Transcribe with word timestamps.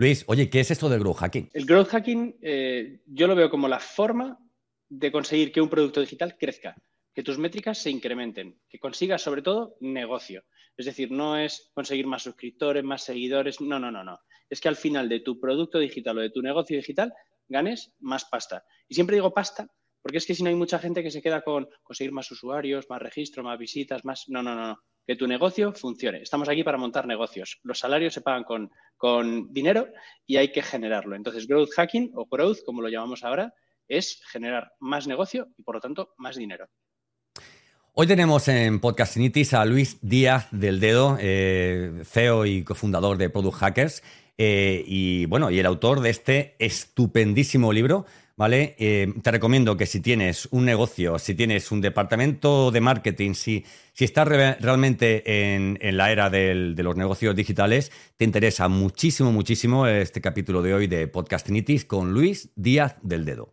Luis, 0.00 0.22
oye, 0.28 0.48
¿qué 0.48 0.60
es 0.60 0.70
esto 0.70 0.88
del 0.88 1.00
growth 1.00 1.16
hacking? 1.16 1.50
El 1.52 1.66
growth 1.66 1.88
hacking 1.88 2.38
eh, 2.40 3.00
yo 3.06 3.26
lo 3.26 3.34
veo 3.34 3.50
como 3.50 3.66
la 3.66 3.80
forma 3.80 4.38
de 4.88 5.10
conseguir 5.10 5.50
que 5.50 5.60
un 5.60 5.68
producto 5.68 6.00
digital 6.00 6.36
crezca, 6.38 6.76
que 7.12 7.24
tus 7.24 7.36
métricas 7.36 7.78
se 7.78 7.90
incrementen, 7.90 8.60
que 8.68 8.78
consigas 8.78 9.22
sobre 9.22 9.42
todo 9.42 9.76
negocio. 9.80 10.44
Es 10.76 10.86
decir, 10.86 11.10
no 11.10 11.36
es 11.36 11.72
conseguir 11.74 12.06
más 12.06 12.22
suscriptores, 12.22 12.84
más 12.84 13.02
seguidores, 13.02 13.60
no, 13.60 13.80
no, 13.80 13.90
no, 13.90 14.04
no. 14.04 14.20
Es 14.48 14.60
que 14.60 14.68
al 14.68 14.76
final 14.76 15.08
de 15.08 15.18
tu 15.18 15.40
producto 15.40 15.80
digital 15.80 16.18
o 16.18 16.20
de 16.20 16.30
tu 16.30 16.42
negocio 16.42 16.76
digital 16.76 17.12
ganes 17.48 17.92
más 17.98 18.24
pasta. 18.24 18.64
Y 18.86 18.94
siempre 18.94 19.16
digo 19.16 19.34
pasta 19.34 19.66
porque 20.00 20.18
es 20.18 20.26
que 20.26 20.36
si 20.36 20.44
no 20.44 20.48
hay 20.48 20.54
mucha 20.54 20.78
gente 20.78 21.02
que 21.02 21.10
se 21.10 21.20
queda 21.20 21.42
con 21.42 21.68
conseguir 21.82 22.12
más 22.12 22.30
usuarios, 22.30 22.86
más 22.88 23.02
registro, 23.02 23.42
más 23.42 23.58
visitas, 23.58 24.04
más... 24.04 24.26
No, 24.28 24.44
no, 24.44 24.54
no, 24.54 24.68
no 24.68 24.78
que 25.08 25.16
tu 25.16 25.26
negocio 25.26 25.72
funcione. 25.72 26.20
Estamos 26.20 26.50
aquí 26.50 26.62
para 26.62 26.76
montar 26.76 27.06
negocios. 27.06 27.60
Los 27.62 27.78
salarios 27.78 28.12
se 28.12 28.20
pagan 28.20 28.44
con, 28.44 28.70
con 28.98 29.50
dinero 29.54 29.88
y 30.26 30.36
hay 30.36 30.52
que 30.52 30.60
generarlo. 30.60 31.16
Entonces, 31.16 31.48
growth 31.48 31.70
hacking 31.74 32.12
o 32.14 32.26
growth, 32.30 32.58
como 32.66 32.82
lo 32.82 32.90
llamamos 32.90 33.24
ahora, 33.24 33.54
es 33.88 34.20
generar 34.30 34.70
más 34.80 35.06
negocio 35.06 35.48
y, 35.56 35.62
por 35.62 35.76
lo 35.76 35.80
tanto, 35.80 36.10
más 36.18 36.36
dinero. 36.36 36.66
Hoy 37.94 38.06
tenemos 38.06 38.48
en 38.48 38.80
Podcastinitis 38.80 39.54
a 39.54 39.64
Luis 39.64 39.98
Díaz 40.02 40.48
del 40.50 40.78
Dedo, 40.78 41.16
eh, 41.18 42.02
CEO 42.04 42.44
y 42.44 42.62
cofundador 42.62 43.16
de 43.16 43.30
Product 43.30 43.56
Hackers, 43.56 44.02
eh, 44.36 44.84
y 44.86 45.24
bueno, 45.24 45.50
y 45.50 45.58
el 45.58 45.64
autor 45.64 46.00
de 46.00 46.10
este 46.10 46.54
estupendísimo 46.58 47.72
libro 47.72 48.04
¿vale? 48.38 48.76
Eh, 48.78 49.12
te 49.20 49.32
recomiendo 49.32 49.76
que 49.76 49.84
si 49.84 50.00
tienes 50.00 50.48
un 50.52 50.64
negocio, 50.64 51.18
si 51.18 51.34
tienes 51.34 51.72
un 51.72 51.80
departamento 51.80 52.70
de 52.70 52.80
marketing, 52.80 53.34
si, 53.34 53.66
si 53.92 54.04
estás 54.04 54.28
realmente 54.28 55.54
en, 55.54 55.76
la 55.96 56.12
era 56.12 56.30
de 56.30 56.54
los 56.54 56.96
negocios 56.96 57.34
digitales, 57.34 57.90
te 58.16 58.24
interesa 58.24 58.68
muchísimo, 58.68 59.32
muchísimo 59.32 59.88
este 59.88 60.20
capítulo 60.20 60.62
de 60.62 60.72
hoy 60.72 60.86
de 60.86 61.08
Podcastinitis 61.08 61.84
con 61.84 62.12
Luis 62.14 62.50
Díaz 62.54 62.96
del 63.02 63.24
Dedo. 63.24 63.52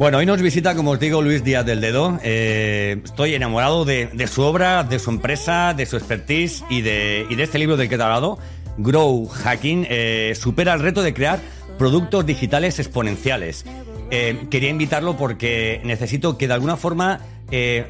Bueno, 0.00 0.16
hoy 0.16 0.24
nos 0.24 0.40
visita, 0.40 0.74
como 0.74 0.92
os 0.92 0.98
digo, 0.98 1.20
Luis 1.20 1.44
Díaz 1.44 1.66
del 1.66 1.82
Dedo. 1.82 2.18
Eh, 2.22 3.02
estoy 3.04 3.34
enamorado 3.34 3.84
de, 3.84 4.08
su 4.32 4.40
obra, 4.40 4.82
de 4.82 4.98
su 4.98 5.10
empresa, 5.10 5.74
de 5.74 5.84
su 5.84 5.98
expertise 5.98 6.64
y 6.70 6.80
de, 6.80 7.26
de 7.28 7.42
este 7.42 7.58
libro 7.58 7.76
del 7.76 7.90
que 7.90 7.96
te 7.96 8.02
he 8.02 8.04
hablado, 8.04 8.38
Grow 8.78 9.28
Hacking. 9.28 9.86
Eh, 9.90 10.32
supera 10.40 10.72
el 10.72 10.80
reto 10.80 11.02
de 11.02 11.12
crear 11.12 11.38
productos 11.78 12.24
digitales 12.24 12.78
exponenciales. 12.78 13.66
Eh, 14.10 14.46
quería 14.50 14.70
invitarlo 14.70 15.16
porque 15.16 15.80
necesito 15.84 16.36
que 16.36 16.48
de 16.48 16.54
alguna 16.54 16.76
forma 16.76 17.20
eh, 17.50 17.86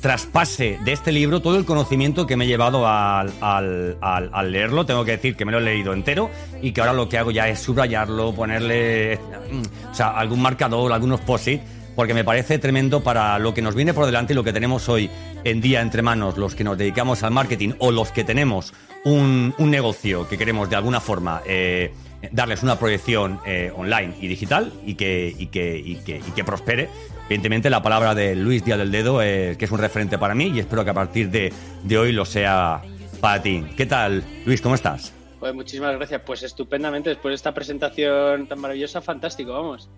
traspase 0.00 0.78
de 0.84 0.92
este 0.92 1.12
libro 1.12 1.40
todo 1.40 1.56
el 1.56 1.64
conocimiento 1.64 2.26
que 2.26 2.36
me 2.36 2.44
he 2.44 2.48
llevado 2.48 2.86
al, 2.86 4.52
leerlo. 4.52 4.86
Tengo 4.86 5.04
que 5.04 5.12
decir 5.12 5.36
que 5.36 5.44
me 5.44 5.52
lo 5.52 5.58
he 5.58 5.62
leído 5.62 5.92
entero 5.92 6.30
y 6.62 6.72
que 6.72 6.80
ahora 6.80 6.92
lo 6.92 7.08
que 7.08 7.18
hago 7.18 7.30
ya 7.30 7.48
es 7.48 7.58
subrayarlo, 7.60 8.34
ponerle 8.34 9.18
mm, 9.18 9.90
o 9.90 9.94
sea, 9.94 10.10
algún 10.10 10.40
marcador, 10.40 10.92
algunos 10.92 11.20
posit, 11.20 11.60
porque 11.96 12.14
me 12.14 12.24
parece 12.24 12.58
tremendo 12.58 13.02
para 13.02 13.38
lo 13.38 13.54
que 13.54 13.62
nos 13.62 13.74
viene 13.74 13.94
por 13.94 14.06
delante 14.06 14.32
y 14.32 14.36
lo 14.36 14.44
que 14.44 14.52
tenemos 14.52 14.88
hoy 14.88 15.10
en 15.44 15.60
día 15.60 15.80
entre 15.80 16.02
manos, 16.02 16.36
los 16.36 16.54
que 16.54 16.64
nos 16.64 16.78
dedicamos 16.78 17.22
al 17.22 17.32
marketing 17.32 17.72
o 17.78 17.90
los 17.90 18.12
que 18.12 18.24
tenemos 18.24 18.72
un, 19.04 19.54
negocio 19.58 20.28
que 20.28 20.38
queremos 20.38 20.70
de 20.70 20.76
alguna 20.76 21.00
forma. 21.00 21.42
Eh, 21.46 21.92
darles 22.32 22.62
una 22.62 22.78
proyección 22.78 23.40
eh, 23.46 23.72
online 23.74 24.14
y 24.20 24.28
digital 24.28 24.72
y 24.84 24.94
que, 24.94 25.34
y 25.36 25.46
que, 25.46 25.78
y 25.78 25.96
que, 25.96 26.16
y 26.18 26.30
que 26.32 26.44
prospere. 26.44 26.88
Evidentemente, 27.26 27.70
la 27.70 27.82
palabra 27.82 28.14
de 28.14 28.34
Luis 28.34 28.64
Díaz 28.64 28.78
del 28.78 28.90
Dedo, 28.90 29.18
que 29.18 29.58
es 29.60 29.70
un 29.70 29.78
referente 29.78 30.16
para 30.18 30.34
mí 30.34 30.50
y 30.54 30.60
espero 30.60 30.84
que 30.84 30.90
a 30.90 30.94
partir 30.94 31.30
de, 31.30 31.52
de 31.82 31.98
hoy 31.98 32.12
lo 32.12 32.24
sea 32.24 32.82
para 33.20 33.42
ti. 33.42 33.64
¿Qué 33.76 33.86
tal, 33.86 34.24
Luis? 34.46 34.62
¿Cómo 34.62 34.74
estás? 34.74 35.12
Pues 35.38 35.54
muchísimas 35.54 35.94
gracias. 35.96 36.22
Pues 36.24 36.42
estupendamente, 36.42 37.10
después 37.10 37.32
de 37.32 37.36
esta 37.36 37.52
presentación 37.52 38.46
tan 38.46 38.60
maravillosa, 38.60 39.00
fantástico, 39.00 39.52
vamos. 39.52 39.88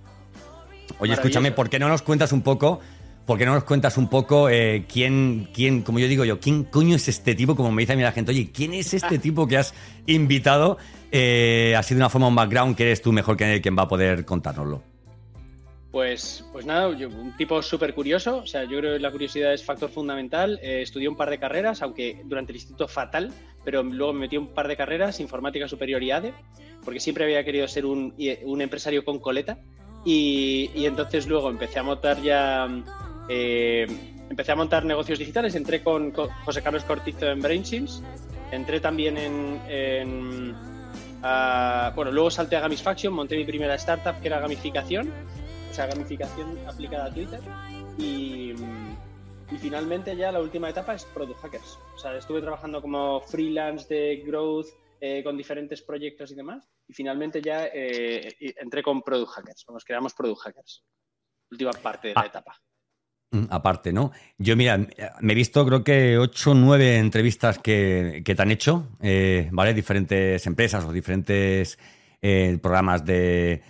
Oye, 0.99 1.15
escúchame, 1.15 1.53
¿por 1.53 1.71
qué 1.71 1.79
no 1.79 1.89
nos 1.89 2.03
cuentas 2.03 2.33
un 2.33 2.43
poco 2.43 2.81
¿Por 3.31 3.39
qué 3.39 3.47
no 3.47 3.55
nos 3.55 3.63
cuentas 3.63 3.97
un 3.97 4.09
poco 4.09 4.49
eh, 4.49 4.87
quién, 4.93 5.49
quién, 5.55 5.83
como 5.83 6.01
yo 6.01 6.09
digo 6.09 6.25
yo, 6.25 6.41
quién 6.41 6.65
coño 6.65 6.97
es 6.97 7.07
este 7.07 7.37
tipo? 7.37 7.55
Como 7.55 7.71
me 7.71 7.83
dice 7.83 7.93
a 7.93 7.97
mí 7.97 8.03
la 8.03 8.11
gente, 8.11 8.33
oye, 8.33 8.51
¿quién 8.53 8.75
es 8.75 8.93
este 8.93 9.21
tipo 9.21 9.47
que 9.47 9.57
has 9.57 9.73
invitado? 10.07 10.79
Eh, 11.13 11.77
así 11.79 11.95
de 11.95 12.01
una 12.01 12.11
forma, 12.11 12.27
un 12.27 12.35
background 12.35 12.75
que 12.75 12.83
eres 12.83 13.01
tú 13.01 13.13
mejor 13.13 13.37
que 13.37 13.61
quien 13.61 13.79
va 13.79 13.83
a 13.83 13.89
poder 13.89 14.25
contárnoslo. 14.25 14.83
Pues, 15.93 16.45
pues 16.51 16.67
nada, 16.67 16.93
yo, 16.99 17.09
un 17.09 17.37
tipo 17.37 17.63
súper 17.63 17.95
curioso, 17.95 18.39
o 18.39 18.47
sea, 18.49 18.65
yo 18.65 18.79
creo 18.79 18.95
que 18.95 18.99
la 18.99 19.13
curiosidad 19.13 19.55
es 19.55 19.65
factor 19.65 19.91
fundamental. 19.91 20.59
Eh, 20.61 20.83
estudié 20.83 21.09
un 21.09 21.17
par 21.17 21.31
de 21.31 21.39
carreras, 21.39 21.83
aunque 21.83 22.23
durante 22.25 22.51
el 22.51 22.57
instituto 22.57 22.89
fatal, 22.89 23.33
pero 23.65 23.85
luego 23.85 24.13
me 24.13 24.19
metí 24.23 24.39
un 24.39 24.49
par 24.49 24.67
de 24.67 24.77
carreras, 24.77 25.21
informática 25.21 25.69
superior 25.69 26.03
y 26.03 26.11
ADE, 26.11 26.35
porque 26.85 26.99
siempre 26.99 27.23
había 27.23 27.45
querido 27.45 27.69
ser 27.69 27.87
un, 27.87 28.13
un 28.43 28.61
empresario 28.61 29.05
con 29.05 29.21
coleta. 29.21 29.57
Y, 30.05 30.71
y, 30.75 30.87
entonces 30.87 31.27
luego 31.27 31.51
empecé 31.51 31.79
a 31.79 31.83
montar 31.83 32.23
ya, 32.23 32.67
eh, 33.31 33.87
empecé 34.29 34.53
a 34.53 34.57
montar 34.57 34.85
negocios 34.85 35.19
digitales, 35.19 35.55
entré 35.55 35.83
con, 35.83 36.13
José 36.13 36.63
Carlos 36.63 36.85
Cortizo 36.85 37.27
en 37.31 37.41
BrainSims, 37.41 38.03
entré 38.51 38.81
también 38.81 39.17
en 39.17 40.71
bueno, 41.95 42.11
luego 42.13 42.31
salté 42.31 42.57
a 42.57 42.61
Gamisfaction, 42.61 43.13
monté 43.13 43.37
mi 43.37 43.45
primera 43.45 43.75
startup 43.75 44.21
que 44.21 44.29
era 44.29 44.41
gamificación, 44.41 45.13
o 45.71 45.75
sea, 45.75 45.87
gamificación 45.87 46.59
aplicada 46.67 47.07
a 47.07 47.15
Twitter. 47.15 47.41
Y, 47.99 48.55
finalmente 49.59 50.17
ya 50.17 50.31
la 50.31 50.41
última 50.41 50.71
etapa 50.71 50.95
es 50.95 51.05
Product 51.05 51.41
Hackers. 51.41 51.79
O 51.95 51.99
sea, 51.99 52.17
estuve 52.17 52.41
trabajando 52.41 52.81
como 52.81 53.21
freelance 53.21 53.93
de 53.93 54.23
growth 54.25 54.69
eh, 55.01 55.25
con 55.25 55.37
diferentes 55.37 55.83
proyectos 55.83 56.31
y 56.31 56.37
demás. 56.37 56.69
Y 56.87 56.95
finalmente 56.95 57.43
ya 57.43 57.67
eh, 57.67 58.33
entré 58.57 58.83
con 58.83 59.03
Product 59.03 59.33
Hackers. 59.33 59.67
Nos 59.69 59.85
creamos 59.85 60.15
Product 60.15 60.41
Hackers. 60.41 60.85
Última 61.51 61.73
parte 61.73 62.09
de 62.09 62.15
la 62.15 62.23
ah. 62.23 62.27
etapa. 62.27 62.61
Mm, 63.33 63.45
aparte, 63.51 63.93
¿no? 63.93 64.11
Yo, 64.39 64.57
mira, 64.57 64.77
me 65.21 65.33
he 65.33 65.37
visto 65.37 65.65
creo 65.65 65.85
que 65.85 66.19
ocho 66.19 66.51
o 66.51 66.55
nueve 66.55 66.99
entrevistas 66.99 67.59
que, 67.59 68.23
te 68.25 68.43
han 68.43 68.51
hecho, 68.51 68.89
eh, 69.01 69.49
¿vale? 69.53 69.73
Diferentes 69.73 70.45
empresas 70.49 70.85
o 70.85 70.93
diferentes 70.93 71.79
eh, 72.21 72.59
programas 72.61 73.05
de, 73.05 73.63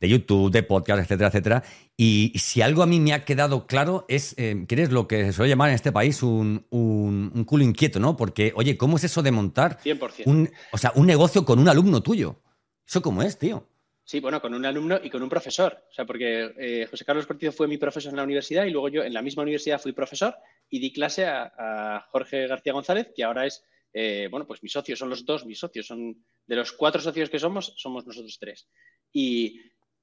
YouTube, 0.00 0.50
de 0.50 0.64
podcast, 0.64 1.00
etcétera, 1.00 1.28
etcétera. 1.28 1.62
Y 1.96 2.32
si 2.36 2.60
algo 2.60 2.82
a 2.82 2.86
mí 2.86 2.98
me 2.98 3.12
ha 3.12 3.24
quedado 3.24 3.68
claro 3.68 4.04
es 4.08 4.34
eh, 4.36 4.64
que 4.66 4.74
eres 4.74 4.90
lo 4.90 5.06
que 5.06 5.26
se 5.26 5.32
suele 5.32 5.50
llamar 5.50 5.68
en 5.68 5.76
este 5.76 5.92
país 5.92 6.20
un, 6.24 6.66
un, 6.70 7.44
culo 7.44 7.62
inquieto, 7.62 8.00
¿no? 8.00 8.16
Porque, 8.16 8.52
oye, 8.56 8.76
¿cómo 8.76 8.96
es 8.96 9.04
eso 9.04 9.22
de 9.22 9.30
montar 9.30 9.78
Un, 10.26 10.50
o 10.72 10.78
sea, 10.78 10.90
un 10.96 11.06
negocio 11.06 11.44
con 11.44 11.60
un 11.60 11.68
alumno 11.68 12.02
tuyo? 12.02 12.40
¿Eso 12.84 13.00
cómo 13.00 13.22
es, 13.22 13.38
tío? 13.38 13.64
Sí, 14.12 14.20
bueno, 14.20 14.42
con 14.42 14.52
un 14.52 14.66
alumno 14.66 15.00
y 15.02 15.08
con 15.08 15.22
un 15.22 15.30
profesor. 15.30 15.86
O 15.88 15.94
sea, 15.94 16.04
porque 16.04 16.52
eh, 16.58 16.86
José 16.90 17.02
Carlos 17.02 17.26
Cortizo 17.26 17.50
fue 17.50 17.66
mi 17.66 17.78
profesor 17.78 18.10
en 18.10 18.18
la 18.18 18.24
universidad 18.24 18.66
y 18.66 18.70
luego 18.70 18.90
yo 18.90 19.02
en 19.02 19.14
la 19.14 19.22
misma 19.22 19.42
universidad 19.42 19.80
fui 19.80 19.92
profesor 19.92 20.36
y 20.68 20.80
di 20.80 20.92
clase 20.92 21.24
a, 21.24 22.06
Jorge 22.10 22.46
García 22.46 22.74
González, 22.74 23.10
que 23.16 23.24
ahora 23.24 23.46
es, 23.46 23.64
eh, 23.94 24.28
bueno, 24.30 24.46
pues 24.46 24.62
mi 24.62 24.68
socio, 24.68 24.96
son 24.96 25.08
los 25.08 25.24
dos 25.24 25.46
mis 25.46 25.58
socios, 25.58 25.86
son 25.86 26.14
de 26.46 26.56
los 26.56 26.72
cuatro 26.72 27.00
socios 27.00 27.30
que 27.30 27.38
somos, 27.38 27.72
somos 27.78 28.06
nosotros 28.06 28.36
tres. 28.38 28.68
Y 29.14 29.58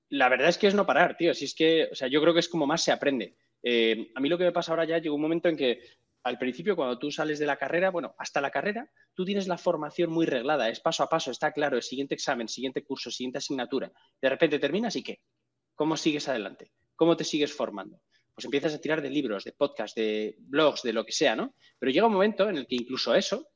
la 0.09 0.27
verdad 0.27 0.49
es 0.49 0.57
que 0.57 0.65
es 0.65 0.73
no 0.73 0.87
parar, 0.87 1.15
tío. 1.15 1.35
Si 1.35 1.45
es 1.45 1.53
que, 1.53 1.89
o 1.91 1.93
sea, 1.93 2.07
yo 2.07 2.19
creo 2.19 2.33
que 2.33 2.39
es 2.39 2.49
como 2.49 2.65
más 2.65 2.81
se 2.81 2.91
aprende. 2.91 3.35
Eh, 3.61 4.09
a 4.15 4.19
mí 4.19 4.27
lo 4.27 4.39
que 4.39 4.45
me 4.45 4.51
pasa 4.51 4.71
ahora 4.71 4.85
ya 4.85 4.97
llegó 4.97 5.13
un 5.17 5.21
momento 5.21 5.49
en 5.49 5.55
que 5.55 5.81
al 6.23 6.37
principio, 6.37 6.75
cuando 6.75 6.99
tú 6.99 7.11
sales 7.11 7.39
de 7.39 7.45
la 7.45 7.57
carrera, 7.57 7.91
bueno, 7.91 8.13
hasta 8.17 8.41
la 8.41 8.51
carrera, 8.51 8.89
tú 9.13 9.25
tienes 9.25 9.47
la 9.47 9.57
formación 9.57 10.11
muy 10.11 10.25
reglada, 10.25 10.69
es 10.69 10.79
paso 10.79 11.03
a 11.03 11.09
paso, 11.09 11.31
está 11.31 11.51
claro, 11.51 11.77
el 11.77 11.83
siguiente 11.83 12.15
examen, 12.15 12.47
siguiente 12.47 12.83
curso, 12.83 13.09
siguiente 13.09 13.37
asignatura. 13.37 13.91
De 14.21 14.29
repente 14.29 14.59
terminas 14.59 14.95
y 14.95 15.03
¿qué? 15.03 15.19
¿Cómo 15.75 15.95
sigues 15.95 16.27
adelante? 16.27 16.71
¿cómo 16.99 17.15
te 17.15 17.23
sigues 17.23 17.53
formando? 17.53 18.01
Pues 18.35 18.43
empiezas 18.43 18.73
a 18.75 18.81
tirar 18.81 19.01
de 19.01 19.09
libros, 19.09 19.45
de 19.45 19.53
podcasts, 19.53 19.95
de 19.95 20.35
blogs, 20.39 20.83
de 20.83 20.91
lo 20.91 21.05
que 21.05 21.13
sea, 21.13 21.33
¿no? 21.33 21.55
Pero 21.79 21.91
llega 21.93 22.07
un 22.07 22.13
momento 22.13 22.49
en 22.49 22.57
el 22.57 22.67
que 22.67 22.75
incluso 22.75 23.15
eso, 23.15 23.47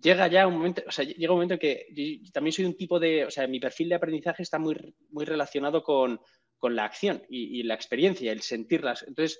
llega 0.00 0.28
ya 0.28 0.46
un 0.46 0.54
momento, 0.54 0.82
o 0.86 0.92
sea, 0.92 1.04
llega 1.04 1.32
un 1.32 1.38
momento 1.38 1.54
en 1.54 1.60
que 1.60 2.22
también 2.32 2.52
soy 2.52 2.64
un 2.64 2.76
tipo 2.76 3.00
de, 3.00 3.24
o 3.24 3.30
sea, 3.30 3.48
mi 3.48 3.58
perfil 3.58 3.88
de 3.88 3.96
aprendizaje 3.96 4.44
está 4.44 4.60
muy, 4.60 4.76
muy 5.10 5.24
relacionado 5.24 5.82
con, 5.82 6.20
la 6.62 6.84
acción 6.84 7.22
y, 7.28 7.62
la 7.62 7.74
experiencia, 7.74 8.32
el 8.32 8.42
sentirlas. 8.42 9.04
Entonces, 9.06 9.38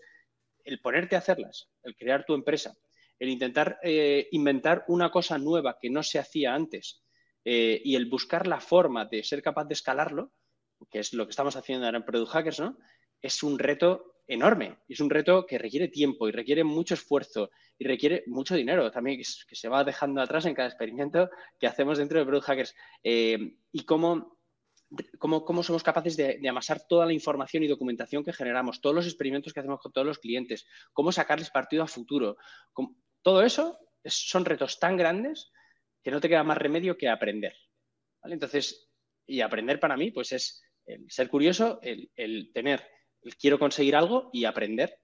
el 0.66 0.80
ponerte 0.80 1.16
a 1.16 1.20
hacerlas, 1.20 1.70
el 1.82 1.96
crear 1.96 2.24
tu 2.24 2.34
empresa, 2.34 2.76
el 3.18 3.28
intentar 3.28 3.78
eh, 3.82 4.28
inventar 4.32 4.84
una 4.88 5.10
cosa 5.10 5.38
nueva 5.38 5.78
que 5.80 5.90
no 5.90 6.02
se 6.02 6.18
hacía 6.18 6.54
antes 6.54 7.02
eh, 7.44 7.80
y 7.84 7.96
el 7.96 8.06
buscar 8.06 8.46
la 8.46 8.60
forma 8.60 9.06
de 9.06 9.22
ser 9.22 9.42
capaz 9.42 9.64
de 9.64 9.74
escalarlo, 9.74 10.32
que 10.90 10.98
es 10.98 11.12
lo 11.14 11.24
que 11.24 11.30
estamos 11.30 11.56
haciendo 11.56 11.86
ahora 11.86 11.98
en 11.98 12.04
Product 12.04 12.32
Hackers, 12.32 12.60
¿no? 12.60 12.76
Es 13.22 13.42
un 13.42 13.58
reto 13.58 14.16
enorme. 14.26 14.78
Es 14.88 15.00
un 15.00 15.10
reto 15.10 15.46
que 15.46 15.58
requiere 15.58 15.88
tiempo 15.88 16.28
y 16.28 16.32
requiere 16.32 16.64
mucho 16.64 16.94
esfuerzo 16.94 17.50
y 17.78 17.86
requiere 17.86 18.24
mucho 18.26 18.54
dinero 18.54 18.90
también 18.90 19.18
que, 19.18 19.24
se 19.24 19.68
va 19.68 19.84
dejando 19.84 20.20
atrás 20.20 20.46
en 20.46 20.54
cada 20.54 20.68
experimento 20.68 21.30
que 21.58 21.66
hacemos 21.66 21.98
dentro 21.98 22.18
de 22.18 22.26
Product 22.26 22.46
Hackers. 22.46 22.74
Eh, 23.02 23.56
y 23.72 23.84
cómo, 23.84 24.35
cómo, 25.18 25.62
somos 25.62 25.82
capaces 25.82 26.16
de, 26.16 26.48
amasar 26.48 26.86
toda 26.86 27.06
la 27.06 27.12
información 27.12 27.62
y 27.62 27.68
documentación 27.68 28.24
que 28.24 28.32
generamos, 28.32 28.80
todos 28.80 28.94
los 28.94 29.06
experimentos 29.06 29.52
que 29.52 29.60
hacemos 29.60 29.80
con 29.80 29.92
todos 29.92 30.06
los 30.06 30.18
clientes, 30.18 30.66
cómo 30.92 31.12
sacarles 31.12 31.50
partido 31.50 31.82
a 31.82 31.86
futuro. 31.86 32.36
todo 33.22 33.42
eso 33.42 33.78
son 34.04 34.44
retos 34.44 34.78
tan 34.78 34.96
grandes 34.96 35.50
que 36.02 36.10
no 36.10 36.20
te 36.20 36.28
queda 36.28 36.44
más 36.44 36.58
remedio 36.58 36.96
que 36.96 37.08
aprender. 37.08 37.54
Entonces, 38.22 38.88
y 39.26 39.40
aprender 39.40 39.80
para 39.80 39.96
mí, 39.96 40.10
pues 40.12 40.32
es 40.32 40.62
el 40.86 41.10
ser 41.10 41.28
curioso, 41.28 41.80
el, 41.82 42.10
el 42.14 42.52
tener 42.52 42.88
quiero 43.34 43.58
conseguir 43.58 43.96
algo 43.96 44.30
y 44.32 44.44
aprender 44.44 45.00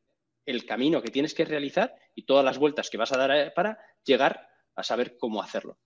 el 0.46 0.64
camino 0.66 1.02
que 1.02 1.10
tienes 1.10 1.34
que 1.34 1.44
realizar 1.44 1.94
y 2.14 2.24
todas 2.24 2.44
las 2.44 2.58
vueltas 2.58 2.90
que 2.90 2.98
vas 2.98 3.12
a 3.12 3.18
dar 3.18 3.30
eh, 3.30 3.52
para 3.54 3.78
llegar 4.04 4.48
a 4.74 4.82
saber 4.82 5.16
cómo 5.18 5.42
hacerlo. 5.42 5.78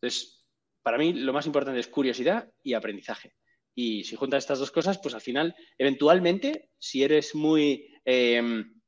Entonces, 0.00 0.43
para 0.84 0.98
mí 0.98 1.14
lo 1.14 1.32
más 1.32 1.46
importante 1.46 1.80
es 1.80 1.88
curiosidad 1.88 2.52
y 2.62 2.74
aprendizaje. 2.74 3.34
Y 3.74 4.04
si 4.04 4.14
juntas 4.14 4.44
estas 4.44 4.58
dos 4.60 4.70
cosas, 4.70 5.00
pues 5.02 5.14
al 5.14 5.22
final, 5.22 5.56
eventualmente, 5.78 6.70
si 6.78 7.02
eres 7.02 7.34
muy 7.34 7.88
em, 8.04 8.80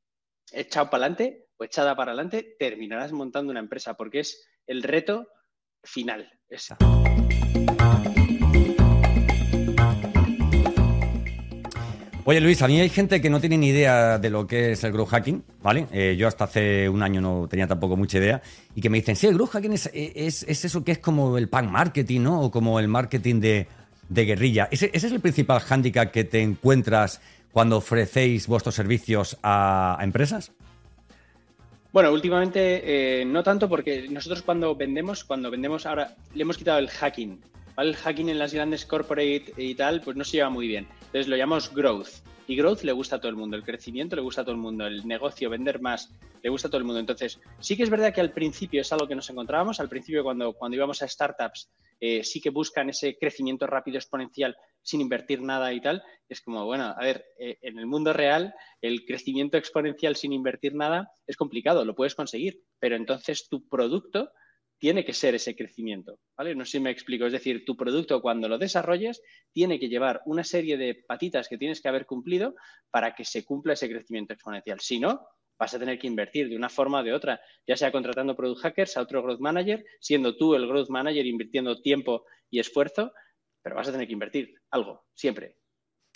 echado 0.53 0.89
para 0.89 1.05
adelante 1.05 1.47
o 1.57 1.63
echada 1.65 1.95
para 1.95 2.11
adelante, 2.11 2.55
terminarás 2.57 3.11
montando 3.11 3.51
una 3.51 3.59
empresa 3.59 3.95
porque 3.95 4.19
es 4.19 4.47
el 4.67 4.83
reto 4.83 5.27
final. 5.83 6.31
Oye 12.29 12.41
Luis, 12.41 12.61
a 12.61 12.67
mí 12.67 12.77
hay 12.77 12.89
gente 12.89 13.21
que 13.21 13.29
no 13.29 13.39
tiene 13.39 13.57
ni 13.57 13.69
idea 13.69 14.19
de 14.19 14.29
lo 14.29 14.45
que 14.45 14.73
es 14.73 14.83
el 14.83 14.91
growth 14.91 15.11
hacking, 15.11 15.45
¿vale? 15.63 15.87
Eh, 15.93 16.17
yo 16.19 16.27
hasta 16.27 16.43
hace 16.43 16.89
un 16.89 17.01
año 17.01 17.21
no 17.21 17.47
tenía 17.49 17.67
tampoco 17.67 17.95
mucha 17.95 18.17
idea 18.17 18.41
y 18.75 18.81
que 18.81 18.89
me 18.89 18.97
dicen, 18.97 19.15
sí, 19.15 19.27
el 19.27 19.35
growth 19.35 19.51
hacking 19.51 19.71
es, 19.71 19.85
eso 20.43 20.83
que 20.83 20.91
es 20.91 20.99
como 20.99 21.37
el 21.37 21.47
pan 21.47 21.71
marketing, 21.71 22.19
¿no? 22.23 22.41
O 22.41 22.51
como 22.51 22.81
el 22.81 22.89
marketing 22.89 23.39
de, 23.39 23.67
guerrilla. 24.09 24.67
¿Ese, 24.69 24.91
es 24.93 25.05
el 25.05 25.21
principal 25.21 25.61
hándicap 25.61 26.11
que 26.11 26.25
te 26.25 26.41
encuentras 26.41 27.21
cuando 27.53 27.77
ofrecéis 27.77 28.45
vuestros 28.47 28.75
servicios 28.75 29.37
a, 29.41 29.97
empresas? 30.01 30.51
Bueno, 31.93 32.11
últimamente 32.11 33.21
eh, 33.21 33.23
no 33.23 33.41
tanto 33.41 33.69
porque 33.69 34.09
nosotros 34.09 34.41
cuando 34.41 34.75
vendemos, 34.75 35.23
cuando 35.23 35.49
vendemos 35.49 35.85
ahora, 35.85 36.13
le 36.35 36.41
hemos 36.41 36.57
quitado 36.57 36.79
el 36.79 36.89
hacking. 36.89 37.39
El 37.77 37.95
hacking 37.95 38.27
en 38.27 38.37
las 38.37 38.53
grandes 38.53 38.85
corporate 38.85 39.53
y 39.55 39.75
tal, 39.75 40.01
pues 40.01 40.17
no 40.17 40.25
se 40.25 40.35
lleva 40.35 40.49
muy 40.49 40.67
bien. 40.67 40.87
Entonces 41.07 41.27
lo 41.27 41.37
llamamos 41.37 41.73
growth. 41.73 42.09
Y 42.49 42.55
growth 42.55 42.83
le 42.83 42.93
gusta 42.93 43.17
a 43.17 43.19
todo 43.19 43.29
el 43.29 43.35
mundo, 43.35 43.57
el 43.57 43.63
crecimiento 43.63 44.15
le 44.15 44.21
gusta 44.21 44.41
a 44.41 44.45
todo 44.45 44.55
el 44.55 44.61
mundo, 44.61 44.87
el 44.87 45.05
negocio, 45.05 45.49
vender 45.49 45.81
más, 45.81 46.13
le 46.41 46.49
gusta 46.49 46.69
a 46.69 46.71
todo 46.71 46.79
el 46.79 46.85
mundo. 46.85 47.01
Entonces, 47.01 47.41
sí 47.59 47.75
que 47.75 47.83
es 47.83 47.89
verdad 47.89 48.13
que 48.13 48.21
al 48.21 48.31
principio 48.31 48.79
es 48.79 48.93
algo 48.93 49.05
que 49.05 49.15
nos 49.15 49.29
encontrábamos, 49.29 49.81
al 49.81 49.89
principio 49.89 50.23
cuando, 50.23 50.53
cuando 50.53 50.77
íbamos 50.77 51.01
a 51.01 51.07
startups, 51.09 51.69
eh, 51.99 52.23
sí 52.23 52.39
que 52.39 52.49
buscan 52.49 52.89
ese 52.89 53.17
crecimiento 53.17 53.67
rápido, 53.67 53.97
exponencial, 53.97 54.55
sin 54.81 55.01
invertir 55.01 55.41
nada 55.41 55.73
y 55.73 55.81
tal. 55.81 56.01
Es 56.29 56.39
como, 56.39 56.65
bueno, 56.65 56.85
a 56.85 57.03
ver, 57.03 57.25
eh, 57.37 57.57
en 57.61 57.79
el 57.79 57.85
mundo 57.85 58.13
real, 58.13 58.53
el 58.81 59.03
crecimiento 59.05 59.57
exponencial 59.57 60.15
sin 60.15 60.31
invertir 60.31 60.73
nada 60.73 61.11
es 61.25 61.35
complicado, 61.35 61.83
lo 61.83 61.95
puedes 61.95 62.15
conseguir, 62.15 62.61
pero 62.79 62.95
entonces 62.95 63.49
tu 63.49 63.67
producto 63.67 64.29
tiene 64.79 65.03
que 65.03 65.13
ser 65.13 65.35
ese 65.35 65.55
crecimiento, 65.55 66.19
¿vale? 66.37 66.55
No 66.55 66.65
sé 66.65 66.73
si 66.73 66.79
me 66.79 66.91
explico. 66.91 67.25
Es 67.25 67.33
decir, 67.33 67.65
tu 67.65 67.75
producto 67.75 68.21
cuando 68.21 68.47
lo 68.47 68.57
desarrolles 68.57 69.21
tiene 69.51 69.79
que 69.79 69.89
llevar 69.89 70.21
una 70.25 70.43
serie 70.43 70.77
de 70.77 70.95
patitas 70.95 71.47
que 71.47 71.57
tienes 71.57 71.81
que 71.81 71.89
haber 71.89 72.05
cumplido 72.05 72.55
para 72.91 73.15
que 73.15 73.25
se 73.25 73.43
cumpla 73.43 73.73
ese 73.73 73.89
crecimiento 73.89 74.33
exponencial. 74.33 74.79
Si 74.79 74.99
no, 74.99 75.27
vas 75.57 75.73
a 75.73 75.79
tener 75.79 75.97
que 75.97 76.07
invertir 76.07 76.49
de 76.49 76.55
una 76.55 76.69
forma 76.69 76.99
o 76.99 77.03
de 77.03 77.13
otra, 77.13 77.39
ya 77.65 77.75
sea 77.75 77.91
contratando 77.91 78.35
product 78.35 78.61
hackers 78.61 78.97
a 78.97 79.01
otro 79.01 79.23
growth 79.23 79.39
manager, 79.39 79.83
siendo 79.99 80.37
tú 80.37 80.53
el 80.53 80.67
growth 80.67 80.89
manager 80.89 81.25
invirtiendo 81.25 81.81
tiempo 81.81 82.25
y 82.49 82.59
esfuerzo, 82.59 83.11
pero 83.63 83.75
vas 83.75 83.87
a 83.87 83.91
tener 83.91 84.07
que 84.07 84.13
invertir 84.13 84.53
algo, 84.69 85.05
siempre. 85.15 85.57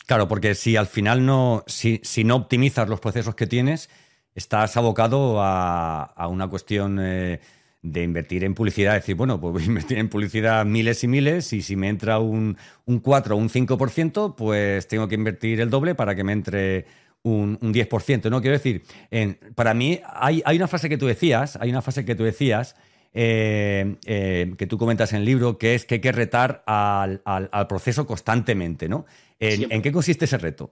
Claro, 0.05 0.27
porque 0.27 0.53
si 0.53 0.75
al 0.75 0.87
final 0.87 1.25
no, 1.25 1.63
si, 1.67 1.99
no 2.23 2.35
optimizas 2.35 2.87
los 2.89 2.99
procesos 2.99 3.33
que 3.33 3.47
tienes, 3.47 3.89
estás 4.35 4.77
abocado 4.77 5.37
a, 5.39 6.27
una 6.29 6.47
cuestión... 6.47 6.99
Eh, 7.01 7.39
de 7.81 8.04
invertir 8.04 8.44
en 8.44 8.54
publicidad, 8.54 8.94
decir, 8.94 9.16
bueno, 9.16 9.39
pues 9.39 9.54
voy 9.54 9.63
a 9.63 9.66
invertir 9.66 9.98
en 9.98 10.10
publicidad 10.10 10.66
miles 10.66 11.04
y 11.04 11.07
miles 11.07 11.54
y 11.54 11.62
si 11.62 11.75
me 11.75 11.89
entra 11.89 12.19
un, 12.19 12.57
un 12.86 13.00
4 13.00 13.36
o 13.36 13.38
un 13.38 13.50
5%, 13.50 14.36
pues 14.36 14.88
tengo 14.88 15.07
que 15.07 15.16
invertir 15.16 15.62
el 15.62 15.69
doble 15.69 15.95
para 15.95 16.16
que 16.16 16.24
me 16.24 16.33
entre 16.33 16.86
un, 17.24 17.57
un 17.62 17.74
10%, 17.74 18.30
¿no? 18.30 18.42
Quiero 18.42 18.57
decir, 18.57 18.83
en, 19.10 19.38
para 19.56 19.74
mí 19.74 20.00
hay, 20.06 20.42
hay, 20.45 20.57
una 20.57 20.68
frase 20.68 20.89
que 20.89 20.98
tú 20.98 21.06
decías, 21.07 21.57
hay 21.57 21.69
una 21.69 21.81
frase 21.81 22.06
que 22.06 22.16
tú 22.16 22.24
decías, 22.24 22.75
eh, 23.13 23.98
eh, 24.06 24.54
que 24.57 24.68
tú 24.68 24.78
comentas 24.78 25.13
en 25.13 25.19
el 25.19 25.25
libro, 25.25 25.57
que 25.57 25.75
es 25.75 25.86
que 25.86 25.95
hay 25.95 26.01
que 26.01 26.12
retar 26.12 26.63
al, 26.66 27.22
al, 27.25 27.68
proceso 27.68 28.07
constantemente, 28.07 28.88
¿no? 28.88 29.06
¿En, 29.39 29.72
¿En 29.72 29.81
qué 29.81 29.92
consiste 29.92 30.25
ese 30.25 30.38
reto? 30.38 30.72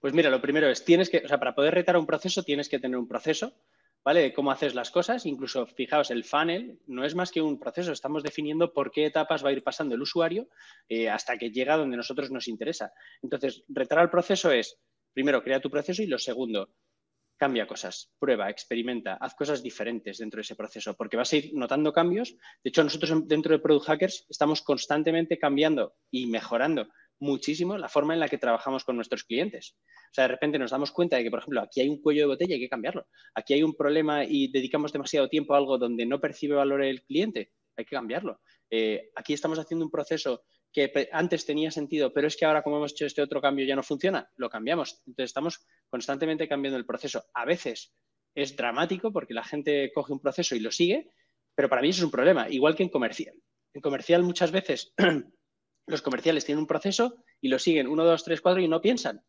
Pues 0.00 0.12
mira, 0.12 0.30
lo 0.30 0.42
primero 0.42 0.68
es, 0.68 0.84
tienes 0.84 1.08
que, 1.08 1.22
o 1.24 1.28
sea, 1.28 1.38
para 1.38 1.54
poder 1.54 1.74
retar 1.74 1.94
a 1.94 1.98
un 1.98 2.06
proceso 2.06 2.42
tienes 2.42 2.68
que 2.68 2.80
tener 2.80 2.98
un 2.98 3.06
proceso 3.06 3.54
¿vale? 4.04 4.32
cómo 4.32 4.50
haces 4.50 4.74
las 4.74 4.90
cosas. 4.90 5.26
Incluso, 5.26 5.66
fijaos, 5.66 6.10
el 6.10 6.24
funnel 6.24 6.78
no 6.86 7.04
es 7.04 7.14
más 7.14 7.30
que 7.30 7.42
un 7.42 7.58
proceso. 7.58 7.92
Estamos 7.92 8.22
definiendo 8.22 8.72
por 8.72 8.90
qué 8.90 9.06
etapas 9.06 9.44
va 9.44 9.50
a 9.50 9.52
ir 9.52 9.62
pasando 9.62 9.94
el 9.94 10.02
usuario 10.02 10.48
eh, 10.88 11.08
hasta 11.08 11.36
que 11.38 11.50
llega 11.50 11.76
donde 11.76 11.96
nosotros 11.96 12.30
nos 12.30 12.48
interesa. 12.48 12.92
Entonces, 13.22 13.64
retar 13.68 13.98
al 13.98 14.10
proceso 14.10 14.50
es, 14.50 14.78
primero, 15.12 15.42
crea 15.42 15.60
tu 15.60 15.70
proceso 15.70 16.02
y 16.02 16.06
lo 16.06 16.18
segundo, 16.18 16.70
cambia 17.42 17.66
cosas, 17.66 18.12
prueba, 18.20 18.50
experimenta, 18.50 19.14
haz 19.14 19.34
cosas 19.34 19.64
diferentes 19.64 20.18
dentro 20.18 20.38
de 20.38 20.42
ese 20.42 20.54
proceso, 20.54 20.94
porque 20.94 21.16
vas 21.16 21.32
a 21.32 21.36
ir 21.38 21.50
notando 21.54 21.92
cambios. 21.92 22.36
De 22.62 22.68
hecho, 22.68 22.84
nosotros 22.84 23.26
dentro 23.26 23.52
de 23.52 23.58
Product 23.58 23.86
Hackers 23.86 24.26
estamos 24.30 24.62
constantemente 24.62 25.38
cambiando 25.40 25.96
y 26.08 26.26
mejorando 26.26 26.88
muchísimo 27.22 27.78
la 27.78 27.88
forma 27.88 28.14
en 28.14 28.20
la 28.20 28.28
que 28.28 28.36
trabajamos 28.36 28.84
con 28.84 28.96
nuestros 28.96 29.22
clientes. 29.22 29.76
O 30.10 30.14
sea, 30.14 30.24
de 30.24 30.28
repente 30.28 30.58
nos 30.58 30.72
damos 30.72 30.90
cuenta 30.90 31.16
de 31.16 31.22
que, 31.22 31.30
por 31.30 31.38
ejemplo, 31.38 31.62
aquí 31.62 31.80
hay 31.80 31.88
un 31.88 32.02
cuello 32.02 32.22
de 32.22 32.26
botella 32.26 32.50
y 32.50 32.54
hay 32.54 32.60
que 32.60 32.68
cambiarlo. 32.68 33.06
Aquí 33.34 33.54
hay 33.54 33.62
un 33.62 33.74
problema 33.74 34.24
y 34.24 34.50
dedicamos 34.50 34.92
demasiado 34.92 35.28
tiempo 35.28 35.54
a 35.54 35.58
algo 35.58 35.78
donde 35.78 36.04
no 36.04 36.20
percibe 36.20 36.56
valor 36.56 36.82
el 36.82 37.02
cliente. 37.04 37.52
Hay 37.76 37.84
que 37.84 37.94
cambiarlo. 37.94 38.40
Eh, 38.68 39.10
aquí 39.14 39.32
estamos 39.32 39.58
haciendo 39.58 39.84
un 39.84 39.90
proceso 39.90 40.42
que 40.72 41.08
antes 41.12 41.46
tenía 41.46 41.70
sentido, 41.70 42.12
pero 42.12 42.26
es 42.26 42.36
que 42.36 42.44
ahora 42.44 42.62
como 42.62 42.78
hemos 42.78 42.92
hecho 42.92 43.06
este 43.06 43.22
otro 43.22 43.40
cambio 43.40 43.66
ya 43.66 43.76
no 43.76 43.82
funciona, 43.84 44.28
lo 44.36 44.50
cambiamos. 44.50 45.02
Entonces 45.06 45.30
estamos 45.30 45.64
constantemente 45.88 46.48
cambiando 46.48 46.76
el 46.76 46.86
proceso. 46.86 47.24
A 47.34 47.44
veces 47.44 47.94
es 48.34 48.56
dramático 48.56 49.12
porque 49.12 49.34
la 49.34 49.44
gente 49.44 49.92
coge 49.94 50.12
un 50.12 50.20
proceso 50.20 50.56
y 50.56 50.60
lo 50.60 50.72
sigue, 50.72 51.10
pero 51.54 51.68
para 51.68 51.82
mí 51.82 51.90
eso 51.90 51.98
es 51.98 52.04
un 52.04 52.10
problema, 52.10 52.48
igual 52.48 52.74
que 52.74 52.82
en 52.82 52.88
comercial. 52.88 53.34
En 53.74 53.80
comercial 53.80 54.22
muchas 54.22 54.50
veces 54.50 54.94
los 55.86 56.02
comerciales 56.02 56.44
tienen 56.44 56.60
un 56.60 56.66
proceso 56.66 57.24
y 57.40 57.48
lo 57.48 57.58
siguen 57.58 57.88
uno, 57.88 58.04
dos, 58.04 58.24
tres, 58.24 58.40
cuatro 58.40 58.60
y 58.60 58.68
no 58.68 58.80
piensan. 58.80 59.22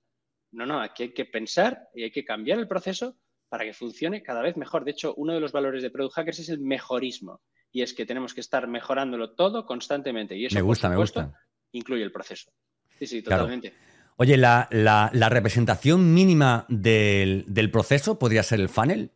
No, 0.51 0.65
no, 0.65 0.79
aquí 0.81 1.03
hay 1.03 1.13
que 1.13 1.25
pensar 1.25 1.89
y 1.95 2.03
hay 2.03 2.11
que 2.11 2.23
cambiar 2.23 2.59
el 2.59 2.67
proceso 2.67 3.17
para 3.49 3.65
que 3.65 3.73
funcione 3.73 4.23
cada 4.23 4.41
vez 4.41 4.55
mejor. 4.57 4.85
De 4.85 4.91
hecho, 4.91 5.13
uno 5.15 5.33
de 5.33 5.39
los 5.39 5.51
valores 5.51 5.81
de 5.81 5.89
Product 5.89 6.15
Hackers 6.15 6.39
es 6.39 6.49
el 6.49 6.59
mejorismo 6.59 7.41
y 7.71 7.81
es 7.81 7.93
que 7.93 8.05
tenemos 8.05 8.33
que 8.33 8.41
estar 8.41 8.67
mejorándolo 8.67 9.31
todo 9.31 9.65
constantemente. 9.65 10.35
Y 10.35 10.45
eso, 10.45 10.55
me 10.55 10.61
gusta, 10.61 10.89
me 10.89 10.95
gusta. 10.95 11.33
incluye 11.71 12.03
el 12.03 12.11
proceso. 12.11 12.51
Sí, 12.99 13.07
sí, 13.07 13.21
totalmente. 13.23 13.73
Oye, 14.17 14.37
la, 14.37 15.09
representación 15.29 16.13
mínima 16.13 16.65
del, 16.69 17.45
del 17.47 17.71
proceso 17.71 18.19
podría 18.19 18.43
ser 18.43 18.59
el 18.59 18.69
funnel. 18.69 19.11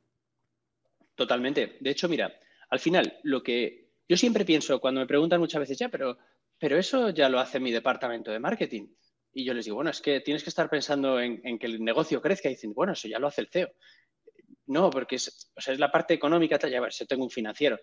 Totalmente. 1.14 1.78
De 1.80 1.92
hecho, 1.92 2.10
mira, 2.10 2.34
al 2.70 2.80
final, 2.80 3.20
lo 3.24 3.44
que 3.44 3.92
yo 4.10 4.18
siempre 4.18 4.46
pienso 4.46 4.80
cuando 4.80 5.02
me 5.02 5.08
preguntan 5.08 5.40
muchas 5.40 5.60
veces, 5.60 5.78
ya, 5.78 5.90
pero 5.90 6.18
pero 6.60 6.78
eso 6.78 7.10
ya 7.10 7.30
lo 7.30 7.40
hace 7.40 7.60
mi 7.60 7.72
departamento 7.72 8.32
de 8.32 8.40
marketing. 8.40 8.88
Y 9.34 9.46
yo 9.46 9.54
les 9.54 9.66
digo, 9.66 9.76
bueno, 9.76 9.92
es 9.92 10.02
que 10.02 10.22
tienes 10.22 10.44
que 10.44 10.50
estar 10.50 10.70
pensando 10.70 11.20
en, 11.20 11.60
que 11.60 11.68
el 11.68 11.84
negocio 11.84 12.22
crezca 12.22 12.50
y 12.50 12.54
dicen, 12.54 12.74
bueno, 12.74 12.94
eso 12.94 13.08
ya 13.08 13.20
lo 13.20 13.28
hace 13.28 13.42
el 13.42 13.50
CEO. 13.50 13.70
No, 14.66 14.90
porque 14.90 15.18
es, 15.18 15.52
es 15.56 15.80
la 15.80 15.92
parte 15.92 16.14
económica, 16.14 16.58
ya 16.68 16.82
ver, 16.82 16.92
si 16.92 17.06
tengo 17.06 17.24
un 17.24 17.30
financiero. 17.30 17.78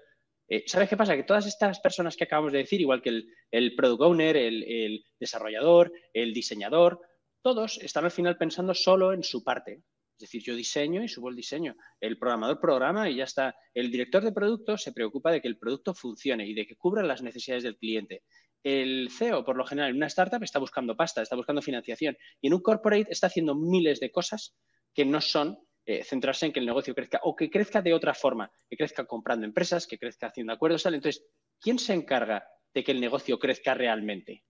Eh, 0.48 0.64
¿Sabes 0.66 0.88
qué 0.88 0.96
pasa? 0.96 1.16
Que 1.16 1.22
todas 1.22 1.46
estas 1.46 1.80
personas 1.80 2.16
que 2.16 2.24
acabamos 2.24 2.52
de 2.52 2.58
decir, 2.58 2.80
igual 2.80 3.00
que 3.00 3.22
el, 3.50 3.76
product 3.76 4.02
owner, 4.02 4.36
el, 4.36 5.04
desarrollador, 5.18 5.92
el 6.12 6.34
diseñador, 6.34 7.00
todos 7.42 7.78
están 7.78 8.04
al 8.04 8.10
final 8.10 8.36
pensando 8.36 8.74
solo 8.74 9.12
en 9.12 9.22
su 9.22 9.42
parte. 9.42 9.82
Es 10.16 10.20
decir, 10.20 10.42
yo 10.42 10.54
diseño 10.54 11.02
y 11.02 11.08
subo 11.08 11.28
el 11.28 11.36
diseño. 11.36 11.74
El 12.00 12.18
programador 12.18 12.60
programa 12.60 13.10
y 13.10 13.16
ya 13.16 13.24
está. 13.24 13.54
El 13.72 13.90
director 13.90 14.22
de 14.22 14.32
producto 14.32 14.78
se 14.78 14.92
preocupa 14.92 15.32
de 15.32 15.40
que 15.40 15.48
el 15.48 15.58
producto 15.58 15.92
funcione 15.92 16.46
y 16.46 16.54
de 16.54 16.66
que 16.66 16.76
cubra 16.76 17.02
las 17.02 17.22
necesidades 17.22 17.64
del 17.64 17.76
cliente. 17.76 18.22
El 18.64 19.10
CEO, 19.10 19.44
por 19.44 19.56
lo 19.56 19.66
general, 19.66 19.90
en 19.90 19.96
una 19.96 20.06
startup 20.06 20.42
está 20.42 20.58
buscando 20.58 20.96
pasta, 20.96 21.22
está 21.22 21.36
buscando 21.36 21.60
financiación. 21.60 22.16
Y 22.40 22.48
en 22.48 22.54
un 22.54 22.62
corporate 22.62 23.06
está 23.10 23.26
haciendo 23.26 23.54
miles 23.54 24.00
de 24.00 24.10
cosas 24.10 24.56
que 24.94 25.04
no 25.04 25.20
son 25.20 25.58
eh, 25.86 26.02
centrarse 26.02 26.46
en 26.46 26.52
que 26.52 26.60
el 26.60 26.66
negocio 26.66 26.94
crezca 26.94 27.20
o 27.24 27.36
que 27.36 27.50
crezca 27.50 27.82
de 27.82 27.92
otra 27.92 28.14
forma, 28.14 28.50
que 28.70 28.76
crezca 28.76 29.04
comprando 29.04 29.44
empresas, 29.44 29.86
que 29.86 29.98
crezca 29.98 30.28
haciendo 30.28 30.54
acuerdos. 30.54 30.86
Entonces, 30.86 31.26
¿quién 31.60 31.78
se 31.78 31.92
encarga 31.92 32.48
de 32.72 32.82
que 32.82 32.92
el 32.92 33.00
negocio 33.00 33.38
crezca 33.38 33.74
realmente? 33.74 34.44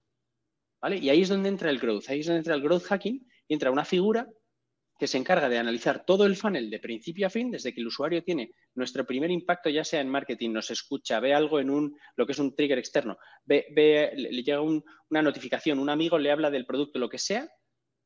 ¿Vale? 0.80 0.98
Y 0.98 1.10
ahí 1.10 1.22
es 1.22 1.28
donde 1.28 1.48
entra 1.48 1.70
el 1.70 1.80
growth, 1.80 2.04
ahí 2.08 2.20
es 2.20 2.26
donde 2.26 2.38
entra 2.38 2.54
el 2.54 2.62
growth 2.62 2.84
hacking 2.84 3.26
y 3.48 3.54
entra 3.54 3.72
una 3.72 3.84
figura 3.84 4.28
que 4.98 5.06
se 5.06 5.18
encarga 5.18 5.48
de 5.48 5.58
analizar 5.58 6.04
todo 6.04 6.26
el 6.26 6.36
funnel 6.36 6.70
de 6.70 6.78
principio 6.78 7.26
a 7.26 7.30
fin, 7.30 7.50
desde 7.50 7.74
que 7.74 7.80
el 7.80 7.86
usuario 7.88 8.22
tiene 8.22 8.52
nuestro 8.74 9.04
primer 9.04 9.30
impacto, 9.30 9.68
ya 9.68 9.84
sea 9.84 10.00
en 10.00 10.08
marketing, 10.08 10.52
nos 10.52 10.70
escucha, 10.70 11.20
ve 11.20 11.34
algo 11.34 11.58
en 11.58 11.70
un, 11.70 11.96
lo 12.16 12.26
que 12.26 12.32
es 12.32 12.38
un 12.38 12.54
trigger 12.54 12.78
externo, 12.78 13.18
ve, 13.44 14.12
le 14.14 14.42
llega 14.42 14.60
una 14.60 15.22
notificación, 15.22 15.78
un 15.78 15.90
amigo 15.90 16.18
le 16.18 16.30
habla 16.30 16.50
del 16.50 16.66
producto, 16.66 16.98
lo 16.98 17.08
que 17.08 17.18
sea, 17.18 17.48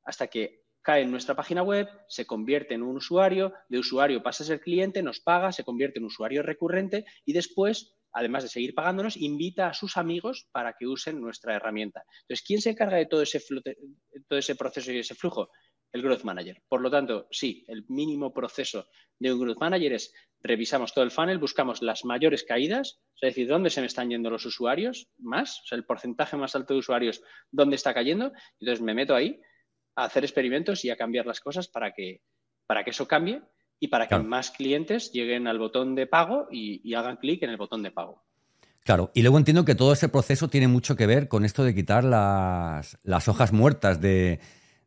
hasta 0.04 0.28
que 0.28 0.62
cae 0.80 1.02
en 1.02 1.10
nuestra 1.10 1.36
página 1.36 1.62
web, 1.62 1.86
se 2.08 2.24
convierte 2.24 2.72
en 2.72 2.82
un 2.82 2.96
usuario, 2.96 3.52
de 3.68 3.78
usuario 3.78 4.22
pasa 4.22 4.42
a 4.42 4.46
ser 4.46 4.60
cliente, 4.60 5.02
nos 5.02 5.20
paga, 5.20 5.52
se 5.52 5.64
convierte 5.64 5.98
en 5.98 6.06
usuario 6.06 6.42
recurrente 6.42 7.04
y 7.26 7.34
después, 7.34 7.94
además 8.12 8.44
de 8.44 8.48
seguir 8.48 8.74
pagándonos, 8.74 9.18
invita 9.18 9.68
a 9.68 9.74
sus 9.74 9.98
amigos 9.98 10.48
para 10.50 10.74
que 10.78 10.86
usen 10.86 11.20
nuestra 11.20 11.54
herramienta. 11.54 12.04
Entonces, 12.22 12.42
¿quién 12.46 12.62
se 12.62 12.70
encarga 12.70 12.96
de 12.96 13.04
todo 13.04 13.20
ese, 13.20 13.42
todo 14.26 14.38
ese 14.38 14.54
proceso 14.56 14.90
y 14.90 15.00
ese 15.00 15.14
flujo? 15.14 15.50
El 15.92 16.02
Growth 16.02 16.24
Manager. 16.24 16.62
Por 16.68 16.80
lo 16.80 16.90
tanto, 16.90 17.26
sí, 17.30 17.64
el 17.68 17.84
mínimo 17.88 18.32
proceso 18.32 18.88
de 19.18 19.32
un 19.32 19.40
Growth 19.40 19.60
Manager 19.60 19.92
es 19.92 20.12
revisamos 20.40 20.94
todo 20.94 21.04
el 21.04 21.10
funnel, 21.10 21.38
buscamos 21.38 21.82
las 21.82 22.04
mayores 22.04 22.44
caídas, 22.44 23.00
es 23.20 23.34
decir, 23.34 23.48
dónde 23.48 23.70
se 23.70 23.80
me 23.80 23.86
están 23.86 24.10
yendo 24.10 24.30
los 24.30 24.46
usuarios 24.46 25.08
más, 25.18 25.60
o 25.64 25.66
sea, 25.66 25.76
el 25.76 25.84
porcentaje 25.84 26.36
más 26.36 26.54
alto 26.54 26.74
de 26.74 26.80
usuarios, 26.80 27.22
dónde 27.50 27.76
está 27.76 27.92
cayendo. 27.92 28.32
Entonces 28.60 28.80
me 28.80 28.94
meto 28.94 29.14
ahí 29.14 29.40
a 29.96 30.04
hacer 30.04 30.24
experimentos 30.24 30.84
y 30.84 30.90
a 30.90 30.96
cambiar 30.96 31.26
las 31.26 31.40
cosas 31.40 31.68
para 31.68 31.92
que, 31.92 32.22
para 32.66 32.84
que 32.84 32.90
eso 32.90 33.08
cambie 33.08 33.42
y 33.80 33.88
para 33.88 34.06
que 34.08 34.18
más 34.18 34.50
clientes 34.50 35.12
lleguen 35.12 35.46
al 35.46 35.58
botón 35.58 35.94
de 35.94 36.06
pago 36.06 36.48
y, 36.50 36.94
hagan 36.94 37.16
clic 37.16 37.42
en 37.42 37.50
el 37.50 37.56
botón 37.56 37.82
de 37.82 37.90
pago. 37.90 38.22
Claro, 38.84 39.10
y 39.14 39.22
luego 39.22 39.38
entiendo 39.38 39.64
que 39.64 39.74
todo 39.74 39.92
ese 39.92 40.08
proceso 40.08 40.48
tiene 40.48 40.66
mucho 40.66 40.96
que 40.96 41.06
ver 41.06 41.28
con 41.28 41.44
esto 41.44 41.62
de 41.62 41.74
quitar 41.74 42.04
las, 42.04 42.98
las 43.02 43.28
hojas 43.28 43.52
muertas 43.52 44.00
de, 44.00 44.40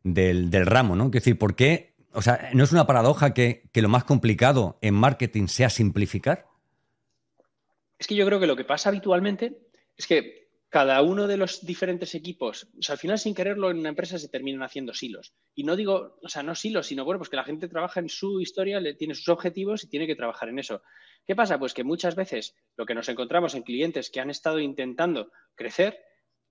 del, 0.04 0.50
ramo, 0.66 0.96
¿no? 0.96 1.06
Es 1.06 1.12
decir, 1.12 1.38
¿por 1.38 1.54
qué? 1.54 1.94
O 2.12 2.22
sea, 2.22 2.50
¿no 2.52 2.64
es 2.64 2.72
una 2.72 2.86
paradoja 2.86 3.32
que, 3.34 3.68
lo 3.74 3.88
más 3.88 4.04
complicado 4.04 4.78
en 4.82 4.94
marketing 4.94 5.46
sea 5.46 5.70
simplificar? 5.70 6.46
Es 7.98 8.06
que 8.06 8.14
yo 8.14 8.26
creo 8.26 8.40
que 8.40 8.46
lo 8.46 8.56
que 8.56 8.64
pasa 8.64 8.88
habitualmente 8.88 9.58
es 9.96 10.06
que 10.06 10.42
cada 10.68 11.02
uno 11.02 11.26
de 11.26 11.36
los 11.36 11.64
diferentes 11.66 12.14
equipos, 12.14 12.66
o 12.78 12.82
sea, 12.82 12.94
al 12.94 12.98
final 12.98 13.18
sin 13.18 13.34
quererlo 13.34 13.70
en 13.70 13.78
una 13.78 13.90
empresa 13.90 14.18
se 14.18 14.28
terminan 14.28 14.62
haciendo 14.62 14.94
silos. 14.94 15.34
Y 15.54 15.64
no 15.64 15.76
digo, 15.76 16.18
o 16.22 16.28
sea, 16.28 16.42
no 16.42 16.54
silos, 16.54 16.86
sino 16.86 17.04
bueno, 17.04 17.18
pues 17.18 17.28
que 17.28 17.36
la 17.36 17.44
gente 17.44 17.68
trabaja 17.68 18.00
en 18.00 18.08
su 18.08 18.40
historia, 18.40 18.80
le, 18.80 18.94
tiene 18.94 19.14
sus 19.14 19.28
objetivos 19.28 19.84
y 19.84 19.88
tiene 19.88 20.06
que 20.06 20.16
trabajar 20.16 20.48
en 20.48 20.58
eso. 20.58 20.82
¿Qué 21.26 21.36
pasa? 21.36 21.58
Pues 21.58 21.74
que 21.74 21.84
muchas 21.84 22.16
veces 22.16 22.56
lo 22.76 22.86
que 22.86 22.94
nos 22.94 23.08
encontramos 23.10 23.54
en 23.54 23.62
clientes 23.62 24.10
que 24.10 24.20
han 24.20 24.30
estado 24.30 24.60
intentando 24.60 25.30
crecer 25.54 25.98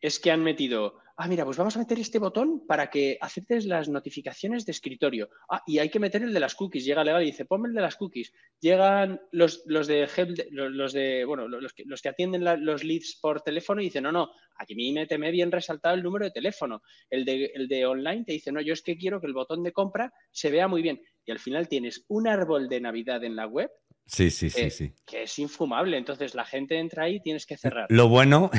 es 0.02 0.20
que 0.20 0.32
han 0.32 0.44
metido, 0.44 0.96
ah, 1.16 1.28
mira, 1.28 1.46
pues 1.46 1.58
vamos 1.58 1.76
a 1.76 1.80
meter 1.80 2.00
este 2.00 2.18
botón 2.18 2.66
para 2.66 2.90
que 2.90 3.18
aceptes 3.22 3.66
las 3.66 3.88
notificaciones 3.88 4.66
de 4.66 4.72
escritorio. 4.72 5.30
Ah, 5.50 5.62
y 5.68 5.78
hay 5.78 5.90
que 5.90 6.00
meter 6.00 6.24
el 6.24 6.34
de 6.34 6.40
las 6.40 6.56
cookies. 6.56 6.84
Llega 6.84 7.04
legal 7.04 7.22
y 7.22 7.28
dice, 7.28 7.46
ponme 7.46 7.70
el 7.70 7.76
de 7.76 7.82
las 7.82 7.96
cookies. 7.96 8.34
Llegan 8.60 9.22
los, 9.32 9.62
los 9.68 9.88
de 9.88 10.10
los 10.50 10.94
de, 10.94 11.24
bueno, 11.26 11.48
los 11.48 11.74
que, 11.74 11.84
los 11.86 12.02
que 12.02 12.10
atienden 12.10 12.66
los 12.66 12.84
leads 12.84 13.20
por 13.22 13.42
teléfono 13.42 13.82
y 13.82 13.86
dicen, 13.86 14.04
no, 14.04 14.12
no, 14.12 14.32
aquí 14.56 14.76
mí 14.76 14.92
méteme 14.92 15.30
bien 15.32 15.52
resaltado 15.52 15.96
el 15.96 16.04
número 16.04 16.26
de 16.26 16.32
teléfono. 16.32 16.82
El 17.10 17.24
de, 17.24 17.52
el 17.54 17.68
de 17.68 17.86
online 17.86 18.26
te 18.26 18.34
dice, 18.34 18.52
no, 18.52 18.62
yo 18.62 18.74
es 18.74 18.82
que 18.82 18.98
quiero 18.98 19.22
que 19.22 19.28
el 19.28 19.34
botón 19.34 19.64
de 19.64 19.72
compra 19.72 20.12
se 20.32 20.50
vea 20.50 20.68
muy 20.68 20.82
bien. 20.82 21.02
Y 21.26 21.32
al 21.32 21.40
final 21.40 21.68
tienes 21.68 22.04
un 22.08 22.28
árbol 22.28 22.68
de 22.68 22.82
Navidad 22.82 23.24
en 23.24 23.36
la 23.36 23.46
web 23.46 23.70
Sí, 24.12 24.30
sí, 24.30 24.50
sí, 24.50 24.70
sí. 24.70 24.94
Que 25.06 25.24
es 25.24 25.40
infumable. 25.40 25.98
Entonces 25.98 26.36
la 26.36 26.44
gente 26.44 26.78
entra 26.78 27.06
ahí 27.06 27.16
y 27.16 27.22
tienes 27.22 27.46
que 27.46 27.56
cerrar. 27.56 27.86
Lo 27.90 28.10
bueno, 28.10 28.52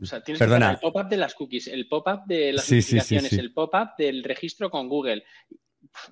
o 0.00 0.06
sea, 0.06 0.22
tienes 0.22 0.40
que 0.40 0.54
el 0.54 0.78
pop-up 0.78 1.08
de 1.08 1.16
las 1.16 1.34
cookies, 1.34 1.66
el 1.68 1.88
pop-up 1.88 2.22
de 2.26 2.52
las 2.52 2.70
notificaciones, 2.70 3.32
el 3.32 3.52
pop-up 3.52 3.90
del 3.96 4.22
registro 4.22 4.70
con 4.70 4.88
Google. 4.88 5.24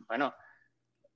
Bueno, 0.09 0.35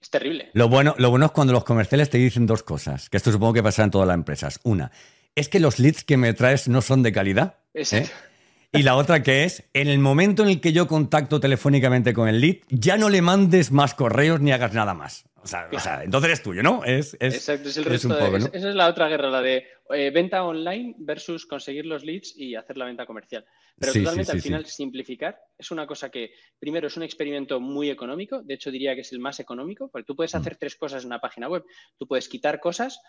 es 0.00 0.10
terrible. 0.10 0.50
Lo 0.54 0.68
bueno, 0.68 0.94
lo 0.98 1.10
bueno 1.10 1.26
es 1.26 1.32
cuando 1.32 1.52
los 1.52 1.64
comerciales 1.64 2.10
te 2.10 2.18
dicen 2.18 2.46
dos 2.46 2.62
cosas, 2.62 3.10
que 3.10 3.16
esto 3.16 3.32
supongo 3.32 3.54
que 3.54 3.62
pasa 3.62 3.82
en 3.82 3.90
todas 3.90 4.08
las 4.08 4.14
empresas. 4.14 4.60
Una, 4.62 4.90
es 5.34 5.48
que 5.48 5.60
los 5.60 5.78
leads 5.78 6.04
que 6.04 6.16
me 6.16 6.32
traes 6.32 6.68
no 6.68 6.80
son 6.82 7.02
de 7.02 7.12
calidad. 7.12 7.58
¿eh? 7.74 8.08
Y 8.72 8.82
la 8.82 8.94
otra 8.94 9.22
que 9.22 9.44
es, 9.44 9.64
en 9.74 9.88
el 9.88 9.98
momento 9.98 10.42
en 10.42 10.48
el 10.48 10.60
que 10.60 10.72
yo 10.72 10.86
contacto 10.86 11.40
telefónicamente 11.40 12.14
con 12.14 12.28
el 12.28 12.40
lead, 12.40 12.58
ya 12.68 12.96
no 12.96 13.08
le 13.08 13.20
mandes 13.20 13.72
más 13.72 13.94
correos 13.94 14.40
ni 14.40 14.52
hagas 14.52 14.72
nada 14.72 14.94
más. 14.94 15.24
O 15.42 15.46
sea, 15.46 15.68
entonces 16.02 16.28
eres 16.28 16.42
tuyo, 16.42 16.62
¿no? 16.62 16.84
Es, 16.84 17.14
Exacto, 17.18 17.70
es 17.70 17.76
el 17.78 17.84
resto 17.84 18.14
Esa 18.52 18.68
es 18.68 18.74
la 18.74 18.88
otra 18.88 19.08
guerra, 19.08 19.30
la 19.30 19.40
de 19.40 19.66
eh, 19.90 20.10
venta 20.10 20.44
online 20.44 20.94
versus 20.98 21.46
conseguir 21.46 21.86
los 21.86 22.04
leads 22.04 22.36
y 22.36 22.54
hacer 22.54 22.76
la 22.76 22.84
venta 22.84 23.06
comercial. 23.06 23.44
Pero 23.78 23.92
totalmente 23.92 24.32
al 24.32 24.42
final 24.42 24.66
simplificar 24.66 25.40
es 25.56 25.70
una 25.70 25.86
cosa 25.86 26.10
que, 26.10 26.32
primero, 26.58 26.88
es 26.88 26.96
un 26.96 27.04
experimento 27.04 27.58
muy 27.58 27.88
económico, 27.88 28.42
de 28.42 28.54
hecho 28.54 28.70
diría 28.70 28.94
que 28.94 29.00
es 29.00 29.12
el 29.12 29.20
más 29.20 29.40
económico, 29.40 29.88
porque 29.88 30.04
tú 30.04 30.14
puedes 30.14 30.34
mm. 30.34 30.38
hacer 30.38 30.56
tres 30.56 30.76
cosas 30.76 31.02
en 31.02 31.06
una 31.06 31.20
página 31.20 31.48
web. 31.48 31.64
Tú 31.98 32.06
puedes 32.06 32.28
quitar 32.28 32.60
cosas, 32.60 33.00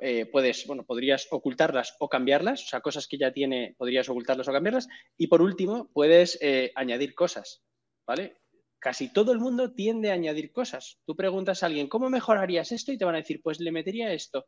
eh, 0.00 0.26
puedes, 0.26 0.66
bueno, 0.66 0.84
podrías 0.84 1.26
ocultarlas 1.30 1.96
o 2.00 2.08
cambiarlas, 2.08 2.64
o 2.64 2.66
sea, 2.68 2.80
cosas 2.80 3.08
que 3.08 3.16
ya 3.16 3.32
tiene, 3.32 3.74
podrías 3.78 4.08
ocultarlas 4.10 4.46
o 4.48 4.52
cambiarlas. 4.52 4.88
Y 5.16 5.28
por 5.28 5.40
último, 5.40 5.90
puedes 5.94 6.38
eh, 6.42 6.70
añadir 6.74 7.14
cosas, 7.14 7.62
¿vale? 8.06 8.36
Casi 8.78 9.12
todo 9.12 9.32
el 9.32 9.38
mundo 9.38 9.72
tiende 9.72 10.10
a 10.10 10.14
añadir 10.14 10.52
cosas. 10.52 10.98
Tú 11.04 11.16
preguntas 11.16 11.62
a 11.62 11.66
alguien, 11.66 11.88
¿cómo 11.88 12.10
mejorarías 12.10 12.72
esto? 12.72 12.92
Y 12.92 12.98
te 12.98 13.04
van 13.04 13.14
a 13.14 13.18
decir, 13.18 13.40
pues 13.42 13.60
le 13.60 13.72
metería 13.72 14.12
esto. 14.12 14.46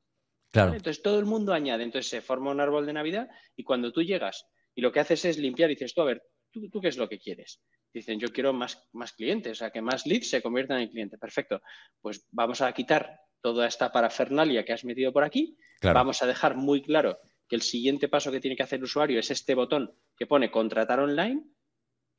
Claro. 0.50 0.74
Entonces 0.74 1.02
todo 1.02 1.18
el 1.18 1.26
mundo 1.26 1.52
añade. 1.52 1.84
Entonces 1.84 2.10
se 2.10 2.20
forma 2.20 2.50
un 2.50 2.60
árbol 2.60 2.86
de 2.86 2.92
Navidad 2.92 3.28
y 3.56 3.64
cuando 3.64 3.92
tú 3.92 4.02
llegas 4.02 4.46
y 4.74 4.80
lo 4.80 4.92
que 4.92 5.00
haces 5.00 5.24
es 5.24 5.38
limpiar 5.38 5.70
y 5.70 5.74
dices, 5.74 5.94
tú, 5.94 6.02
a 6.02 6.06
ver, 6.06 6.22
¿tú, 6.50 6.80
qué 6.80 6.88
es 6.88 6.96
lo 6.96 7.08
que 7.08 7.18
quieres? 7.18 7.60
Dicen, 7.92 8.20
yo 8.20 8.28
quiero 8.28 8.52
más, 8.52 8.88
más 8.92 9.12
clientes, 9.12 9.52
o 9.52 9.54
sea, 9.56 9.70
que 9.70 9.82
más 9.82 10.06
leads 10.06 10.30
se 10.30 10.42
conviertan 10.42 10.80
en 10.80 10.88
cliente. 10.88 11.18
Perfecto. 11.18 11.60
Pues 12.00 12.26
vamos 12.30 12.60
a 12.60 12.72
quitar 12.72 13.20
toda 13.40 13.66
esta 13.66 13.90
parafernalia 13.90 14.64
que 14.64 14.72
has 14.72 14.84
metido 14.84 15.12
por 15.12 15.24
aquí. 15.24 15.56
Vamos 15.82 16.22
a 16.22 16.26
dejar 16.26 16.56
muy 16.56 16.82
claro 16.82 17.18
que 17.48 17.56
el 17.56 17.62
siguiente 17.62 18.08
paso 18.08 18.30
que 18.30 18.40
tiene 18.40 18.56
que 18.56 18.62
hacer 18.62 18.78
el 18.78 18.84
usuario 18.84 19.18
es 19.18 19.30
este 19.30 19.54
botón 19.54 19.92
que 20.16 20.26
pone 20.26 20.50
contratar 20.50 21.00
online 21.00 21.42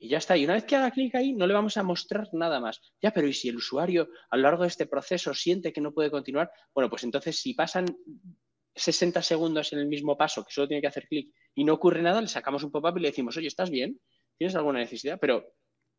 y 0.02 0.10
ya 0.10 0.18
está. 0.18 0.36
Y 0.36 0.46
una 0.46 0.56
vez 0.56 0.66
que 0.66 0.76
haga 0.76 0.90
clic 0.90 1.14
ahí, 1.14 1.32
no 1.34 1.46
le 1.46 1.54
vamos 1.54 1.78
a 1.78 1.84
mostrar 1.84 2.28
nada 2.34 2.60
más. 2.60 2.82
Ya, 3.00 3.12
pero 3.12 3.28
¿y 3.28 3.34
si 3.34 3.50
el 3.50 3.58
usuario 3.58 4.10
a 4.32 4.36
lo 4.36 4.44
largo 4.44 4.64
de 4.64 4.70
este 4.70 4.88
proceso 4.88 5.32
siente 5.36 5.72
que 5.72 5.80
no 5.80 5.94
puede 5.94 6.10
continuar? 6.10 6.52
Bueno, 6.74 6.90
pues 6.90 7.04
entonces 7.04 7.40
si 7.40 7.54
pasan 7.54 7.86
60 8.74 9.22
segundos 9.22 9.72
en 9.74 9.80
el 9.80 9.86
mismo 9.86 10.18
paso, 10.18 10.44
que 10.44 10.52
solo 10.52 10.68
tiene 10.68 10.82
que 10.82 10.88
hacer 10.88 11.08
clic 11.08 11.32
y 11.54 11.64
no 11.64 11.74
ocurre 11.74 12.02
nada, 12.02 12.20
le 12.20 12.28
sacamos 12.28 12.64
un 12.64 12.72
pop-up 12.72 12.98
y 12.98 13.02
le 13.02 13.10
decimos, 13.10 13.38
oye, 13.38 13.46
¿estás 13.46 13.70
bien? 13.70 14.02
¿Tienes 14.40 14.56
alguna 14.56 14.80
necesidad? 14.80 15.20
Pero 15.22 15.54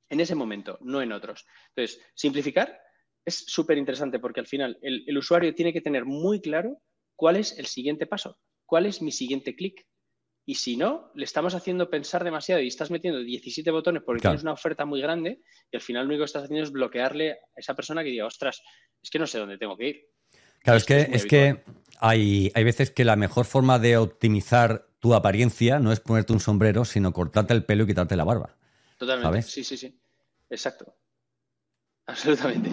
en 0.08 0.18
ese 0.18 0.34
momento, 0.34 0.78
no 0.80 1.00
en 1.00 1.12
otros. 1.12 1.46
Entonces, 1.68 2.04
simplificar 2.16 2.76
es 3.24 3.44
súper 3.46 3.78
interesante 3.78 4.18
porque 4.18 4.40
al 4.40 4.48
final 4.48 4.80
el, 4.82 5.04
el 5.06 5.16
usuario 5.16 5.54
tiene 5.54 5.72
que 5.72 5.80
tener 5.80 6.06
muy 6.06 6.40
claro 6.40 6.82
cuál 7.14 7.36
es 7.36 7.56
el 7.56 7.66
siguiente 7.66 8.06
paso, 8.06 8.36
cuál 8.66 8.86
es 8.86 9.00
mi 9.00 9.12
siguiente 9.12 9.54
clic. 9.54 9.86
Y 10.44 10.56
si 10.56 10.76
no, 10.76 11.12
le 11.14 11.24
estamos 11.24 11.54
haciendo 11.54 11.88
pensar 11.88 12.24
demasiado 12.24 12.60
y 12.60 12.66
estás 12.66 12.90
metiendo 12.90 13.20
17 13.20 13.70
botones 13.70 14.02
porque 14.04 14.22
tienes 14.22 14.42
una 14.42 14.52
oferta 14.52 14.84
muy 14.84 15.00
grande 15.00 15.40
y 15.70 15.76
al 15.76 15.82
final 15.82 16.04
lo 16.04 16.08
único 16.08 16.22
que 16.22 16.26
estás 16.26 16.44
haciendo 16.44 16.64
es 16.64 16.72
bloquearle 16.72 17.32
a 17.32 17.36
esa 17.56 17.74
persona 17.74 18.02
que 18.02 18.10
diga, 18.10 18.26
ostras, 18.26 18.60
es 19.00 19.10
que 19.10 19.18
no 19.20 19.26
sé 19.26 19.38
dónde 19.38 19.58
tengo 19.58 19.76
que 19.76 19.88
ir. 19.88 20.08
Claro, 20.62 20.78
es, 20.78 20.84
que, 20.84 21.08
es, 21.12 21.26
que 21.26 21.62
hay, 21.98 22.50
hay 22.54 22.64
veces 22.64 22.90
que 22.90 23.04
la 23.04 23.16
mejor 23.16 23.44
forma 23.46 23.78
de 23.78 23.96
optimizar 23.96 24.88
tu 25.00 25.14
apariencia 25.14 25.80
no 25.80 25.92
es 25.92 26.00
ponerte 26.00 26.32
un 26.32 26.40
sombrero, 26.40 26.84
sino 26.84 27.12
cortarte 27.12 27.54
el 27.54 27.64
pelo 27.64 27.84
y 27.84 27.88
quitarte 27.88 28.16
la 28.16 28.24
barba. 28.24 28.56
Totalmente. 28.96 29.42
Sí, 29.42 29.64
sí, 29.64 29.76
sí. 29.76 30.00
Exacto. 30.48 30.96
Absolutamente. 32.06 32.70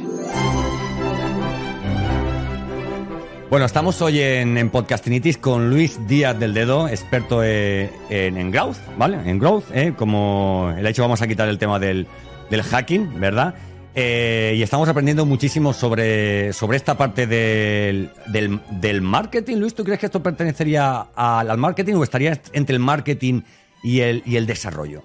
Bueno, 3.49 3.65
estamos 3.65 3.99
hoy 4.03 4.19
en, 4.19 4.69
Podcastinitis 4.69 5.39
con 5.39 5.71
Luis 5.71 6.07
Díaz 6.07 6.39
del 6.39 6.53
Dedo, 6.53 6.87
experto 6.87 7.43
eh, 7.43 7.89
en, 8.11 8.51
growth, 8.51 8.77
¿vale? 8.95 9.17
En 9.27 9.39
growth, 9.39 9.65
¿eh? 9.73 9.95
como 9.97 10.71
el 10.77 10.85
hecho 10.85 11.01
vamos 11.01 11.23
a 11.23 11.27
quitar 11.27 11.49
el 11.49 11.57
tema 11.57 11.79
del, 11.79 12.05
hacking, 12.51 13.19
¿verdad? 13.19 13.55
Eh, 13.95 14.53
y 14.55 14.61
estamos 14.61 14.87
aprendiendo 14.87 15.25
muchísimo 15.25 15.73
sobre, 15.73 16.53
sobre 16.53 16.77
esta 16.77 16.95
parte 16.95 17.25
del, 17.25 19.01
marketing. 19.01 19.57
Luis, 19.57 19.73
¿tú 19.73 19.83
crees 19.83 19.99
que 19.99 20.05
esto 20.05 20.21
pertenecería 20.21 21.07
al, 21.15 21.57
marketing 21.57 21.95
o 21.95 22.03
estaría 22.03 22.39
entre 22.53 22.75
el 22.75 22.81
marketing 22.83 23.41
y 23.81 24.01
el, 24.01 24.21
y 24.27 24.35
el 24.35 24.45
desarrollo? 24.45 25.01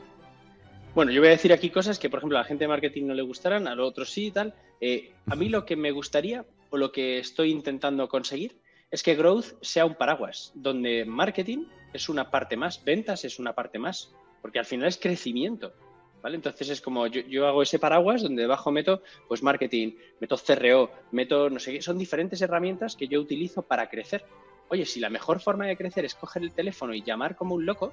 Bueno, 0.94 1.12
yo 1.12 1.22
voy 1.22 1.28
a 1.28 1.32
decir 1.32 1.52
aquí 1.52 1.70
cosas 1.70 1.98
que, 1.98 2.10
por 2.10 2.18
ejemplo, 2.18 2.36
a 2.36 2.42
la 2.42 2.46
gente 2.46 2.64
de 2.64 2.68
marketing 2.68 3.06
no 3.06 3.14
le 3.14 3.22
gustarán, 3.22 3.66
a 3.66 3.74
los 3.74 3.88
otros 3.88 4.10
sí 4.10 4.26
y 4.26 4.30
tal. 4.30 4.54
Eh, 4.82 5.12
a 5.26 5.34
mí 5.34 5.48
lo 5.48 5.64
que 5.64 5.76
me 5.76 5.90
gustaría 5.90 6.44
o 6.74 6.76
lo 6.76 6.90
que 6.90 7.20
estoy 7.20 7.52
intentando 7.52 8.08
conseguir 8.08 8.58
es 8.90 9.04
que 9.04 9.14
Growth 9.14 9.54
sea 9.60 9.86
un 9.86 9.94
paraguas, 9.94 10.50
donde 10.56 11.04
marketing 11.04 11.66
es 11.92 12.08
una 12.08 12.32
parte 12.32 12.56
más, 12.56 12.84
ventas 12.84 13.24
es 13.24 13.38
una 13.38 13.54
parte 13.54 13.78
más, 13.78 14.12
porque 14.42 14.58
al 14.58 14.64
final 14.64 14.88
es 14.88 14.98
crecimiento. 14.98 15.72
¿Vale? 16.20 16.34
Entonces 16.34 16.70
es 16.70 16.80
como 16.80 17.06
yo, 17.06 17.46
hago 17.46 17.62
ese 17.62 17.78
paraguas 17.78 18.22
donde 18.22 18.42
debajo 18.42 18.72
meto 18.72 19.02
pues 19.28 19.40
marketing, 19.42 19.92
meto 20.18 20.36
CRO, 20.36 20.90
meto 21.12 21.48
no 21.48 21.60
sé 21.60 21.74
qué, 21.74 21.82
son 21.82 21.96
diferentes 21.96 22.42
herramientas 22.42 22.96
que 22.96 23.06
yo 23.06 23.20
utilizo 23.20 23.62
para 23.62 23.88
crecer. 23.88 24.24
Oye, 24.68 24.84
si 24.84 24.98
la 24.98 25.10
mejor 25.10 25.38
forma 25.38 25.66
de 25.66 25.76
crecer 25.76 26.04
es 26.04 26.16
coger 26.16 26.42
el 26.42 26.54
teléfono 26.54 26.92
y 26.92 27.02
llamar 27.02 27.36
como 27.36 27.54
un 27.54 27.66
loco, 27.66 27.92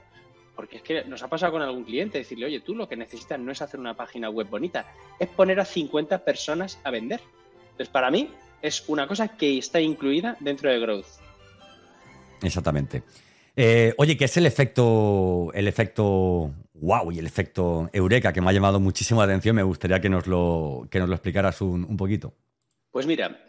porque 0.56 0.78
es 0.78 0.82
que 0.82 1.04
nos 1.04 1.22
ha 1.22 1.28
pasado 1.28 1.52
con 1.52 1.62
algún 1.62 1.84
cliente, 1.84 2.18
decirle, 2.18 2.48
oye, 2.48 2.62
tú 2.62 2.74
lo 2.74 2.90
que 2.90 2.96
necesitas 2.96 3.40
no 3.40 3.52
es 3.52 3.62
hacer 3.62 3.80
una 3.80 3.96
página 3.96 4.32
web 4.32 4.48
bonita, 4.50 4.92
es 5.20 5.30
poner 5.30 5.60
a 5.60 5.66
50 5.66 6.26
personas 6.26 6.80
a 6.84 6.90
vender. 6.90 7.22
Entonces, 7.72 7.90
para 7.90 8.10
mí, 8.10 8.30
es 8.62 8.84
una 8.88 9.08
cosa 9.08 9.38
que 9.38 9.58
está 9.58 9.80
incluida 9.80 10.38
dentro 10.40 10.70
de 10.70 10.80
Growth. 10.80 11.08
Exactamente. 12.42 13.04
Eh, 13.56 13.94
oye, 13.98 14.18
¿qué 14.18 14.26
es 14.26 14.38
el 14.38 14.46
efecto, 14.46 15.52
el 15.54 15.68
efecto 15.68 16.54
wow 16.74 17.12
y 17.12 17.20
el 17.20 17.28
efecto 17.28 17.90
eureka 17.94 18.34
que 18.34 18.42
me 18.42 18.50
ha 18.50 18.54
llamado 18.54 18.80
muchísimo 18.80 19.20
la 19.20 19.26
atención? 19.26 19.56
Me 19.56 19.64
gustaría 19.64 20.00
que 20.00 20.10
nos 20.10 20.28
lo, 20.28 20.88
que 20.90 21.00
nos 21.00 21.10
lo 21.10 21.16
explicaras 21.16 21.62
un, 21.62 21.84
un 21.84 21.98
poquito. 21.98 22.34
Pues 22.92 23.06
mira, 23.06 23.40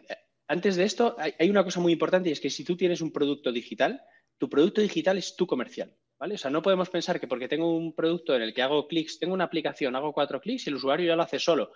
antes 0.48 0.76
de 0.76 0.84
esto 0.84 1.16
hay, 1.18 1.48
una 1.48 1.64
cosa 1.64 1.80
muy 1.80 1.92
importante 1.92 2.28
y 2.28 2.32
es 2.32 2.40
que 2.40 2.50
si 2.50 2.64
tú 2.64 2.76
tienes 2.76 3.00
un 3.00 3.12
producto 3.12 3.52
digital, 3.52 4.02
tu 4.38 4.48
producto 4.48 4.80
digital 4.80 5.18
es 5.18 5.36
tu 5.36 5.46
comercial. 5.46 5.96
¿Vale? 6.18 6.34
O 6.34 6.38
sea, 6.38 6.50
no 6.50 6.62
podemos 6.62 6.88
pensar 6.88 7.18
que 7.18 7.26
porque 7.26 7.48
tengo 7.48 7.74
un 7.76 7.94
producto 7.94 8.36
en 8.36 8.42
el 8.42 8.54
que 8.54 8.62
hago 8.62 8.86
clics, 8.86 9.18
tengo 9.18 9.34
una 9.34 9.44
aplicación, 9.44 9.96
hago 9.96 10.12
cuatro 10.12 10.40
clics 10.40 10.66
y 10.66 10.70
el 10.70 10.76
usuario 10.76 11.08
ya 11.08 11.16
lo 11.16 11.22
hace 11.22 11.40
solo. 11.40 11.72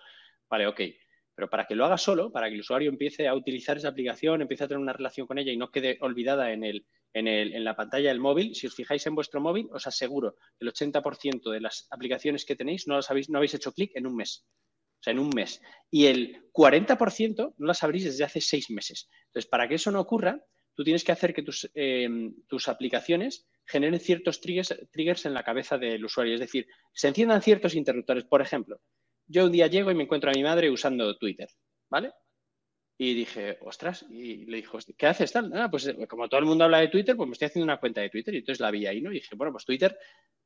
Vale, 0.49 0.67
ok. 0.67 0.81
Pero 1.37 1.51
para 1.51 1.67
que 1.67 1.75
lo 1.75 1.85
haga 1.85 1.99
solo, 1.99 2.31
para 2.31 2.47
que 2.47 2.55
el 2.55 2.61
usuario 2.61 2.89
empiece 2.89 3.27
a 3.27 3.35
utilizar 3.35 3.77
esa 3.77 3.89
aplicación, 3.89 4.41
empiece 4.41 4.63
a 4.63 4.67
tener 4.67 4.81
una 4.81 4.91
relación 4.91 5.27
con 5.27 5.37
ella 5.37 5.51
y 5.51 5.57
no 5.57 5.69
quede 5.69 5.99
olvidada 6.01 6.51
en, 6.51 6.63
el, 6.63 6.87
en, 7.13 7.27
el, 7.27 7.53
en 7.53 7.63
la 7.63 7.75
pantalla 7.75 8.09
del 8.09 8.19
móvil, 8.19 8.55
si 8.55 8.65
os 8.65 8.73
fijáis 8.73 9.05
en 9.05 9.13
vuestro 9.13 9.39
móvil, 9.39 9.67
os 9.71 9.85
aseguro 9.85 10.33
que 10.57 10.65
el 10.65 10.73
80% 10.73 11.51
de 11.51 11.61
las 11.61 11.85
aplicaciones 11.91 12.43
que 12.43 12.55
tenéis 12.55 12.87
no, 12.87 12.95
las 12.95 13.11
habéis, 13.11 13.29
no 13.29 13.37
habéis 13.37 13.53
hecho 13.53 13.71
clic 13.71 13.91
en 13.93 14.07
un 14.07 14.15
mes. 14.15 14.47
O 14.99 15.03
sea, 15.03 15.13
en 15.13 15.19
un 15.19 15.29
mes. 15.29 15.61
Y 15.91 16.07
el 16.07 16.49
40% 16.51 17.53
no 17.55 17.67
las 17.67 17.83
abrís 17.83 18.05
desde 18.05 18.23
hace 18.23 18.41
seis 18.41 18.71
meses. 18.71 19.07
Entonces, 19.27 19.47
para 19.47 19.67
que 19.67 19.75
eso 19.75 19.91
no 19.91 19.99
ocurra, 19.99 20.43
tú 20.73 20.83
tienes 20.83 21.03
que 21.03 21.11
hacer 21.11 21.35
que 21.35 21.43
tus, 21.43 21.69
eh, 21.75 22.09
tus 22.47 22.67
aplicaciones 22.67 23.47
generen 23.63 23.99
ciertos 23.99 24.41
triggers, 24.41 24.75
triggers 24.91 25.27
en 25.27 25.35
la 25.35 25.43
cabeza 25.43 25.77
del 25.77 26.03
usuario. 26.03 26.33
Es 26.33 26.39
decir, 26.39 26.65
se 26.95 27.09
enciendan 27.09 27.43
ciertos 27.43 27.75
interruptores. 27.75 28.23
Por 28.23 28.41
ejemplo, 28.41 28.81
yo 29.27 29.45
un 29.45 29.51
día 29.51 29.67
llego 29.67 29.91
y 29.91 29.95
me 29.95 30.03
encuentro 30.03 30.29
a 30.29 30.33
mi 30.33 30.43
madre 30.43 30.69
usando 30.69 31.17
Twitter, 31.17 31.49
¿vale? 31.89 32.11
Y 32.99 33.13
dije, 33.13 33.59
ostras, 33.61 34.05
y 34.09 34.45
le 34.45 34.57
dijo, 34.57 34.79
¿qué 34.97 35.05
haces 35.05 35.31
tal? 35.31 35.51
Ah, 35.53 35.69
pues 35.69 35.85
eh, 35.87 36.07
como 36.07 36.27
todo 36.27 36.39
el 36.39 36.47
mundo 36.47 36.63
habla 36.63 36.79
de 36.79 36.87
Twitter, 36.87 37.15
pues 37.15 37.27
me 37.27 37.33
estoy 37.33 37.45
haciendo 37.47 37.65
una 37.65 37.79
cuenta 37.79 38.01
de 38.01 38.09
Twitter 38.09 38.33
y 38.33 38.37
entonces 38.37 38.59
la 38.59 38.71
vi 38.71 38.87
ahí, 38.87 39.01
¿no? 39.01 39.11
Y 39.11 39.15
dije, 39.15 39.35
bueno, 39.35 39.51
pues 39.51 39.65
Twitter, 39.65 39.95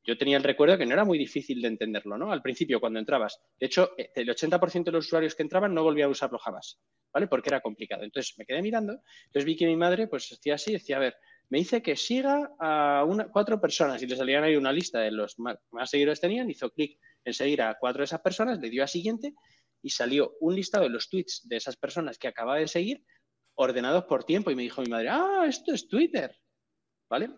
yo 0.04 0.18
tenía 0.18 0.36
el 0.36 0.44
recuerdo 0.44 0.78
que 0.78 0.86
no 0.86 0.94
era 0.94 1.06
muy 1.06 1.18
difícil 1.18 1.62
de 1.62 1.70
entenderlo, 1.70 2.18
¿no? 2.18 2.32
Al 2.32 2.42
principio, 2.42 2.82
cuando 2.82 3.00
entrabas. 3.00 3.40
De 3.58 3.68
hecho, 3.68 3.92
eh, 3.98 4.12
el 4.16 4.28
80% 4.28 4.84
de 4.84 4.92
los 4.92 5.06
usuarios 5.06 5.34
que 5.34 5.44
entraban 5.44 5.74
no 5.74 5.84
volvían 5.84 6.10
a 6.10 6.12
usarlo 6.12 6.40
jamás, 6.40 6.78
¿vale? 7.14 7.28
Porque 7.28 7.50
era 7.50 7.62
complicado. 7.62 8.04
Entonces 8.04 8.36
me 8.38 8.46
quedé 8.46 8.62
mirando, 8.62 9.00
entonces 9.28 9.46
vi 9.46 9.56
que 9.56 9.68
mi 9.68 9.78
madre, 9.78 10.08
pues 10.08 10.28
decía 10.30 10.56
así, 10.56 10.74
decía, 10.74 10.98
a 10.98 11.00
ver, 11.00 11.16
me 11.52 11.58
dice 11.58 11.82
que 11.82 11.98
siga 11.98 12.50
a 12.60 13.04
una, 13.06 13.28
cuatro 13.30 13.60
personas 13.60 14.02
y 14.02 14.08
le 14.08 14.16
salían 14.16 14.46
ahí 14.46 14.56
una 14.56 14.72
lista 14.72 15.02
de 15.02 15.12
los 15.12 15.38
más, 15.38 15.58
más 15.72 15.90
seguidores 15.90 16.22
tenían, 16.22 16.50
hizo 16.50 16.72
clic 16.72 16.98
en 17.26 17.34
seguir 17.34 17.62
a 17.62 17.78
cuatro 17.78 18.00
de 18.00 18.06
esas 18.06 18.22
personas, 18.22 18.60
le 18.60 18.70
dio 18.70 18.86
a 18.86 18.88
siguiente 18.88 19.36
y 19.84 19.90
salió 19.90 20.38
un 20.40 20.56
listado 20.56 20.86
de 20.86 20.92
los 20.92 21.10
tweets 21.10 21.42
de 21.44 21.58
esas 21.58 21.76
personas 21.76 22.18
que 22.18 22.30
acababa 22.30 22.58
de 22.58 22.70
seguir 22.70 23.04
ordenados 23.56 24.06
por 24.06 24.24
tiempo 24.24 24.50
y 24.50 24.56
me 24.56 24.64
dijo 24.64 24.82
mi 24.82 24.88
madre, 24.88 25.10
ah, 25.10 25.44
esto 25.46 25.74
es 25.74 25.90
Twitter, 25.90 26.34
¿vale? 27.10 27.30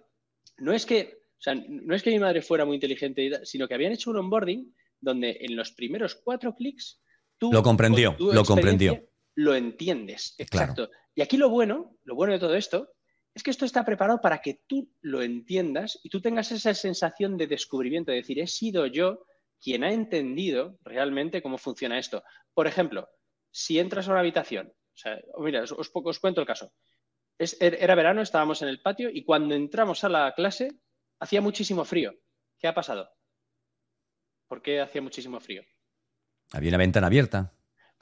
No 0.57 0.73
es 0.73 0.85
que, 0.85 1.17
o 1.31 1.41
sea, 1.41 1.55
no 1.55 1.95
es 1.95 2.03
que 2.03 2.11
mi 2.11 2.19
madre 2.19 2.43
fuera 2.43 2.65
muy 2.65 2.75
inteligente, 2.75 3.43
sino 3.45 3.67
que 3.67 3.73
habían 3.73 3.93
hecho 3.93 4.11
un 4.11 4.17
onboarding 4.17 4.75
donde 5.01 5.39
en 5.41 5.55
los 5.55 5.71
primeros 5.71 6.21
cuatro 6.23 6.53
clics 6.53 7.01
tú 7.39 7.51
lo 7.51 7.63
comprendió, 7.63 8.15
lo 8.19 8.43
comprendió, 8.45 9.09
lo 9.33 9.55
entiendes, 9.55 10.35
exacto. 10.37 10.91
Y 11.15 11.23
aquí 11.23 11.35
lo 11.35 11.49
bueno, 11.49 11.97
lo 12.03 12.13
bueno 12.13 12.33
de 12.33 12.39
todo 12.39 12.53
esto 12.53 12.91
es 13.35 13.41
que 13.41 13.51
esto 13.51 13.65
está 13.65 13.83
preparado 13.83 14.21
para 14.21 14.41
que 14.41 14.61
tú 14.67 14.91
lo 15.01 15.21
entiendas 15.21 15.99
y 16.03 16.09
tú 16.09 16.21
tengas 16.21 16.51
esa 16.51 16.73
sensación 16.73 17.37
de 17.37 17.47
descubrimiento, 17.47 18.11
de 18.11 18.17
decir, 18.17 18.39
he 18.39 18.47
sido 18.47 18.85
yo 18.85 19.25
quien 19.61 19.83
ha 19.83 19.91
entendido 19.91 20.77
realmente 20.81 21.41
cómo 21.41 21.57
funciona 21.57 21.97
esto. 21.97 22.23
Por 22.53 22.67
ejemplo, 22.67 23.09
si 23.49 23.79
entras 23.79 24.07
a 24.07 24.11
una 24.11 24.19
habitación, 24.19 24.67
o 24.67 24.97
sea, 24.97 25.19
mira, 25.39 25.63
os, 25.63 26.19
cuento 26.19 26.41
el 26.41 26.47
caso. 26.47 26.71
Er, 27.39 27.77
era 27.79 27.95
verano, 27.95 28.21
estábamos 28.21 28.61
en 28.61 28.67
el 28.67 28.81
patio 28.81 29.09
y 29.09 29.23
cuando 29.23 29.55
entramos 29.55 30.03
a 30.03 30.09
la 30.09 30.33
clase 30.33 30.79
hacía 31.19 31.41
muchísimo 31.41 31.85
frío. 31.85 32.13
¿Qué 32.59 32.67
ha 32.67 32.73
pasado? 32.75 33.09
¿Por 34.47 34.61
qué 34.61 34.81
hacía 34.81 35.01
muchísimo 35.01 35.39
frío? 35.39 35.63
Había 36.51 36.69
una 36.69 36.77
ventana 36.77 37.07
abierta. 37.07 37.53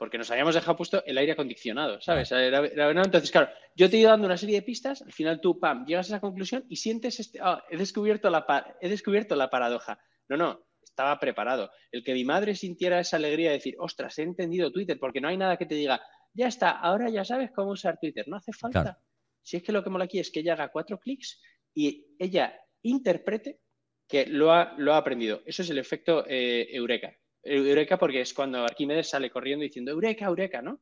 Porque 0.02 0.18
nos 0.18 0.28
habíamos 0.32 0.56
dejado 0.56 0.76
puesto 0.76 1.04
el 1.06 1.16
aire 1.16 1.30
acondicionado, 1.30 2.00
¿sabes? 2.00 2.32
Era, 2.32 2.60
verano, 2.60 3.02
entonces, 3.04 3.30
claro, 3.30 3.50
yo 3.76 3.88
te 3.88 3.96
he 3.96 4.00
ido 4.00 4.10
dando 4.10 4.26
una 4.26 4.36
serie 4.36 4.56
de 4.56 4.62
pistas, 4.62 5.00
al 5.00 5.12
final 5.12 5.40
tú, 5.40 5.60
pam, 5.60 5.86
llegas 5.86 6.06
a 6.06 6.14
esa 6.14 6.20
conclusión 6.20 6.64
y 6.68 6.74
sientes 6.74 7.20
este, 7.20 7.38
ah, 7.40 7.62
he, 7.70 7.76
descubierto 7.76 8.28
la, 8.28 8.44
he 8.80 8.88
descubierto 8.88 9.36
la 9.36 9.48
paradoja. 9.48 10.00
No, 10.28 10.36
no, 10.36 10.66
estaba 10.82 11.20
preparado. 11.20 11.70
El 11.92 12.02
que 12.02 12.14
mi 12.14 12.24
madre 12.24 12.56
sintiera 12.56 12.98
esa 12.98 13.16
alegría 13.16 13.50
de 13.50 13.58
decir, 13.58 13.76
ostras, 13.78 14.18
he 14.18 14.22
entendido 14.22 14.72
Twitter, 14.72 14.98
porque 14.98 15.20
no 15.20 15.28
hay 15.28 15.36
nada 15.36 15.56
que 15.56 15.66
te 15.66 15.76
diga, 15.76 16.02
ya 16.34 16.48
está, 16.48 16.70
ahora 16.70 17.08
ya 17.08 17.24
sabes 17.24 17.52
cómo 17.54 17.70
usar 17.70 18.00
Twitter, 18.00 18.26
no 18.26 18.38
hace 18.38 18.52
falta. 18.52 18.98
Si 19.40 19.58
es 19.58 19.62
que 19.62 19.70
lo 19.70 19.84
que 19.84 19.90
mola 19.90 20.06
aquí 20.06 20.18
es 20.18 20.32
que 20.32 20.40
ella 20.40 20.54
haga 20.54 20.72
cuatro 20.72 20.98
clics 20.98 21.40
y 21.72 22.08
ella 22.18 22.60
interprete 22.82 23.60
que 24.08 24.26
lo 24.26 24.50
ha, 24.50 24.74
lo 24.78 24.94
ha 24.94 24.96
aprendido. 24.96 25.42
Eso 25.46 25.62
es 25.62 25.70
el 25.70 25.78
efecto 25.78 26.24
eh, 26.26 26.66
Eureka. 26.72 27.14
Eureka 27.42 27.98
porque 27.98 28.20
es 28.20 28.32
cuando 28.32 28.64
Arquímedes 28.64 29.10
sale 29.10 29.30
corriendo 29.30 29.62
diciendo 29.64 29.90
Eureka, 29.90 30.26
Eureka, 30.26 30.62
¿no? 30.62 30.80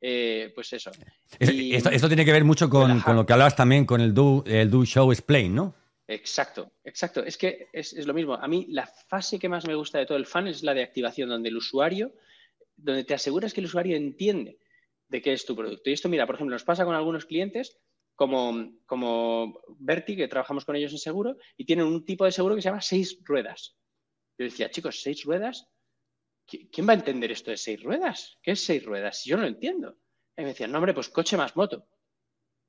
Eh, 0.00 0.50
pues 0.54 0.72
eso. 0.72 0.90
esto, 1.38 2.08
tiene 2.08 2.24
que 2.24 2.32
ver 2.32 2.44
mucho 2.44 2.70
con, 2.70 3.02
lo 3.06 3.26
que 3.26 3.32
hablabas 3.32 3.54
también 3.54 3.84
con 3.84 4.00
el 4.00 4.14
Do, 4.14 4.42
el 4.46 4.70
do 4.70 4.84
Show 4.84 5.12
Explain, 5.12 5.54
¿no? 5.54 5.74
Exacto, 6.08 6.72
exacto. 6.82 7.22
Es 7.22 7.36
que 7.36 7.68
es, 7.72 7.94
lo 8.04 8.14
mismo. 8.14 8.34
A 8.34 8.48
mí 8.48 8.66
la 8.70 8.86
fase 8.86 9.38
que 9.38 9.48
más 9.48 9.66
me 9.66 9.76
gusta 9.76 9.98
de 9.98 10.06
todo 10.06 10.18
el 10.18 10.26
fan 10.26 10.48
es 10.48 10.62
la 10.62 10.74
de 10.74 10.82
activación, 10.82 11.28
donde 11.28 11.50
el 11.50 11.56
usuario, 11.56 12.12
donde 12.76 13.04
te 13.04 13.14
aseguras 13.14 13.54
que 13.54 13.60
el 13.60 13.66
usuario 13.66 13.96
entiende 13.96 14.58
de 15.08 15.22
qué 15.22 15.32
es 15.32 15.44
tu 15.44 15.54
producto. 15.54 15.88
Y 15.88 15.92
esto, 15.92 16.08
mira, 16.08 16.26
por 16.26 16.34
ejemplo, 16.34 16.54
nos 16.54 16.64
pasa 16.64 16.84
con 16.84 16.96
algunos 16.96 17.26
clientes 17.26 17.78
como, 18.16 18.72
como 18.86 19.60
Berti, 19.78 20.16
que 20.16 20.28
trabajamos 20.28 20.64
con 20.64 20.74
ellos 20.74 20.92
en 20.92 20.98
seguro, 20.98 21.36
y 21.56 21.64
tienen 21.64 21.86
un 21.86 22.04
tipo 22.04 22.24
de 22.24 22.32
seguro 22.32 22.56
que 22.56 22.62
se 22.62 22.68
llama 22.70 22.80
seis 22.80 23.18
ruedas. 23.22 23.76
Yo 24.36 24.44
decía, 24.44 24.70
chicos, 24.70 25.02
seis 25.02 25.24
ruedas, 25.24 25.68
¿quién 26.50 26.88
va 26.88 26.92
a 26.92 26.96
entender 26.96 27.30
esto 27.30 27.50
de 27.50 27.56
seis 27.56 27.82
ruedas? 27.82 28.38
¿Qué 28.42 28.52
es 28.52 28.64
seis 28.64 28.84
ruedas? 28.84 29.24
Yo 29.24 29.36
no 29.36 29.42
lo 29.42 29.48
entiendo. 29.48 29.96
Y 30.36 30.42
me 30.42 30.48
decían, 30.48 30.72
no, 30.72 30.78
hombre, 30.78 30.94
pues 30.94 31.08
coche 31.08 31.36
más 31.36 31.56
moto 31.56 31.86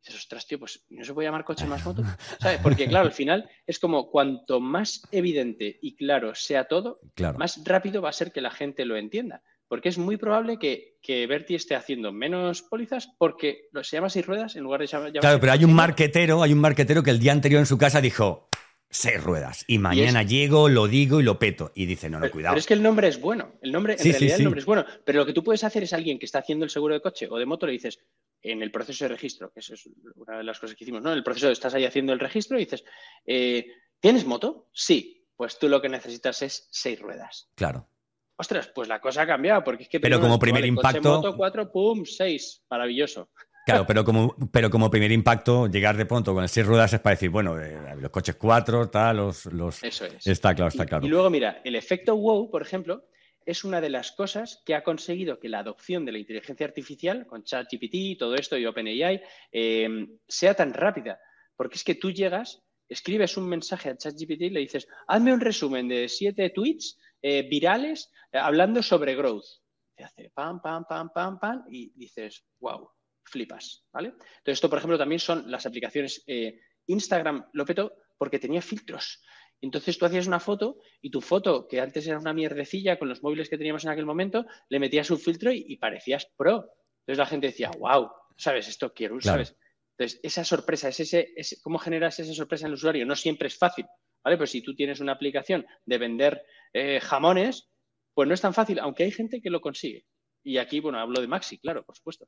dices, 0.04 0.20
ostras, 0.20 0.48
tío, 0.48 0.60
pues 0.60 0.84
no 0.90 1.04
se 1.04 1.14
puede 1.14 1.28
llamar 1.28 1.46
coche 1.46 1.66
más 1.66 1.86
moto. 1.86 2.04
¿Sabes? 2.40 2.60
Porque, 2.62 2.88
claro, 2.88 3.06
al 3.06 3.14
final 3.14 3.50
es 3.66 3.80
como 3.80 4.10
cuanto 4.10 4.60
más 4.60 5.04
evidente 5.12 5.78
y 5.82 5.96
claro 5.96 6.34
sea 6.36 6.66
todo, 6.66 7.00
más 7.38 7.62
rápido 7.64 8.02
va 8.02 8.10
a 8.10 8.14
ser 8.14 8.32
que 8.32 8.42
la 8.42 8.52
gente 8.52 8.86
lo 8.86 8.98
entienda. 8.98 9.42
Porque 9.68 9.88
es 9.88 9.98
muy 9.98 10.18
probable 10.18 10.60
que, 10.60 10.98
que 11.02 11.26
Berti 11.28 11.56
esté 11.56 11.76
haciendo 11.76 12.12
menos 12.12 12.62
pólizas 12.62 13.08
porque 13.18 13.70
se 13.84 13.96
llama 13.96 14.10
seis 14.10 14.26
ruedas 14.26 14.58
en 14.58 14.64
lugar 14.64 14.82
de 14.82 14.88
llamar. 14.88 15.12
Claro, 15.14 15.40
pero 15.40 15.54
hay 15.54 15.64
un 15.64 15.74
marquetero, 15.74 16.44
hay 16.44 16.52
un 16.52 16.60
marquetero 16.60 17.04
que 17.04 17.12
el 17.12 17.20
día 17.20 17.32
anterior 17.32 17.60
en 17.60 17.66
su 17.66 17.78
casa 17.78 18.02
dijo, 18.02 18.50
seis 18.92 19.24
ruedas. 19.24 19.64
Y 19.68 19.80
mañana 19.80 20.24
llego, 20.24 20.70
lo 20.70 20.88
digo 20.88 21.20
y 21.20 21.24
lo 21.24 21.40
peto. 21.40 21.72
Y 21.74 21.86
dice, 21.86 22.10
no, 22.10 22.20
no, 22.20 22.30
cuidado. 22.30 22.54
Pero 22.54 22.60
es 22.60 22.68
que 22.68 22.74
el 22.74 22.84
nombre 22.84 23.08
es 23.08 23.20
bueno. 23.20 23.54
El 23.62 23.72
nombre, 23.72 23.96
en 23.98 24.00
realidad 24.00 24.38
el 24.38 24.44
nombre 24.44 24.60
es 24.60 24.66
bueno. 24.66 24.86
Pero 25.04 25.20
lo 25.20 25.26
que 25.26 25.34
tú 25.34 25.44
puedes 25.44 25.64
hacer 25.64 25.84
es 25.84 25.94
alguien 25.94 26.20
que 26.20 26.26
está 26.26 26.40
haciendo 26.40 26.66
el 26.66 26.70
seguro 26.70 26.94
de 26.94 27.02
coche 27.02 27.28
o 27.30 27.38
de 27.38 27.46
moto, 27.46 27.66
le 27.66 27.72
dices, 27.72 28.00
en 28.42 28.62
el 28.62 28.72
proceso 28.72 29.06
de 29.06 29.10
registro, 29.10 29.52
que 29.52 29.62
eso 29.62 29.74
es 29.74 29.90
una 30.16 30.38
de 30.38 30.44
las 30.44 30.60
cosas 30.60 30.76
que 30.76 30.84
hicimos, 30.84 31.02
¿no? 31.02 31.12
En 31.12 31.18
el 31.18 31.24
proceso 31.24 31.50
estás 31.50 31.74
ahí 31.74 31.86
haciendo 31.86 32.14
el 32.14 32.20
registro 32.20 32.58
y 32.58 32.66
dices, 32.66 32.84
eh, 33.26 33.68
¿tienes 34.00 34.26
moto? 34.26 34.70
Sí. 34.74 35.26
Pues 35.36 35.58
tú 35.58 35.68
lo 35.70 35.82
que 35.82 35.90
necesitas 35.90 36.42
es 36.44 36.68
seis 36.70 37.00
ruedas. 37.00 37.50
Claro. 37.56 37.88
Ostras, 38.36 38.68
pues 38.74 38.88
la 38.88 39.00
cosa 39.00 39.24
ha 39.24 39.28
cambiado, 39.28 39.64
porque 39.64 39.84
es 39.84 39.90
que... 39.90 40.00
Pero 40.00 40.20
como 40.20 40.38
primer 40.38 40.66
impacto... 40.66 41.18
moto 41.18 41.36
4, 41.36 41.72
pum, 41.72 42.06
6. 42.06 42.64
Maravilloso. 42.70 43.30
Claro, 43.66 43.86
pero 43.86 44.04
como, 44.04 44.36
pero 44.52 44.70
como 44.70 44.90
primer 44.90 45.12
impacto, 45.12 45.68
llegar 45.68 45.96
de 45.96 46.06
pronto 46.06 46.34
con 46.34 46.44
el 46.44 46.50
seis 46.50 46.66
ruedas 46.66 46.94
es 46.94 47.00
para 47.00 47.16
decir, 47.16 47.30
bueno, 47.30 47.60
eh, 47.60 47.96
los 48.00 48.10
coches 48.10 48.36
cuatro, 48.36 48.90
tal, 48.90 49.18
los, 49.18 49.46
los... 49.48 49.84
Eso 49.84 50.06
es. 50.06 50.26
Está 50.26 50.56
claro, 50.56 50.70
está 50.70 50.86
claro. 50.86 51.06
Y, 51.06 51.10
luego, 51.10 51.30
mira, 51.30 51.62
el 51.64 51.76
efecto 51.76 52.16
wow, 52.18 52.50
por 52.50 52.64
ejemplo, 52.64 53.06
es 53.46 53.64
una 53.64 53.80
de 53.80 53.90
las 53.90 54.12
cosas 54.12 54.62
que 54.66 54.76
ha 54.76 54.84
conseguido 54.84 55.40
que 55.40 55.50
la 55.50 55.60
adopción 55.60 56.06
de 56.06 56.12
la 56.12 56.20
inteligencia 56.20 56.66
artificial, 56.66 57.26
con 57.28 57.44
ChatGPT, 57.44 57.94
y 57.94 58.18
todo 58.18 58.36
esto 58.36 58.58
y 58.58 58.66
OpenAI, 58.66 59.22
eh, 59.52 60.08
sea 60.28 60.54
tan 60.54 60.74
rápida. 60.74 61.20
Porque 61.56 61.76
es 61.76 61.84
que 61.84 61.96
tú 61.96 62.12
llegas, 62.12 62.64
escribes 62.90 63.38
un 63.38 63.48
mensaje 63.48 63.90
a 63.90 63.98
ChatGPT 63.98 64.42
y 64.42 64.50
le 64.50 64.60
dices, 64.62 64.88
hazme 65.08 65.34
un 65.34 65.40
resumen 65.40 65.88
de 65.88 66.10
siete 66.10 66.50
tweets 66.50 67.00
eh, 67.22 67.44
virales 67.44 68.12
eh, 68.32 68.38
hablando 68.38 68.82
sobre 68.82 69.16
growth. 69.16 69.46
Te 69.96 70.04
hace 70.04 70.32
pam, 70.34 70.62
pam, 70.62 70.86
pam, 70.88 71.12
pam, 71.14 71.40
pam 71.40 71.64
y 71.70 71.92
dices, 71.96 72.44
wow, 72.60 72.90
flipas, 73.24 73.86
¿vale? 73.92 74.10
Entonces, 74.10 74.54
esto, 74.54 74.70
por 74.70 74.80
ejemplo, 74.80 74.98
también 74.98 75.20
son 75.20 75.50
las 75.50 75.66
aplicaciones. 75.66 76.24
Instagram 76.88 77.50
lo 77.54 77.66
petó 77.66 77.94
porque 78.18 78.40
tenía 78.40 78.62
filtros. 78.62 79.22
Entonces 79.62 79.98
tú 79.98 80.06
hacías 80.06 80.28
una 80.28 80.40
foto 80.40 80.80
y 81.02 81.12
tu 81.12 81.22
foto, 81.22 81.68
que 81.68 81.80
antes 81.80 82.08
era 82.08 82.18
una 82.18 82.34
mierdecilla 82.34 82.98
con 82.98 83.08
los 83.08 83.22
móviles 83.22 83.48
que 83.48 83.58
teníamos 83.58 83.86
en 83.86 83.92
aquel 83.92 84.08
momento, 84.08 84.46
le 84.70 84.80
metías 84.80 85.12
un 85.12 85.20
filtro 85.20 85.52
y, 85.52 85.78
parecías 85.78 86.28
pro. 86.36 86.72
Entonces 87.02 87.18
la 87.18 87.26
gente 87.28 87.48
decía, 87.48 87.72
wow, 87.78 88.10
¿sabes? 88.38 88.68
Esto 88.68 88.92
quiero, 88.94 89.22
¿sabes? 89.22 89.56
Entonces, 89.98 90.20
esa 90.24 90.44
sorpresa, 90.44 90.90
es 90.90 91.00
ese, 91.00 91.34
¿cómo 91.62 91.78
generas 91.78 92.20
esa 92.20 92.34
sorpresa 92.34 92.66
en 92.66 92.70
el 92.70 92.74
usuario? 92.74 93.06
No 93.06 93.16
siempre 93.16 93.48
es 93.50 93.58
fácil, 93.58 93.86
¿vale? 94.24 94.38
Pues 94.38 94.50
si 94.50 94.64
tú 94.64 94.76
tienes 94.76 95.00
una 95.00 95.12
aplicación 95.12 95.66
de 95.86 95.98
vender 96.00 96.44
eh, 96.74 97.00
jamones, 97.00 97.70
pues 98.16 98.28
no 98.28 98.34
es 98.34 98.42
tan 98.42 98.56
fácil, 98.56 98.80
aunque 98.80 99.04
hay 99.04 99.12
gente 99.12 99.42
que 99.42 99.52
lo 99.52 99.62
consigue. 99.62 100.06
Y 100.44 100.58
aquí, 100.58 100.80
bueno, 100.80 101.00
hablo 101.00 101.22
de 101.22 101.28
Maxi, 101.28 101.60
claro, 101.60 101.86
por 101.86 101.96
supuesto. 101.96 102.28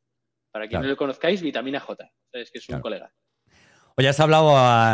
Para 0.54 0.68
quien 0.68 0.84
no 0.84 0.88
lo 0.88 0.96
conozcáis, 0.96 1.42
vitamina 1.42 1.80
J, 1.80 2.12
¿sabes? 2.32 2.52
Que 2.52 2.60
es 2.60 2.70
un 2.70 2.80
colega. 2.80 3.12
Oye, 3.96 4.08
has 4.08 4.20
hablado 4.20 4.54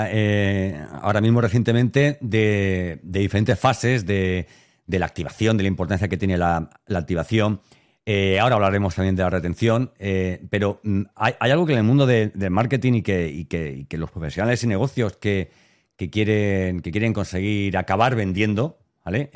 eh, 0.10 0.82
ahora 1.02 1.20
mismo 1.20 1.42
recientemente 1.42 2.18
de, 2.22 3.02
diferentes 3.04 3.60
fases 3.60 4.06
de, 4.06 4.48
la 4.88 5.06
activación, 5.06 5.58
de 5.58 5.64
la 5.64 5.68
importancia 5.68 6.08
que 6.08 6.16
tiene 6.16 6.38
la, 6.38 6.70
activación. 6.88 7.60
Eh, 8.06 8.40
ahora 8.40 8.56
hablaremos 8.56 8.96
también 8.96 9.18
de 9.18 9.24
la 9.24 9.30
retención, 9.30 9.92
eh, 10.00 10.42
pero 10.50 10.80
mm, 10.84 11.02
hay, 11.16 11.34
algo 11.40 11.66
que 11.66 11.74
en 11.74 11.80
el 11.80 11.84
mundo 11.84 12.08
del 12.08 12.32
marketing 12.50 12.94
y 12.94 13.02
que, 13.02 13.98
los 13.98 14.12
profesionales 14.12 14.64
y 14.64 14.68
negocios 14.68 15.18
que, 15.18 15.50
quieren, 15.98 16.80
que 16.80 16.92
quieren 16.92 17.12
conseguir 17.12 17.76
acabar 17.78 18.16
vendiendo, 18.16 18.80
¿vale? 19.04 19.30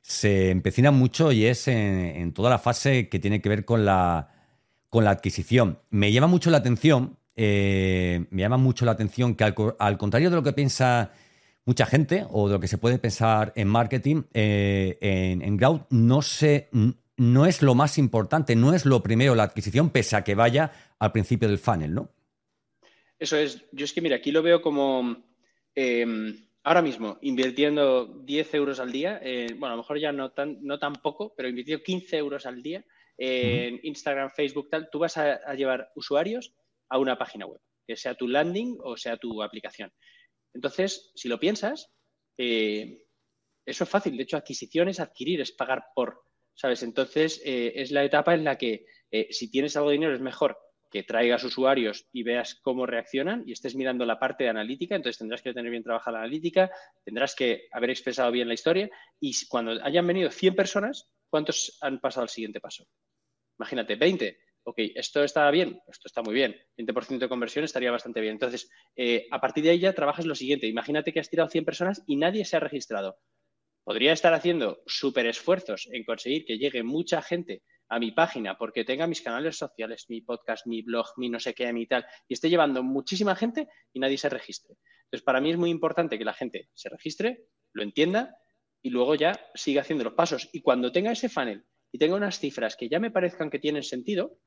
se 0.00 0.50
empecinan 0.50 0.94
mucho 0.94 1.32
y 1.32 1.46
es 1.46 1.68
en, 1.68 2.32
toda 2.32 2.48
la 2.48 2.58
fase 2.58 3.10
que 3.10 3.18
tiene 3.18 3.42
que 3.42 3.48
ver 3.50 3.66
con 3.66 3.86
la, 3.86 4.33
con 4.94 5.02
la 5.02 5.10
adquisición. 5.10 5.80
Me 5.90 6.12
llama 6.12 6.28
mucho 6.28 6.50
la 6.50 6.58
atención 6.58 7.18
eh, 7.34 8.26
me 8.30 8.42
llama 8.42 8.58
mucho 8.58 8.84
la 8.84 8.92
atención 8.92 9.34
que 9.34 9.42
al, 9.42 9.98
contrario 9.98 10.30
de 10.30 10.36
lo 10.36 10.44
que 10.44 10.52
piensa 10.52 11.10
mucha 11.64 11.84
gente 11.84 12.24
o 12.30 12.46
de 12.46 12.54
lo 12.54 12.60
que 12.60 12.68
se 12.68 12.78
puede 12.78 13.00
pensar 13.00 13.52
en 13.56 13.66
marketing, 13.66 14.22
eh, 14.32 14.96
en, 15.00 15.42
en 15.42 15.56
no, 15.56 16.20
no 17.16 17.46
es 17.46 17.62
lo 17.62 17.74
más 17.74 17.98
importante, 17.98 18.54
no 18.54 18.72
es 18.72 18.86
lo 18.86 19.02
primero 19.02 19.34
la 19.34 19.42
adquisición, 19.42 19.90
pese 19.90 20.14
a 20.14 20.22
que 20.22 20.36
vaya 20.36 20.70
al 21.00 21.10
principio 21.10 21.48
del 21.48 21.58
funnel, 21.58 21.92
¿no? 21.92 22.10
Eso 23.18 23.36
es. 23.36 23.64
Yo 23.72 23.84
es 23.86 23.92
que, 23.92 24.00
mira, 24.00 24.14
aquí 24.14 24.30
lo 24.30 24.44
veo 24.44 24.62
como 24.62 25.24
em, 25.74 26.36
ahora 26.62 26.82
mismo 26.82 27.18
invirtiendo 27.20 28.06
10 28.06 28.54
euros 28.54 28.78
al 28.78 28.92
día, 28.92 29.20
bueno, 29.58 29.66
a 29.66 29.70
lo 29.70 29.78
mejor 29.78 29.98
ya 29.98 30.12
no 30.12 30.30
tan, 30.30 30.58
no 30.62 30.78
tan 30.78 30.92
poco, 30.92 31.34
pero 31.36 31.48
invirtiendo 31.48 31.82
15 31.82 32.16
euros 32.16 32.46
al 32.46 32.62
día 32.62 32.84
en 33.16 33.80
Instagram, 33.82 34.30
Facebook, 34.30 34.68
tal, 34.70 34.88
tú 34.90 34.98
vas 34.98 35.16
a 35.16 35.54
llevar 35.54 35.90
usuarios 35.94 36.54
a 36.88 36.98
una 36.98 37.18
página 37.18 37.46
web, 37.46 37.60
que 37.86 37.96
sea 37.96 38.14
tu 38.14 38.28
landing 38.28 38.78
o 38.82 38.96
sea 38.96 39.16
tu 39.16 39.42
aplicación. 39.42 39.92
Entonces, 40.54 41.10
si 41.14 41.28
lo 41.28 41.38
piensas, 41.38 41.92
eh, 42.38 43.02
eso 43.66 43.84
es 43.84 43.90
fácil. 43.90 44.16
De 44.16 44.22
hecho, 44.22 44.36
adquisición 44.36 44.88
es 44.88 45.00
adquirir, 45.00 45.40
es 45.40 45.52
pagar 45.52 45.84
por, 45.94 46.22
¿sabes? 46.54 46.82
Entonces, 46.82 47.42
eh, 47.44 47.72
es 47.76 47.90
la 47.90 48.04
etapa 48.04 48.34
en 48.34 48.44
la 48.44 48.56
que 48.56 48.86
eh, 49.10 49.28
si 49.30 49.50
tienes 49.50 49.76
algo 49.76 49.90
de 49.90 49.94
dinero 49.94 50.14
es 50.14 50.20
mejor 50.20 50.56
que 50.90 51.02
traigas 51.02 51.42
usuarios 51.42 52.06
y 52.12 52.22
veas 52.22 52.54
cómo 52.62 52.86
reaccionan 52.86 53.42
y 53.46 53.52
estés 53.52 53.74
mirando 53.74 54.06
la 54.06 54.20
parte 54.20 54.44
de 54.44 54.50
analítica, 54.50 54.94
entonces 54.94 55.18
tendrás 55.18 55.42
que 55.42 55.52
tener 55.52 55.72
bien 55.72 55.82
trabajada 55.82 56.18
la 56.18 56.24
analítica, 56.24 56.70
tendrás 57.04 57.34
que 57.34 57.66
haber 57.72 57.90
expresado 57.90 58.30
bien 58.30 58.46
la 58.46 58.54
historia 58.54 58.88
y 59.18 59.34
cuando 59.48 59.72
hayan 59.82 60.06
venido 60.06 60.30
100 60.30 60.54
personas, 60.54 61.10
¿cuántos 61.34 61.76
han 61.80 61.98
pasado 61.98 62.22
al 62.22 62.28
siguiente 62.28 62.60
paso? 62.60 62.86
Imagínate, 63.58 63.96
20 63.96 64.38
ok, 64.62 64.76
esto 64.94 65.24
está 65.24 65.50
bien, 65.50 65.80
esto 65.88 66.06
está 66.06 66.22
muy 66.22 66.32
bien, 66.32 66.56
20% 66.78 67.18
de 67.18 67.28
conversión 67.28 67.64
estaría 67.64 67.90
bastante 67.90 68.20
bien. 68.20 68.34
Entonces, 68.34 68.70
eh, 68.94 69.26
a 69.32 69.40
partir 69.40 69.64
de 69.64 69.70
ahí 69.70 69.80
ya 69.80 69.92
trabajas 69.92 70.26
lo 70.26 70.36
siguiente. 70.36 70.68
Imagínate 70.68 71.12
que 71.12 71.18
has 71.18 71.28
tirado 71.28 71.50
100 71.50 71.64
personas 71.64 72.04
y 72.06 72.14
nadie 72.14 72.44
se 72.44 72.56
ha 72.56 72.60
registrado. 72.60 73.18
Podría 73.82 74.12
estar 74.12 74.32
haciendo 74.32 74.78
súper 74.86 75.26
esfuerzos 75.26 75.88
en 75.90 76.04
conseguir 76.04 76.44
que 76.44 76.56
llegue 76.56 76.84
mucha 76.84 77.20
gente 77.20 77.62
a 77.88 77.98
mi 77.98 78.12
página 78.12 78.56
porque 78.56 78.84
tenga 78.84 79.08
mis 79.08 79.20
canales 79.20 79.58
sociales, 79.58 80.06
mi 80.08 80.20
podcast, 80.20 80.68
mi 80.68 80.82
blog, 80.82 81.08
mi 81.16 81.28
no 81.28 81.40
sé 81.40 81.52
qué, 81.52 81.72
mi 81.72 81.88
tal, 81.88 82.06
y 82.28 82.34
esté 82.34 82.48
llevando 82.48 82.84
muchísima 82.84 83.34
gente 83.34 83.66
y 83.92 83.98
nadie 83.98 84.18
se 84.18 84.30
registre. 84.30 84.76
Entonces, 85.04 85.24
para 85.24 85.40
mí 85.40 85.50
es 85.50 85.58
muy 85.58 85.68
importante 85.68 86.16
que 86.16 86.24
la 86.24 86.32
gente 86.32 86.70
se 86.72 86.88
registre, 86.88 87.48
lo 87.72 87.82
entienda 87.82 88.34
y 88.84 88.90
luego 88.90 89.14
ya 89.14 89.32
siga 89.54 89.80
haciendo 89.80 90.04
los 90.04 90.12
pasos. 90.12 90.50
Y 90.52 90.60
cuando 90.60 90.92
tenga 90.92 91.10
ese 91.10 91.30
funnel 91.30 91.64
y 91.90 91.98
tenga 91.98 92.16
unas 92.16 92.38
cifras 92.38 92.76
que 92.76 92.90
ya 92.90 93.00
me 93.00 93.10
parezcan 93.10 93.48
que 93.48 93.58
tienen 93.58 93.82
sentido, 93.82 94.38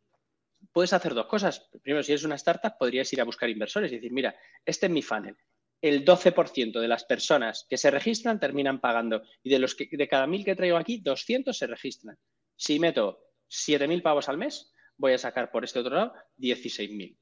puedes 0.72 0.94
hacer 0.94 1.16
dos 1.16 1.26
cosas. 1.26 1.68
Primero, 1.82 2.04
si 2.04 2.12
eres 2.12 2.24
una 2.24 2.36
startup, 2.36 2.78
podrías 2.78 3.12
ir 3.12 3.20
a 3.20 3.24
buscar 3.24 3.50
inversores 3.50 3.92
y 3.92 3.96
decir, 3.96 4.14
mira, 4.14 4.36
este 4.64 4.86
es 4.86 4.92
mi 4.92 5.02
funnel. 5.02 5.36
El 5.82 6.06
12% 6.06 6.80
de 6.80 6.88
las 6.88 7.04
personas 7.06 7.66
que 7.68 7.78
se 7.78 7.90
registran 7.90 8.40
terminan 8.40 8.80
pagando 8.80 9.24
y 9.42 9.50
de 9.50 9.58
los 9.58 9.74
que 9.74 9.90
de 9.92 10.08
cada 10.08 10.28
mil 10.28 10.46
que 10.46 10.56
traigo 10.56 10.78
aquí, 10.78 11.00
200 11.00 11.58
se 11.58 11.66
registran. 11.66 12.16
Si 12.56 12.80
meto 12.80 13.20
7.000 13.50 14.04
pavos 14.04 14.30
al 14.30 14.38
mes, 14.38 14.72
voy 14.98 15.14
a 15.14 15.18
sacar 15.18 15.50
por 15.50 15.64
este 15.64 15.80
otro 15.80 15.96
lado 15.96 16.14
16.000. 16.38 17.18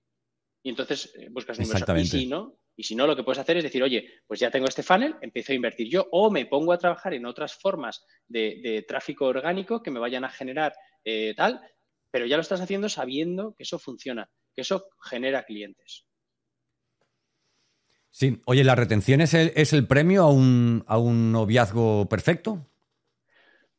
Y 0.63 0.69
entonces 0.69 1.13
eh, 1.15 1.29
buscas 1.31 1.59
un 1.59 1.65
inversor. 1.65 1.97
Y 1.97 2.05
si 2.05 2.27
no, 2.27 2.59
y 2.75 2.83
si 2.83 2.95
no, 2.95 3.07
lo 3.07 3.15
que 3.15 3.23
puedes 3.23 3.39
hacer 3.39 3.57
es 3.57 3.63
decir, 3.63 3.81
oye, 3.81 4.09
pues 4.27 4.39
ya 4.39 4.51
tengo 4.51 4.67
este 4.67 4.83
funnel, 4.83 5.15
empiezo 5.21 5.53
a 5.53 5.55
invertir 5.55 5.89
yo 5.89 6.07
o 6.11 6.29
me 6.29 6.45
pongo 6.45 6.73
a 6.73 6.77
trabajar 6.77 7.13
en 7.13 7.25
otras 7.25 7.55
formas 7.55 8.05
de, 8.27 8.83
tráfico 8.87 9.25
orgánico 9.25 9.81
que 9.81 9.91
me 9.91 9.99
vayan 9.99 10.25
a 10.25 10.29
generar 10.29 10.73
eh, 11.03 11.33
tal 11.35 11.61
pero 12.15 12.27
ya 12.27 12.37
lo 12.37 12.43
estás 12.43 12.61
haciendo 12.61 12.87
sabiendo 12.87 13.53
que 13.57 13.63
eso 13.63 13.77
funciona, 13.77 14.29
que 14.55 14.61
eso 14.61 14.87
genera 15.01 15.43
clientes. 15.43 16.05
Sí, 18.09 18.39
oye, 18.45 18.63
¿la 18.63 18.73
retención 18.73 19.19
es 19.19 19.33
el, 19.33 19.85
premio 19.85 20.23
a 20.23 20.31
un, 20.31 21.31
noviazgo 21.33 22.07
perfecto? 22.07 22.71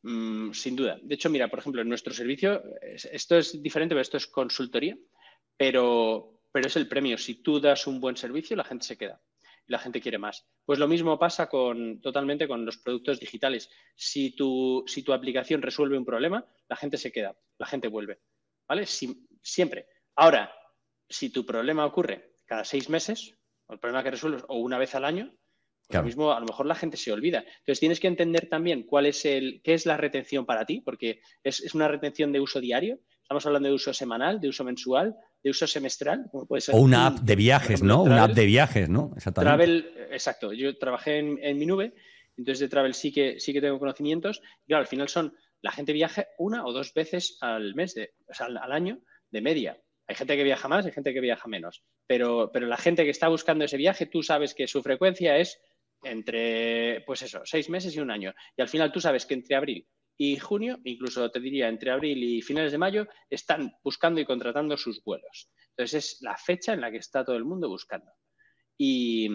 Mm, 0.03 0.51
sin 0.51 0.75
duda. 0.75 0.99
De 1.01 1.15
hecho, 1.15 1.31
mira, 1.31 1.47
por 1.47 1.57
ejemplo, 1.57 1.81
en 1.81 1.89
nuestro 1.89 2.13
servicio, 2.13 2.61
esto 2.91 3.39
es 3.39 3.59
diferente, 3.59 3.95
pero 3.95 4.03
esto 4.03 4.17
es 4.17 4.27
consultoría, 4.27 4.95
pero, 5.57 6.36
pero 6.57 6.69
es 6.69 6.75
el 6.75 6.87
premio. 6.87 7.19
Si 7.19 7.35
tú 7.43 7.59
das 7.59 7.85
un 7.85 8.01
buen 8.01 8.17
servicio, 8.17 8.55
la 8.55 8.63
gente 8.63 8.83
se 8.83 8.97
queda 8.97 9.21
y 9.67 9.71
la 9.71 9.77
gente 9.77 10.01
quiere 10.01 10.17
más. 10.17 10.43
Pues 10.65 10.79
lo 10.79 10.87
mismo 10.87 11.19
pasa 11.19 11.47
con, 11.47 12.01
totalmente 12.01 12.47
con 12.47 12.65
los 12.65 12.77
productos 12.79 13.19
digitales. 13.19 13.69
Si 13.95 14.35
tu, 14.35 14.83
si 14.87 15.03
tu 15.03 15.13
aplicación 15.13 15.61
resuelve 15.61 15.99
un 15.99 16.03
problema, 16.03 16.43
la 16.67 16.75
gente 16.75 16.97
se 16.97 17.11
queda, 17.11 17.37
la 17.59 17.67
gente 17.67 17.89
vuelve. 17.89 18.21
¿Vale? 18.67 18.87
siempre. 18.87 19.85
Ahora, 20.15 20.51
si 21.07 21.29
tu 21.29 21.45
problema 21.45 21.85
ocurre 21.85 22.39
cada 22.47 22.63
seis 22.63 22.89
meses, 22.89 23.37
o 23.67 23.73
el 23.73 23.79
problema 23.79 24.03
que 24.03 24.09
resuelves, 24.09 24.43
o 24.47 24.57
una 24.57 24.79
vez 24.79 24.95
al 24.95 25.05
año, 25.05 25.31
pues 25.87 25.99
lo 25.99 26.03
mismo, 26.03 26.31
a 26.31 26.39
lo 26.39 26.47
mejor 26.47 26.65
la 26.65 26.73
gente 26.73 26.97
se 26.97 27.11
olvida. 27.11 27.45
Entonces 27.59 27.79
tienes 27.79 27.99
que 27.99 28.07
entender 28.07 28.49
también 28.49 28.81
cuál 28.81 29.05
es 29.05 29.25
el, 29.25 29.61
qué 29.63 29.75
es 29.75 29.85
la 29.85 29.95
retención 29.95 30.47
para 30.47 30.65
ti, 30.65 30.81
porque 30.81 31.21
es, 31.43 31.59
es 31.59 31.75
una 31.75 31.87
retención 31.87 32.31
de 32.31 32.39
uso 32.39 32.59
diario. 32.59 32.99
Estamos 33.27 33.45
hablando 33.45 33.67
de 33.67 33.75
uso 33.75 33.93
semanal, 33.93 34.39
de 34.39 34.47
uso 34.47 34.63
mensual, 34.63 35.13
de 35.43 35.49
uso 35.49 35.67
semestral. 35.67 36.31
o 36.31 36.77
una 36.79 37.07
app 37.07 37.17
de 37.19 37.35
viajes, 37.35 37.83
¿no? 37.83 38.03
una 38.03 38.23
app 38.23 38.31
de 38.31 38.45
viajes, 38.45 38.87
¿no? 38.87 39.11
Exactamente. 39.17 39.49
Travel, 39.49 40.07
exacto. 40.11 40.53
Yo 40.53 40.77
trabajé 40.77 41.17
en, 41.17 41.57
mi 41.57 41.65
nube, 41.65 41.93
entonces 42.37 42.61
de 42.61 42.69
Travel 42.69 42.93
sí 42.93 43.11
que, 43.11 43.37
sí 43.41 43.51
que 43.51 43.59
tengo 43.59 43.79
conocimientos. 43.79 44.41
Y 44.63 44.67
claro, 44.67 44.83
al 44.83 44.87
final 44.87 45.09
son, 45.09 45.35
la 45.61 45.73
gente 45.73 45.91
viaja 45.91 46.25
una 46.37 46.65
o 46.65 46.71
dos 46.71 46.93
veces 46.93 47.37
al 47.41 47.75
mes, 47.75 47.95
de, 47.95 48.13
o 48.29 48.33
sea, 48.33 48.45
al, 48.45 48.71
año 48.71 49.01
de 49.29 49.41
media. 49.41 49.77
Hay 50.07 50.15
gente 50.15 50.37
que 50.37 50.45
viaja 50.45 50.69
más, 50.69 50.85
hay 50.85 50.93
gente 50.93 51.13
que 51.13 51.19
viaja 51.19 51.49
menos. 51.49 51.83
Pero, 52.07 52.49
pero 52.53 52.65
la 52.65 52.77
gente 52.77 53.03
que 53.03 53.09
está 53.09 53.27
buscando 53.27 53.65
ese 53.65 53.75
viaje, 53.75 54.05
tú 54.05 54.23
sabes 54.23 54.53
que 54.53 54.67
su 54.67 54.81
frecuencia 54.81 55.35
es 55.35 55.59
entre, 56.01 57.01
pues 57.01 57.23
eso, 57.23 57.41
seis 57.43 57.69
meses 57.69 57.93
y 57.93 57.99
un 57.99 58.09
año. 58.09 58.33
Y 58.55 58.61
al 58.61 58.69
final 58.69 58.89
tú 58.93 59.01
sabes 59.01 59.25
que 59.25 59.33
entre 59.33 59.57
abril 59.57 59.85
y 60.17 60.37
junio, 60.37 60.79
incluso 60.83 61.29
te 61.29 61.39
diría 61.39 61.69
entre 61.69 61.91
abril 61.91 62.23
y 62.23 62.41
finales 62.41 62.71
de 62.71 62.79
mayo, 62.79 63.07
están 63.29 63.71
buscando 63.83 64.19
y 64.19 64.25
contratando 64.25 64.75
sus 64.75 65.03
vuelos. 65.03 65.51
Entonces 65.69 66.05
es 66.05 66.21
la 66.21 66.35
fecha 66.35 66.73
en 66.73 66.81
la 66.81 66.91
que 66.91 66.97
está 66.97 67.23
todo 67.23 67.35
el 67.35 67.45
mundo 67.45 67.69
buscando. 67.69 68.11
Y, 68.77 69.29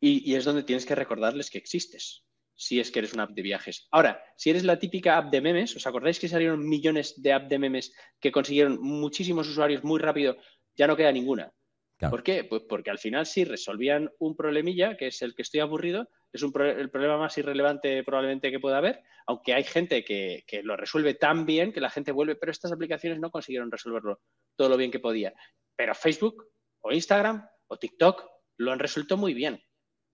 y, 0.00 0.34
es 0.34 0.44
donde 0.44 0.64
tienes 0.64 0.84
que 0.84 0.94
recordarles 0.94 1.50
que 1.50 1.58
existes, 1.58 2.26
si 2.54 2.78
es 2.78 2.90
que 2.90 2.98
eres 2.98 3.14
una 3.14 3.24
app 3.24 3.30
de 3.30 3.42
viajes. 3.42 3.88
Ahora, 3.90 4.22
si 4.36 4.50
eres 4.50 4.64
la 4.64 4.78
típica 4.78 5.16
app 5.16 5.30
de 5.30 5.40
memes, 5.40 5.74
¿os 5.76 5.86
acordáis 5.86 6.18
que 6.18 6.28
salieron 6.28 6.68
millones 6.68 7.22
de 7.22 7.32
app 7.32 7.48
de 7.48 7.58
memes 7.58 7.94
que 8.20 8.32
consiguieron 8.32 8.78
muchísimos 8.82 9.48
usuarios 9.48 9.82
muy 9.82 9.98
rápido? 9.98 10.36
Ya 10.76 10.86
no 10.86 10.96
queda 10.96 11.12
ninguna. 11.12 11.52
¿Por 11.98 12.22
qué? 12.22 12.44
Pues 12.44 12.62
porque 12.68 12.90
al 12.90 12.98
final 12.98 13.24
sí 13.24 13.44
resolvían 13.44 14.10
un 14.18 14.36
problemilla, 14.36 14.96
que 14.96 15.06
es 15.06 15.22
el 15.22 15.34
que 15.34 15.42
estoy 15.42 15.60
aburrido, 15.60 16.08
es 16.32 16.42
el 16.42 16.90
problema 16.90 17.16
más 17.16 17.38
irrelevante 17.38 18.02
probablemente 18.02 18.50
que 18.50 18.58
pueda 18.58 18.78
haber, 18.78 19.02
aunque 19.26 19.54
hay 19.54 19.64
gente 19.64 20.04
que, 20.04 20.44
lo 20.64 20.76
resuelve 20.76 21.14
tan 21.14 21.46
bien 21.46 21.72
que 21.72 21.80
la 21.80 21.90
gente 21.90 22.12
vuelve, 22.12 22.34
pero 22.34 22.52
estas 22.52 22.72
aplicaciones 22.72 23.20
no 23.20 23.30
consiguieron 23.30 23.70
resolverlo 23.70 24.20
todo 24.56 24.68
lo 24.68 24.76
bien 24.76 24.90
que 24.90 24.98
podía. 24.98 25.32
Pero 25.76 25.94
Facebook 25.94 26.44
o 26.80 26.92
Instagram 26.92 27.48
o 27.68 27.78
TikTok 27.78 28.28
lo 28.58 28.72
han 28.72 28.78
resuelto 28.78 29.16
muy 29.16 29.32
bien. 29.32 29.62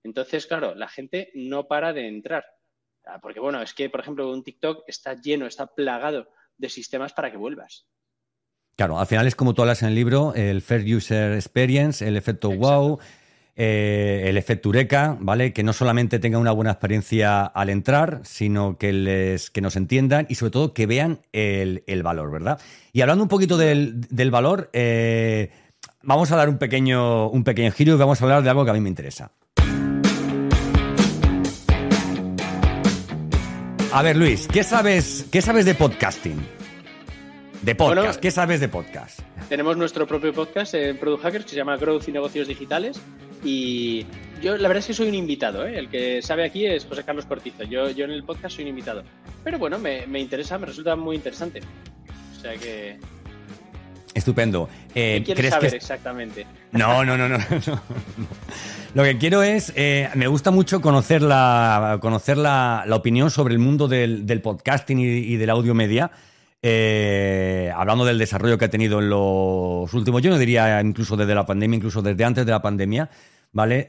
Entonces, 0.03 0.47
claro, 0.47 0.75
la 0.75 0.89
gente 0.89 1.31
no 1.35 1.67
para 1.67 1.93
de 1.93 2.07
entrar. 2.07 2.45
Ah, 3.05 3.19
porque 3.21 3.41
bueno, 3.41 3.61
es 3.63 3.75
que, 3.75 3.91
por 3.91 4.01
ejemplo, 4.01 4.31
un 4.31 4.45
TikTok 4.45 4.85
está 4.87 5.15
lleno, 5.15 5.47
está 5.47 5.67
plagado 5.67 6.29
de 6.57 6.69
sistemas 6.69 7.13
para 7.13 7.31
que 7.31 7.39
vuelvas. 7.39 7.89
Claro, 8.81 8.99
al 8.99 9.07
final 9.07 9.27
es 9.27 9.35
como 9.35 9.53
tú 9.53 9.61
hablas 9.61 9.83
en 9.83 9.91
el 9.91 9.95
libro, 9.95 10.33
el 10.35 10.63
First 10.63 10.89
User 10.89 11.35
Experience, 11.35 12.09
el 12.09 12.17
efecto 12.17 12.51
wow, 12.51 12.99
eh, 13.55 14.23
el 14.25 14.39
efecto 14.39 14.71
Eureka, 14.71 15.19
¿vale? 15.21 15.53
Que 15.53 15.63
no 15.63 15.75
solamente 15.75 16.19
tenga 16.19 16.39
una 16.39 16.53
buena 16.53 16.71
experiencia 16.71 17.45
al 17.45 17.69
entrar, 17.69 18.23
sino 18.25 18.79
que, 18.79 18.95
les, 18.95 19.51
que 19.51 19.61
nos 19.61 19.77
entiendan 19.77 20.25
y 20.31 20.37
sobre 20.37 20.53
todo 20.53 20.73
que 20.73 20.87
vean 20.87 21.21
el, 21.35 22.03
valor, 22.03 22.31
¿verdad? 22.31 22.59
Y 22.95 23.03
hablando 23.03 23.23
un 23.23 23.29
poquito 23.29 23.59
del, 23.59 24.31
valor, 24.31 24.71
eh, 24.73 25.51
vamos 26.03 26.33
a 26.33 26.37
dar 26.37 26.49
un 26.49 26.57
pequeño, 26.57 27.29
un 27.29 27.45
pequeño 27.45 27.73
giro 27.73 27.97
y 27.97 27.99
vamos 27.99 28.23
a 28.23 28.25
hablar 28.25 28.43
de 28.43 28.49
algo 28.49 28.65
que 28.65 28.71
a 28.71 28.73
mí 28.73 28.81
me 28.81 28.89
interesa. 28.89 29.31
A 33.93 34.01
ver, 34.01 34.17
Luis, 34.17 34.49
¿qué 34.49 34.65
sabes, 34.65 35.27
qué 35.31 35.43
sabes 35.43 35.67
de 35.67 35.75
podcasting? 35.75 36.60
De 37.63 37.75
podcast, 37.75 38.19
¿qué 38.21 38.31
sabes 38.31 38.61
de 38.61 38.69
podcast? 38.69 39.21
Tenemos 39.49 39.77
nuestro 39.77 40.07
propio 40.07 40.33
podcast 40.33 40.73
en 40.75 40.97
Product 40.97 41.23
Hackers 41.23 41.45
que 41.45 41.51
se 41.51 41.57
llama 41.57 41.77
Growth 41.77 42.09
y 42.09 42.13
Negocios 42.13 42.49
Digitales. 42.49 43.01
Y 43.45 44.07
yo 44.41 44.57
la 44.57 44.69
verdad 44.69 44.79
es 44.79 44.87
que 44.87 44.95
soy 44.95 45.09
un 45.09 45.15
invitado, 45.15 45.67
¿eh? 45.67 45.79
el 45.79 45.91
que 45.91 46.23
sabe 46.23 46.45
aquí 46.45 46.65
es 46.65 46.87
José 46.87 47.05
Carlos 47.05 47.27
Cortizo. 47.27 47.65
Yo, 47.65 47.91
yo 47.91 48.07
en 48.07 48.13
el 48.13 48.25
podcast 48.25 48.57
soy 48.57 48.65
un 48.65 48.71
invitado. 48.71 49.03
Pero 49.45 49.59
bueno, 49.59 49.79
me, 49.79 50.07
me 50.07 50.21
interesa, 50.21 50.59
me 50.59 50.67
resulta 50.67 50.97
muy 50.97 51.17
interesante. 51.17 51.61
O 52.37 52.41
sea 52.41 52.55
que 52.57 52.99
Estupendo. 54.15 54.69
Eh, 54.95 55.23
¿Qué 55.25 55.35
quieres 55.35 55.53
saber 55.53 55.75
exactamente? 55.75 56.47
No, 56.73 57.05
no, 57.05 57.17
no, 57.17 57.29
no, 57.29 57.39
Lo 58.95 59.05
que 59.05 59.19
quiero 59.19 59.43
es, 59.43 59.73
eh, 59.77 60.09
me 60.15 60.27
gusta 60.27 60.51
mucho 60.51 60.81
conocer 60.81 61.23
la, 61.23 61.99
conocer 62.01 62.37
la, 62.37 62.85
opinión 62.91 63.31
sobre 63.31 63.55
el 63.55 63.61
mundo 63.61 63.87
del, 63.87 64.41
podcasting 64.43 64.99
y, 64.99 65.37
del 65.37 65.51
audio 65.51 65.75
media. 65.75 66.11
Eh, 66.63 67.73
hablando 67.75 68.05
del 68.05 68.19
desarrollo 68.19 68.59
que 68.59 68.67
ha 68.67 68.71
tenido 68.71 69.01
en 69.01 69.09
los 69.09 69.93
últimos, 69.95 70.23
yo 70.23 70.31
no 70.31 70.39
diría 70.39 70.81
incluso 70.81 71.17
desde 71.17 71.35
la 71.35 71.47
pandemia, 71.47 71.77
incluso 71.77 72.03
desde 72.03 72.25
antes 72.25 72.45
de 72.45 72.53
la 72.53 72.61
pandemia, 72.61 73.09
¿vale? 73.53 73.89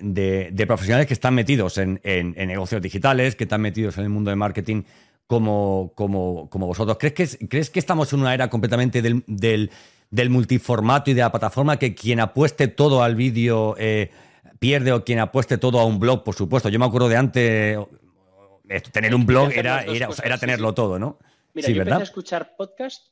de, 0.00 0.64
profesionales 0.66 1.06
que 1.06 1.14
están 1.14 1.34
metidos 1.34 1.78
en, 1.78 2.00
negocios 2.02 2.82
digitales, 2.82 3.36
que 3.36 3.44
están 3.44 3.62
metidos 3.62 3.96
en 3.98 4.04
el 4.04 4.10
mundo 4.10 4.30
de 4.30 4.36
marketing 4.36 4.82
como, 5.30 5.92
como, 5.94 6.50
como 6.50 6.66
vosotros. 6.66 6.96
¿Crees 6.98 7.14
que, 7.14 7.46
¿Crees 7.46 7.70
que 7.70 7.78
estamos 7.78 8.12
en 8.12 8.18
una 8.18 8.34
era 8.34 8.50
completamente 8.50 9.00
del, 9.00 9.22
del, 9.28 10.28
multiformato 10.28 11.12
y 11.12 11.14
de 11.14 11.20
la 11.20 11.30
plataforma 11.30 11.78
que 11.78 11.94
quien 11.94 12.18
apueste 12.18 12.66
todo 12.66 13.04
al 13.04 13.14
vídeo 13.14 13.76
eh, 13.78 14.10
pierde 14.58 14.90
o 14.90 15.04
quien 15.04 15.20
apueste 15.20 15.56
todo 15.56 15.78
a 15.78 15.84
un 15.84 16.00
blog, 16.00 16.24
por 16.24 16.34
supuesto? 16.34 16.68
Yo 16.68 16.80
me 16.80 16.84
acuerdo 16.84 17.08
de 17.08 17.16
antes, 17.16 17.78
tener 18.90 19.14
un 19.14 19.24
blog 19.24 19.52
era, 19.52 19.84
era, 19.84 20.08
era, 20.24 20.36
tenerlo 20.36 20.74
todo, 20.74 20.98
¿no? 20.98 21.18
Mira, 21.54 21.68
yo 21.68 21.82
empecé 21.82 22.00
a 22.00 22.02
escuchar 22.02 22.56
podcast 22.56 23.08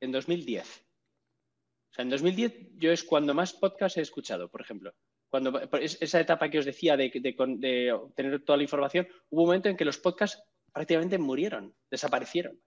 en 0.00 0.12
2010. 0.12 0.64
O 0.64 1.94
sea, 1.94 2.02
en 2.02 2.10
2010 2.10 2.52
yo 2.76 2.92
es 2.92 3.04
cuando 3.04 3.34
más 3.34 3.52
podcast 3.52 3.96
he 3.96 4.00
escuchado, 4.02 4.48
por 4.50 4.60
ejemplo. 4.60 4.94
Cuando 5.28 5.60
esa 5.80 6.20
etapa 6.20 6.48
que 6.48 6.58
os 6.58 6.64
decía 6.64 6.96
de, 6.96 7.10
de, 7.10 7.34
de, 7.58 7.92
obtener 7.92 8.44
toda 8.44 8.56
la 8.56 8.62
información, 8.62 9.08
hubo 9.30 9.42
un 9.42 9.48
momento 9.48 9.68
en 9.68 9.76
que 9.76 9.84
los 9.84 9.98
podcasts 9.98 10.42
prácticamente 10.72 11.18
murieron, 11.18 11.74
desaparecieron. 11.90 12.60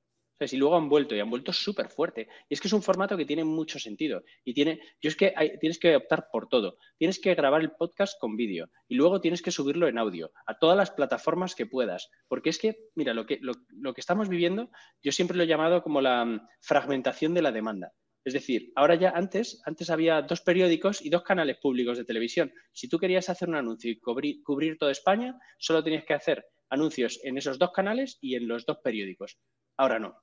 Y 0.48 0.58
luego 0.58 0.78
han 0.78 0.90
vuelto 0.90 1.16
y 1.16 1.20
han 1.20 1.30
vuelto 1.30 1.52
súper 1.52 1.90
fuerte. 1.90 2.28
Y 2.48 2.54
es 2.54 2.62
que 2.62 2.68
es 2.68 2.74
un 2.74 2.82
formato 2.82 3.18
que 3.18 3.26
tiene 3.26 3.44
mucho 3.44 3.78
sentido. 3.78 4.24
Y 4.46 4.54
tiene, 4.54 4.80
yo 5.02 5.10
es 5.10 5.16
que 5.16 5.34
tienes 5.60 5.80
que 5.80 5.96
optar 5.96 6.30
por 6.32 6.48
todo. 6.48 6.78
Tienes 6.98 7.20
que 7.20 7.36
grabar 7.36 7.62
el 7.62 7.72
podcast 7.72 8.18
con 8.20 8.38
vídeo 8.38 8.70
y 8.88 8.96
luego 8.96 9.20
tienes 9.20 9.42
que 9.42 9.52
subirlo 9.52 9.88
en 9.88 9.98
audio 9.98 10.32
a 10.46 10.58
todas 10.58 10.78
las 10.78 10.92
plataformas 10.92 11.56
que 11.56 11.66
puedas. 11.66 12.10
Porque 12.28 12.50
es 12.50 12.58
que, 12.58 12.78
mira, 12.96 13.14
lo 13.14 13.26
que, 13.26 13.40
lo, 13.42 13.94
que 13.94 14.02
estamos 14.02 14.30
viviendo, 14.30 14.70
yo 15.04 15.12
siempre 15.12 15.38
lo 15.38 15.44
he 15.44 15.48
llamado 15.48 15.84
como 15.84 16.02
la 16.02 16.24
mm, 16.24 16.48
fragmentación 16.62 17.34
de 17.34 17.42
la 17.42 17.52
demanda. 17.52 17.94
Es 18.24 18.34
decir, 18.34 18.72
ahora 18.76 18.96
ya 18.96 19.12
antes, 19.12 19.62
antes 19.66 19.90
había 19.90 20.22
dos 20.22 20.42
periódicos 20.42 21.04
y 21.04 21.10
dos 21.10 21.24
canales 21.24 21.58
públicos 21.58 21.98
de 21.98 22.06
televisión. 22.06 22.54
Si 22.74 22.88
tú 22.88 22.98
querías 22.98 23.30
hacer 23.30 23.50
un 23.50 23.56
anuncio 23.56 23.90
y 23.92 24.00
cubrir, 24.00 24.44
cubrir 24.44 24.78
toda 24.78 24.92
España, 24.92 25.38
solo 25.58 25.84
tenías 25.84 26.06
que 26.06 26.14
hacer 26.14 26.46
anuncios 26.70 27.20
en 27.24 27.38
esos 27.38 27.58
dos 27.58 27.72
canales 27.72 28.18
y 28.22 28.36
en 28.36 28.48
los 28.48 28.66
dos 28.66 28.78
periódicos. 28.84 29.38
Ahora 29.78 30.00
no. 30.00 30.22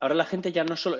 Ahora 0.00 0.14
la 0.14 0.24
gente 0.24 0.50
ya 0.50 0.64
no 0.64 0.76
solo, 0.76 0.96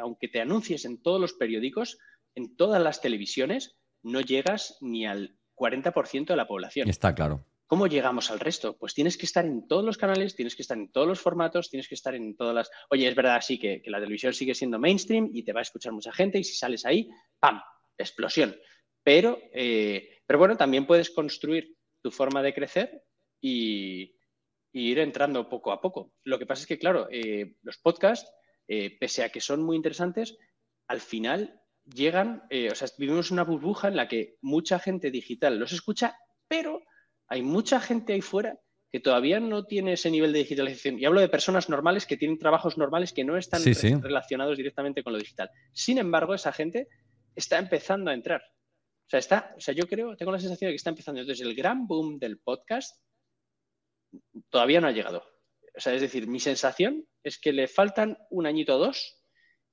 aunque 0.00 0.28
te 0.28 0.40
anuncies 0.40 0.84
en 0.86 1.02
todos 1.02 1.20
los 1.20 1.34
periódicos, 1.34 1.98
en 2.34 2.56
todas 2.56 2.82
las 2.82 3.00
televisiones, 3.00 3.76
no 4.02 4.20
llegas 4.22 4.78
ni 4.80 5.06
al 5.06 5.36
40% 5.56 6.26
de 6.26 6.36
la 6.36 6.48
población. 6.48 6.88
Está 6.88 7.14
claro. 7.14 7.44
¿Cómo 7.66 7.86
llegamos 7.86 8.30
al 8.30 8.40
resto? 8.40 8.76
Pues 8.78 8.94
tienes 8.94 9.16
que 9.16 9.26
estar 9.26 9.44
en 9.44 9.68
todos 9.68 9.84
los 9.84 9.96
canales, 9.96 10.34
tienes 10.34 10.56
que 10.56 10.62
estar 10.62 10.76
en 10.76 10.90
todos 10.90 11.06
los 11.06 11.20
formatos, 11.20 11.70
tienes 11.70 11.86
que 11.86 11.94
estar 11.94 12.14
en 12.14 12.34
todas 12.34 12.54
las... 12.54 12.70
Oye, 12.88 13.06
es 13.06 13.14
verdad, 13.14 13.40
sí, 13.42 13.58
que, 13.58 13.80
la 13.84 14.00
televisión 14.00 14.32
sigue 14.32 14.54
siendo 14.54 14.80
mainstream 14.80 15.30
y 15.32 15.44
te 15.44 15.52
va 15.52 15.60
a 15.60 15.62
escuchar 15.62 15.92
mucha 15.92 16.12
gente 16.12 16.38
y 16.38 16.44
si 16.44 16.56
sales 16.56 16.84
ahí, 16.84 17.08
¡pam! 17.38 17.60
Explosión. 17.96 18.56
Pero, 19.04 19.38
eh, 19.52 20.18
pero 20.26 20.38
bueno, 20.38 20.56
también 20.56 20.86
puedes 20.86 21.10
construir 21.10 21.76
tu 22.02 22.10
forma 22.10 22.42
de 22.42 22.54
crecer 22.54 23.04
y, 23.40 24.16
ir 24.72 24.98
entrando 24.98 25.48
poco 25.48 25.72
a 25.72 25.80
poco. 25.80 26.12
Lo 26.24 26.38
que 26.38 26.46
pasa 26.46 26.62
es 26.62 26.66
que, 26.66 26.78
claro, 26.78 27.08
eh, 27.10 27.56
los 27.62 27.78
podcasts, 27.78 28.30
eh, 28.68 28.96
pese 28.98 29.24
a 29.24 29.30
que 29.30 29.40
son 29.40 29.62
muy 29.62 29.76
interesantes, 29.76 30.36
al 30.88 31.00
final 31.00 31.60
llegan, 31.84 32.42
eh, 32.50 32.70
o 32.70 32.74
sea, 32.74 32.88
vivimos 32.98 33.30
una 33.30 33.44
burbuja 33.44 33.88
en 33.88 33.96
la 33.96 34.08
que 34.08 34.36
mucha 34.42 34.78
gente 34.78 35.10
digital 35.10 35.58
los 35.58 35.72
escucha, 35.72 36.16
pero 36.46 36.82
hay 37.28 37.42
mucha 37.42 37.80
gente 37.80 38.12
ahí 38.12 38.20
fuera 38.20 38.58
que 38.92 39.00
todavía 39.00 39.38
no 39.38 39.64
tiene 39.66 39.92
ese 39.92 40.10
nivel 40.10 40.32
de 40.32 40.40
digitalización. 40.40 40.98
Y 40.98 41.04
hablo 41.04 41.20
de 41.20 41.28
personas 41.28 41.68
normales 41.68 42.06
que 42.06 42.16
tienen 42.16 42.38
trabajos 42.38 42.76
normales 42.76 43.12
que 43.12 43.24
no 43.24 43.36
están 43.36 43.62
relacionados 44.02 44.56
directamente 44.56 45.04
con 45.04 45.12
lo 45.12 45.18
digital. 45.18 45.48
Sin 45.72 45.98
embargo, 45.98 46.34
esa 46.34 46.52
gente 46.52 46.88
está 47.36 47.58
empezando 47.58 48.10
a 48.10 48.14
entrar. 48.14 48.42
O 48.42 49.10
sea, 49.10 49.20
está, 49.20 49.54
o 49.56 49.60
sea, 49.60 49.74
yo 49.74 49.86
creo, 49.86 50.16
tengo 50.16 50.32
la 50.32 50.40
sensación 50.40 50.68
de 50.68 50.72
que 50.72 50.76
está 50.76 50.90
empezando. 50.90 51.20
Entonces, 51.20 51.44
el 51.46 51.54
gran 51.54 51.86
boom 51.86 52.18
del 52.18 52.38
podcast 52.38 53.00
todavía 54.50 54.80
no 54.80 54.88
ha 54.88 54.92
llegado. 54.92 55.24
O 55.76 55.80
sea, 55.80 55.94
es 55.94 56.00
decir, 56.00 56.26
mi 56.26 56.40
sensación 56.40 57.06
es 57.22 57.38
que 57.38 57.52
le 57.52 57.68
faltan 57.68 58.18
un 58.30 58.46
añito 58.46 58.76
o 58.76 58.78
dos 58.78 59.20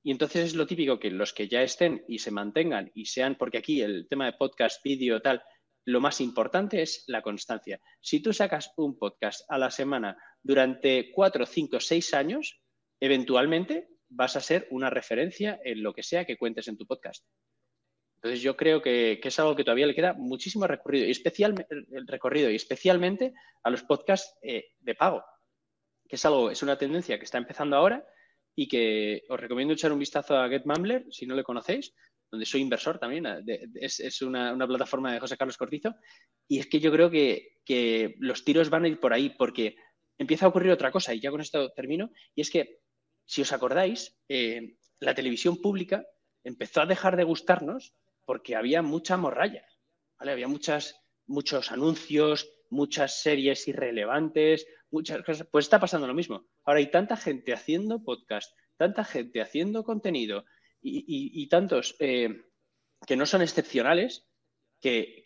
y 0.02 0.10
entonces 0.10 0.46
es 0.46 0.54
lo 0.54 0.66
típico 0.66 0.98
que 0.98 1.10
los 1.10 1.32
que 1.32 1.48
ya 1.48 1.62
estén 1.62 2.04
y 2.08 2.20
se 2.20 2.30
mantengan 2.30 2.90
y 2.94 3.06
sean, 3.06 3.36
porque 3.36 3.58
aquí 3.58 3.80
el 3.80 4.06
tema 4.08 4.26
de 4.26 4.32
podcast, 4.34 4.82
vídeo, 4.82 5.20
tal, 5.20 5.42
lo 5.84 6.00
más 6.00 6.20
importante 6.20 6.82
es 6.82 7.04
la 7.08 7.22
constancia. 7.22 7.80
Si 8.00 8.20
tú 8.20 8.32
sacas 8.32 8.72
un 8.76 8.98
podcast 8.98 9.42
a 9.48 9.58
la 9.58 9.70
semana 9.70 10.16
durante 10.42 11.10
cuatro, 11.12 11.46
cinco, 11.46 11.80
seis 11.80 12.14
años, 12.14 12.60
eventualmente 13.00 13.88
vas 14.08 14.36
a 14.36 14.40
ser 14.40 14.66
una 14.70 14.90
referencia 14.90 15.60
en 15.64 15.82
lo 15.82 15.92
que 15.92 16.02
sea 16.02 16.24
que 16.24 16.36
cuentes 16.36 16.68
en 16.68 16.76
tu 16.76 16.86
podcast. 16.86 17.24
Entonces 18.18 18.42
yo 18.42 18.56
creo 18.56 18.82
que, 18.82 19.20
es 19.22 19.38
algo 19.38 19.54
que 19.54 19.62
todavía 19.62 19.86
le 19.86 19.94
queda 19.94 20.12
muchísimo 20.12 20.66
recorrido 20.66 21.06
y, 21.06 21.10
especialmente 21.10 21.72
el 21.92 22.06
recorrido, 22.06 22.50
y 22.50 22.56
especialmente 22.56 23.32
a 23.62 23.70
los 23.70 23.84
podcasts 23.84 24.36
eh, 24.42 24.72
de 24.80 24.94
pago, 24.96 25.22
que 26.08 26.16
es 26.16 26.24
algo, 26.24 26.50
es 26.50 26.62
una 26.64 26.76
tendencia 26.76 27.16
que 27.18 27.24
está 27.24 27.38
empezando 27.38 27.76
ahora 27.76 28.04
y 28.56 28.66
que 28.66 29.22
os 29.28 29.38
recomiendo 29.38 29.74
echar 29.74 29.92
un 29.92 30.00
vistazo 30.00 30.36
a 30.36 30.48
GetMumbler, 30.48 31.06
si 31.10 31.26
no 31.26 31.36
le 31.36 31.44
conocéis, 31.44 31.94
donde 32.28 32.44
soy 32.44 32.60
inversor 32.60 32.98
también, 32.98 33.24
es, 33.76 34.20
una, 34.22 34.56
plataforma 34.66 35.12
de 35.12 35.20
José 35.20 35.36
Carlos 35.36 35.56
Cortizo, 35.56 35.94
y 36.48 36.58
es 36.58 36.66
que 36.66 36.80
yo 36.80 36.90
creo 36.90 37.08
que, 37.08 37.54
los 38.18 38.44
tiros 38.44 38.68
van 38.68 38.84
a 38.84 38.88
ir 38.88 38.98
por 38.98 39.12
ahí 39.12 39.30
porque 39.30 39.76
empieza 40.18 40.46
a 40.46 40.48
ocurrir 40.48 40.72
otra 40.72 40.90
cosa, 40.90 41.14
y 41.14 41.20
ya 41.20 41.30
con 41.30 41.40
esto 41.40 41.70
termino, 41.70 42.10
y 42.34 42.40
es 42.40 42.50
que, 42.50 42.80
si 43.24 43.42
os 43.42 43.52
acordáis, 43.52 44.18
eh, 44.28 44.74
la 44.98 45.14
televisión 45.14 45.62
pública 45.62 46.04
empezó 46.42 46.80
a 46.80 46.86
dejar 46.86 47.16
de 47.16 47.24
gustarnos 47.24 47.94
porque 48.28 48.56
había 48.56 48.82
mucha 48.82 49.16
morralla. 49.16 49.64
Había 50.18 50.48
muchos 50.48 51.72
anuncios, 51.72 52.46
muchas 52.68 53.22
series 53.22 53.66
irrelevantes, 53.68 54.66
muchas 54.90 55.24
cosas. 55.24 55.48
Pues 55.50 55.64
está 55.64 55.80
pasando 55.80 56.06
lo 56.06 56.12
mismo. 56.12 56.44
Ahora 56.64 56.80
hay 56.80 56.90
tanta 56.90 57.16
gente 57.16 57.54
haciendo 57.54 58.04
podcast, 58.04 58.54
tanta 58.76 59.02
gente 59.02 59.40
haciendo 59.40 59.82
contenido 59.82 60.44
y, 60.82 61.48
tantos 61.48 61.96
eh, 62.00 62.42
que 63.06 63.16
no 63.16 63.24
son 63.24 63.40
excepcionales 63.40 64.28
que, 64.78 65.24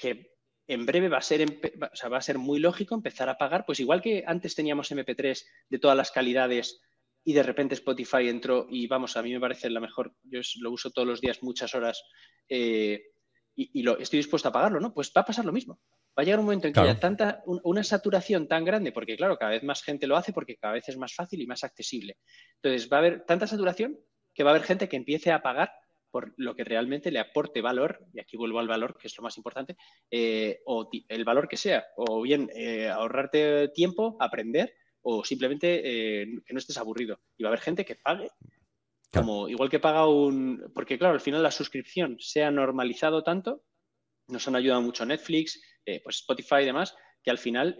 en 0.69 0.87
breve 0.87 1.09
va 1.09 1.19
a, 1.19 1.23
ser, 1.23 1.45
va 1.83 2.17
a 2.17 2.23
ser 2.23 2.39
muy 2.39 2.61
lógico 2.61 2.95
empezar 2.95 3.29
a 3.29 3.37
pagar, 3.37 3.67
pues 3.67 3.81
igual 3.81 4.01
que 4.01 4.23
antes 4.29 4.55
teníamos 4.55 4.93
MP3 4.93 5.45
de 5.71 5.79
todas 5.81 5.97
las 5.97 6.13
calidades 6.13 6.81
y 7.25 7.33
de 7.33 7.43
repente 7.43 7.75
Spotify 7.75 8.29
entró 8.29 8.67
y 8.69 8.87
vamos, 8.87 9.17
a 9.17 9.23
mí 9.23 9.33
me 9.33 9.41
parece 9.41 9.71
la 9.71 9.81
mejor, 9.81 10.15
yo 10.23 10.41
lo 10.61 10.71
uso 10.71 10.91
todos 10.91 11.07
los 11.07 11.21
días 11.21 11.43
muchas 11.43 11.75
horas 11.75 12.03
eh, 12.49 13.03
y, 13.55 13.83
lo, 13.83 13.99
estoy 13.99 14.19
dispuesto 14.19 14.49
a 14.49 14.53
pagarlo, 14.53 14.81
¿no? 14.81 14.95
Pues 14.95 15.13
va 15.15 15.21
a 15.21 15.27
pasar 15.27 15.45
lo 15.45 15.53
mismo. 15.53 15.79
Va 16.19 16.23
a 16.23 16.25
llegar 16.25 16.39
un 16.41 16.47
momento 16.47 16.67
en 16.67 16.73
que 16.73 16.81
haya 16.81 16.99
tanta, 16.99 17.43
una 17.45 17.85
saturación 17.85 18.49
tan 18.49 18.65
grande, 18.65 18.93
porque 18.93 19.17
claro, 19.17 19.37
cada 19.37 19.51
vez 19.51 19.63
más 19.63 19.83
gente 19.83 20.07
lo 20.07 20.17
hace 20.17 20.33
porque 20.33 20.57
cada 20.57 20.73
vez 20.73 20.89
es 20.89 20.97
más 20.97 21.15
fácil 21.15 21.41
y 21.41 21.47
más 21.47 21.63
accesible. 21.63 22.17
Entonces 22.57 22.91
va 22.91 22.97
a 22.97 23.01
haber 23.01 23.25
tanta 23.27 23.47
saturación 23.47 23.99
que 24.35 24.43
va 24.43 24.51
a 24.51 24.55
haber 24.55 24.67
gente 24.67 24.89
que 24.89 24.97
empiece 24.97 25.33
a 25.33 25.43
pagar 25.43 25.71
por 26.11 26.35
lo 26.37 26.55
que 26.55 26.65
realmente 26.65 27.11
le 27.11 27.19
aporte 27.19 27.63
valor, 27.63 28.07
y 28.13 28.21
aquí 28.21 28.37
vuelvo 28.37 28.61
al 28.61 28.69
valor, 28.69 28.97
que 28.99 29.09
es 29.09 29.17
lo 29.17 29.23
más 29.23 29.37
importante, 29.39 29.77
eh, 30.11 30.61
o 30.67 30.89
el 31.09 31.25
valor 31.25 31.49
que 31.49 31.57
sea, 31.57 31.85
o 31.97 32.21
bien 32.21 32.51
eh, 32.55 32.89
ahorrarte 32.89 33.69
tiempo, 33.69 34.17
aprender, 34.21 34.75
o 35.03 35.25
simplemente 35.25 35.83
eh, 35.85 36.27
que 36.45 36.53
no 36.53 36.59
estés 36.59 36.79
aburrido. 36.79 37.21
Y 37.37 37.43
va 37.43 37.49
a 37.49 37.53
haber 37.53 37.61
gente 37.61 37.85
que 37.85 37.97
pague, 37.97 38.31
como 39.13 39.49
igual 39.49 39.69
que 39.69 39.81
paga 39.81 40.07
un... 40.09 40.71
Porque 40.75 40.99
claro, 40.99 41.15
al 41.15 41.21
final 41.21 41.43
la 41.43 41.51
suscripción 41.51 42.17
se 42.19 42.43
ha 42.43 42.51
normalizado 42.51 43.23
tanto, 43.23 43.65
nos 44.29 44.47
han 44.49 44.57
ayudado 44.57 44.81
mucho 44.81 45.05
Netflix, 45.05 45.61
pues 45.85 46.17
Spotify 46.17 46.63
y 46.63 46.67
demás, 46.67 46.97
que 47.23 47.31
al 47.31 47.39
final, 47.39 47.77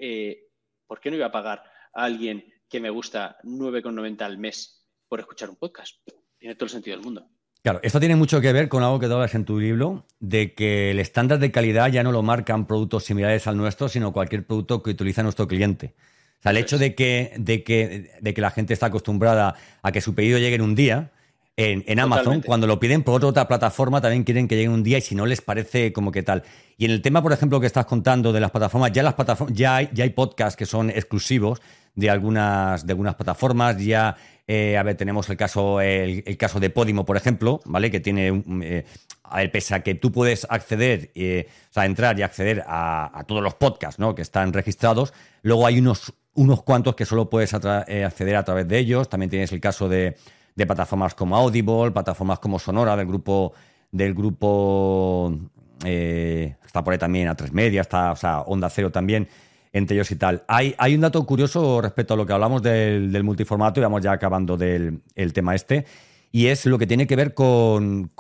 ¿por 0.87 1.01
qué 1.01 1.11
no 1.11 1.17
iba 1.17 1.27
a 1.27 1.33
pagar 1.33 1.63
a 1.95 2.05
alguien 2.05 2.45
que 2.69 2.81
me 2.81 2.91
gusta 2.91 3.39
9,90 3.45 4.21
al 4.23 4.39
mes 4.39 4.85
por 5.09 5.21
escuchar 5.21 5.49
un 5.49 5.57
podcast? 5.57 5.97
Tiene 6.39 6.55
todo 6.55 6.67
el 6.67 6.71
sentido 6.71 6.97
del 6.97 7.05
mundo. 7.05 7.31
Claro, 7.63 7.79
esto 7.85 8.01
tiene 8.01 8.17
mucho 8.17 8.41
que 8.41 8.53
ver 8.53 8.69
con 8.69 8.83
algo 8.83 8.99
que 8.99 9.07
tú 9.07 9.13
hablas 9.13 9.37
en 9.37 9.45
tu 9.45 9.61
libro, 9.61 10.05
de 10.19 10.53
que 10.53 10.91
el 10.91 10.99
estándar 10.99 11.39
de 11.39 11.53
calidad 11.53 11.93
ya 11.93 12.03
no 12.03 12.11
lo 12.11 12.25
marcan 12.25 12.67
productos 12.67 13.05
similares 13.05 13.47
al 13.47 13.57
nuestro, 13.57 13.89
sino 13.89 14.13
cualquier 14.13 14.45
producto 14.45 14.83
que 14.83 14.91
utiliza 14.91 15.23
nuestro 15.23 15.47
cliente. 15.47 15.95
O 16.43 16.45
sea, 16.45 16.51
el 16.51 16.59
hecho 16.59 16.77
de 16.77 16.97
que, 16.97 17.33
de 17.39 17.63
que, 17.63 18.11
de 18.21 18.35
que 18.35 18.41
la 18.41 18.51
gente 18.51 18.75
está 18.75 18.87
acostumbrada 18.87 19.55
a 19.81 19.93
que 19.93 20.01
su 20.01 20.15
pedido 20.15 20.39
llegue 20.39 20.57
en 20.57 20.63
un 20.63 20.75
día, 20.75 21.13
en, 21.57 22.01
Amazon, 22.01 22.41
cuando 22.41 22.67
lo 22.67 22.81
piden 22.81 23.05
por 23.05 23.25
otra 23.25 23.47
plataforma, 23.47 24.01
también 24.01 24.25
quieren 24.25 24.49
que 24.49 24.57
llegue 24.57 24.67
en 24.67 24.73
un 24.73 24.83
día 24.83 24.99
y 24.99 25.03
si 25.03 25.15
no 25.15 25.25
les 25.25 25.41
parece 25.41 25.93
como 25.93 26.11
que 26.11 26.25
tal. 26.25 26.43
Y 26.77 26.87
en 26.87 26.91
el 26.91 27.01
tema, 27.01 27.23
por 27.23 27.33
ejemplo, 27.33 27.61
que 27.61 27.67
estás 27.67 27.87
contando 27.87 28.33
de 28.33 28.41
las 28.41 28.51
plataformas, 28.51 28.91
ya 28.91 29.05
las 29.05 29.15
plataformas, 29.15 29.57
ya 29.57 29.77
hay, 29.77 29.89
ya 29.93 30.03
hay 30.03 30.11
podcasts 30.11 30.57
que 30.57 30.67
son 30.67 30.91
exclusivos 30.91 31.61
de 31.95 32.11
algunas, 32.11 32.85
de 32.87 32.93
algunas 32.93 33.15
plataformas, 33.15 33.77
ya 33.79 34.17
eh, 34.47 34.77
a 34.77 34.83
ver, 34.83 34.97
tenemos 34.97 35.31
el 35.31 35.37
caso, 35.37 35.81
el, 35.81 36.37
caso 36.37 36.59
de 36.59 36.71
Podimo, 36.71 37.05
por 37.05 37.17
ejemplo, 37.17 37.61
¿vale? 37.65 37.91
Que 37.91 38.01
tiene, 38.01 38.43
eh, 38.63 38.85
a 39.23 39.37
ver, 39.37 39.53
pese 39.53 39.75
a 39.75 39.83
que 39.83 39.95
tú 39.95 40.11
puedes 40.11 40.47
acceder, 40.51 41.11
eh, 41.15 41.49
o 41.71 41.73
sea, 41.73 41.87
entrar 41.87 42.19
y 42.19 42.23
acceder 42.23 42.65
a, 42.67 43.25
todos 43.27 43.43
los 43.43 43.55
podcasts, 43.55 43.99
¿no? 44.01 44.15
Que 44.15 44.23
están 44.23 44.53
registrados, 44.53 45.13
luego 45.43 45.67
hay 45.67 45.79
unos, 45.79 46.13
unos 46.35 46.63
cuantos 46.63 46.95
que 46.95 47.05
solo 47.05 47.29
puedes 47.29 47.53
acceder 47.55 48.37
a 48.37 48.45
través 48.45 48.67
de 48.69 48.79
ellos. 48.79 49.09
También 49.09 49.31
tienes 49.31 49.53
el 49.53 49.61
caso 49.61 49.89
de, 49.89 50.17
plataformas 50.57 51.15
como 51.15 51.37
Audible, 51.37 51.91
plataformas 51.91 52.39
como 52.39 52.59
Sonora, 52.59 52.97
del 52.97 53.07
grupo, 53.07 53.53
del 53.91 54.15
grupo, 54.15 55.39
está 55.85 56.85
por 56.85 56.93
ahí 56.93 56.99
también 56.99 57.29
a 57.29 57.35
tres 57.35 57.53
media, 57.53 57.83
está, 57.83 58.43
Onda 58.47 58.71
Cero 58.71 58.91
también 58.91 59.29
entre 59.73 59.97
ellos 59.97 60.11
y 60.11 60.17
tal. 60.17 60.45
Hay, 60.49 60.75
hay 60.79 60.95
un 60.95 61.01
dato 61.01 61.25
curioso 61.25 61.81
respecto 61.81 62.15
a 62.15 62.17
lo 62.17 62.27
que 62.27 62.33
hablamos 62.33 62.63
del, 62.63 63.23
multiformato 63.25 63.81
y 63.81 63.83
vamos 63.83 64.03
ya 64.03 64.13
acabando 64.13 64.57
del 64.57 65.01
el 65.15 65.33
tema 65.33 65.55
este, 65.55 65.87
y 66.31 66.47
es 66.47 66.67
lo 66.67 66.79
que 66.79 66.87
tiene 66.87 67.07
que 67.07 67.17
ver 67.17 67.35
con, 67.35 68.11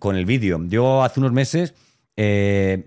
el 0.00 0.26
vídeo. 0.26 0.60
Yo 0.66 1.02
hace 1.02 1.20
unos 1.20 1.32
meses 1.32 1.74
eh, 2.16 2.86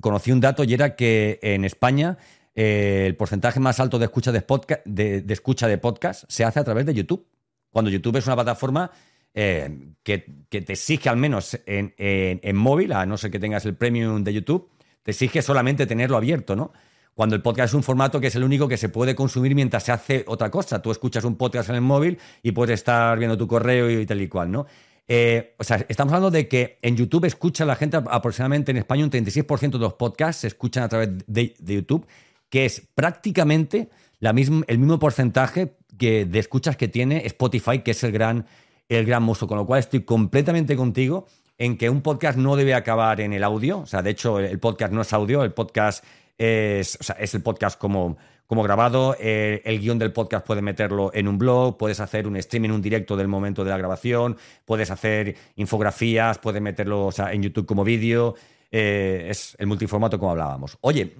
conocí 0.00 0.32
un 0.32 0.40
dato 0.40 0.64
y 0.64 0.74
era 0.74 0.96
que 0.96 1.38
en 1.42 1.64
España 1.64 2.18
eh, 2.54 3.04
el 3.06 3.16
porcentaje 3.16 3.60
más 3.60 3.80
alto 3.80 3.98
de 3.98 4.06
escucha 4.06 4.32
de, 4.32 4.42
podcast, 4.42 4.84
de, 4.84 5.24
escucha 5.28 5.68
de 5.68 5.78
podcast 5.78 6.24
se 6.28 6.44
hace 6.44 6.60
a 6.60 6.64
través 6.64 6.86
de 6.86 6.94
YouTube. 6.94 7.26
Cuando 7.70 7.90
YouTube 7.90 8.16
es 8.16 8.26
una 8.26 8.36
plataforma 8.36 8.90
eh, 9.34 9.94
que, 10.02 10.18
te 10.48 10.72
exige 10.72 11.08
al 11.08 11.16
menos 11.16 11.58
en, 11.66 12.56
móvil, 12.56 12.92
a 12.92 13.06
no 13.06 13.16
ser 13.16 13.30
que 13.30 13.38
tengas 13.38 13.64
el 13.64 13.74
premium 13.74 14.22
de 14.22 14.34
YouTube, 14.34 14.68
te 15.02 15.12
exige 15.12 15.40
solamente 15.42 15.86
tenerlo 15.86 16.16
abierto, 16.16 16.54
¿no? 16.54 16.72
Cuando 17.14 17.36
el 17.36 17.42
podcast 17.42 17.70
es 17.70 17.74
un 17.74 17.82
formato 17.82 18.20
que 18.20 18.28
es 18.28 18.36
el 18.36 18.44
único 18.44 18.68
que 18.68 18.76
se 18.76 18.88
puede 18.88 19.14
consumir 19.14 19.54
mientras 19.54 19.82
se 19.84 19.92
hace 19.92 20.24
otra 20.26 20.50
cosa. 20.50 20.80
Tú 20.80 20.90
escuchas 20.90 21.24
un 21.24 21.36
podcast 21.36 21.68
en 21.68 21.74
el 21.74 21.80
móvil 21.82 22.18
y 22.42 22.52
puedes 22.52 22.74
estar 22.80 23.18
viendo 23.18 23.36
tu 23.36 23.46
correo 23.46 23.90
y 23.90 24.06
tal 24.06 24.20
y 24.20 24.28
cual, 24.28 24.50
¿no? 24.50 24.66
Eh, 25.08 25.54
o 25.58 25.64
sea, 25.64 25.84
estamos 25.88 26.12
hablando 26.12 26.30
de 26.30 26.48
que 26.48 26.78
en 26.80 26.96
YouTube 26.96 27.24
escucha 27.24 27.64
la 27.64 27.76
gente 27.76 27.96
aproximadamente 27.96 28.70
en 28.70 28.78
España 28.78 29.04
un 29.04 29.10
36% 29.10 29.72
de 29.72 29.78
los 29.78 29.94
podcasts 29.94 30.42
se 30.42 30.46
escuchan 30.46 30.84
a 30.84 30.88
través 30.88 31.10
de, 31.26 31.54
YouTube, 31.58 32.06
que 32.52 32.66
es 32.66 32.86
prácticamente 32.94 33.88
la 34.20 34.28
el 34.28 34.78
mismo 34.78 34.98
porcentaje 34.98 35.78
que 35.98 36.26
de 36.26 36.38
escuchas 36.38 36.76
que 36.76 36.86
tiene 36.86 37.24
Spotify, 37.24 37.78
que 37.78 37.92
es 37.92 38.04
el 38.04 38.12
gran, 38.12 38.44
el 38.90 39.06
gran 39.06 39.22
monstruo. 39.22 39.48
Con 39.48 39.56
lo 39.56 39.64
cual 39.64 39.80
estoy 39.80 40.02
completamente 40.02 40.76
contigo 40.76 41.26
en 41.56 41.78
que 41.78 41.88
un 41.88 42.02
podcast 42.02 42.36
no 42.36 42.54
debe 42.54 42.74
acabar 42.74 43.22
en 43.22 43.32
el 43.32 43.42
audio. 43.42 43.78
O 43.78 43.86
sea, 43.86 44.02
de 44.02 44.10
hecho, 44.10 44.38
el 44.38 44.58
podcast 44.58 44.92
no 44.92 45.00
es 45.00 45.10
audio, 45.14 45.44
el 45.44 45.54
podcast 45.54 46.04
es, 46.36 46.98
es 47.18 47.34
el 47.34 47.42
podcast 47.42 47.78
como, 47.78 48.18
como 48.46 48.62
grabado. 48.62 49.16
El 49.18 49.80
guion 49.80 49.98
del 49.98 50.12
podcast 50.12 50.46
puedes 50.46 50.62
meterlo 50.62 51.10
en 51.14 51.28
un 51.28 51.38
blog, 51.38 51.78
puedes 51.78 52.00
hacer 52.00 52.26
un 52.26 52.36
streaming, 52.36 52.68
un 52.68 52.82
directo 52.82 53.16
del 53.16 53.28
momento 53.28 53.64
de 53.64 53.70
la 53.70 53.78
grabación, 53.78 54.36
puedes 54.66 54.90
hacer 54.90 55.36
infografías, 55.56 56.38
puedes 56.38 56.60
meterlo 56.60 57.08
en 57.30 57.42
YouTube 57.44 57.64
como 57.64 57.82
vídeo. 57.82 58.34
Eh, 58.74 59.26
es 59.28 59.54
el 59.58 59.66
multiformato 59.66 60.18
como 60.18 60.32
hablábamos. 60.32 60.78
Oye, 60.80 61.16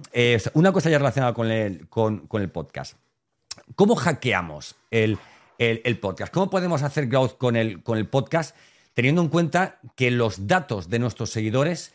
una 0.55 0.71
cosa 0.73 0.89
ya 0.89 0.97
relacionada 0.97 1.33
con 1.33 1.51
el, 1.51 1.87
con, 1.87 2.27
el 2.33 2.49
podcast. 2.49 2.97
¿Cómo 3.75 3.95
hackeamos 3.95 4.75
el, 4.89 5.19
el, 5.59 5.99
podcast? 5.99 6.33
¿Cómo 6.33 6.49
podemos 6.49 6.81
hacer 6.81 7.07
growth 7.07 7.37
con 7.37 7.55
el, 7.55 7.83
con 7.83 7.99
el 7.99 8.07
podcast 8.07 8.55
teniendo 8.93 9.21
en 9.21 9.29
cuenta 9.29 9.79
que 9.95 10.11
los 10.11 10.47
datos 10.47 10.89
de 10.89 10.99
nuestros 10.99 11.29
seguidores 11.29 11.93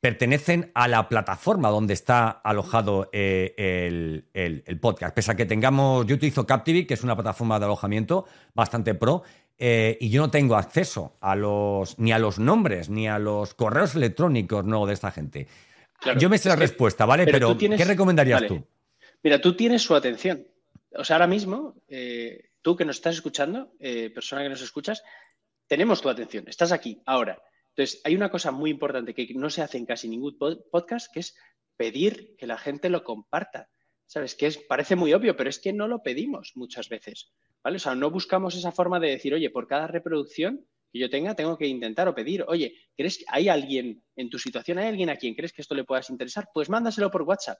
pertenecen 0.00 0.70
a 0.74 0.88
la 0.88 1.08
plataforma 1.08 1.68
donde 1.68 1.94
está 1.94 2.28
alojado 2.28 3.08
eh, 3.12 4.22
el, 4.34 4.78
podcast. 4.80 5.14
Pese 5.14 5.32
a 5.32 5.34
que 5.34 5.46
tengamos, 5.46 6.06
yo 6.06 6.14
utilizo 6.16 6.46
Captivity, 6.46 6.86
que 6.86 6.94
es 6.94 7.02
una 7.02 7.16
plataforma 7.16 7.58
de 7.58 7.64
alojamiento 7.64 8.26
bastante 8.54 8.94
pro, 8.94 9.22
eh, 9.58 9.96
y 10.00 10.10
yo 10.10 10.22
no 10.22 10.30
tengo 10.30 10.56
acceso 10.56 11.16
a 11.20 11.34
los, 11.34 11.98
ni 11.98 12.12
a 12.12 12.18
los 12.18 12.38
nombres, 12.38 12.88
ni 12.88 13.08
a 13.08 13.18
los 13.18 13.54
correos 13.54 13.94
electrónicos 13.94 14.64
no, 14.64 14.86
de 14.86 14.94
esta 14.94 15.10
gente. 15.10 15.48
yo 16.18 16.28
me 16.28 16.38
sé 16.38 16.48
la 16.48 16.56
respuesta, 16.56 17.06
¿vale? 17.06 17.24
Pero, 17.26 17.56
¿qué 17.56 17.84
recomendarías 17.84 18.46
tú? 18.46 18.64
Mira, 19.22 19.40
tú 19.40 19.56
tienes 19.56 19.82
su 19.82 19.94
atención. 19.94 20.46
O 20.94 21.04
sea, 21.04 21.16
ahora 21.16 21.26
mismo, 21.26 21.74
eh, 21.88 22.50
tú 22.62 22.76
que 22.76 22.84
nos 22.84 22.96
estás 22.96 23.16
escuchando, 23.16 23.72
persona 24.14 24.42
que 24.42 24.48
nos 24.48 24.62
escuchas, 24.62 25.02
tenemos 25.66 26.00
tu 26.00 26.08
atención. 26.08 26.44
Estás 26.48 26.72
aquí, 26.72 27.02
ahora. 27.06 27.42
Entonces, 27.70 28.00
hay 28.04 28.14
una 28.14 28.30
cosa 28.30 28.52
muy 28.52 28.70
importante 28.70 29.14
que 29.14 29.26
no 29.34 29.50
se 29.50 29.62
hace 29.62 29.78
en 29.78 29.86
casi 29.86 30.08
ningún 30.08 30.38
podcast, 30.70 31.12
que 31.12 31.20
es 31.20 31.36
pedir 31.76 32.36
que 32.36 32.46
la 32.46 32.56
gente 32.56 32.88
lo 32.88 33.04
comparta. 33.04 33.68
¿Sabes? 34.06 34.34
Que 34.34 34.46
es, 34.46 34.58
parece 34.58 34.96
muy 34.96 35.12
obvio, 35.12 35.36
pero 35.36 35.50
es 35.50 35.58
que 35.58 35.72
no 35.72 35.88
lo 35.88 36.02
pedimos 36.02 36.52
muchas 36.54 36.88
veces. 36.88 37.32
¿Vale? 37.62 37.76
O 37.76 37.80
sea, 37.80 37.94
no 37.94 38.10
buscamos 38.10 38.54
esa 38.54 38.72
forma 38.72 39.00
de 39.00 39.10
decir, 39.10 39.34
oye, 39.34 39.50
por 39.50 39.66
cada 39.66 39.86
reproducción 39.88 40.64
que 40.92 40.98
yo 41.00 41.10
tenga, 41.10 41.34
tengo 41.34 41.58
que 41.58 41.66
intentar 41.66 42.06
o 42.06 42.14
pedir, 42.14 42.44
oye, 42.46 42.74
¿crees 42.96 43.18
que 43.18 43.24
hay 43.28 43.48
alguien 43.48 44.04
en 44.14 44.30
tu 44.30 44.38
situación, 44.38 44.78
hay 44.78 44.86
alguien 44.86 45.10
a 45.10 45.16
quien 45.16 45.34
crees 45.34 45.52
que 45.52 45.62
esto 45.62 45.74
le 45.74 45.84
puedas 45.84 46.08
interesar? 46.10 46.48
Pues 46.54 46.68
mándaselo 46.68 47.10
por 47.10 47.22
WhatsApp. 47.22 47.58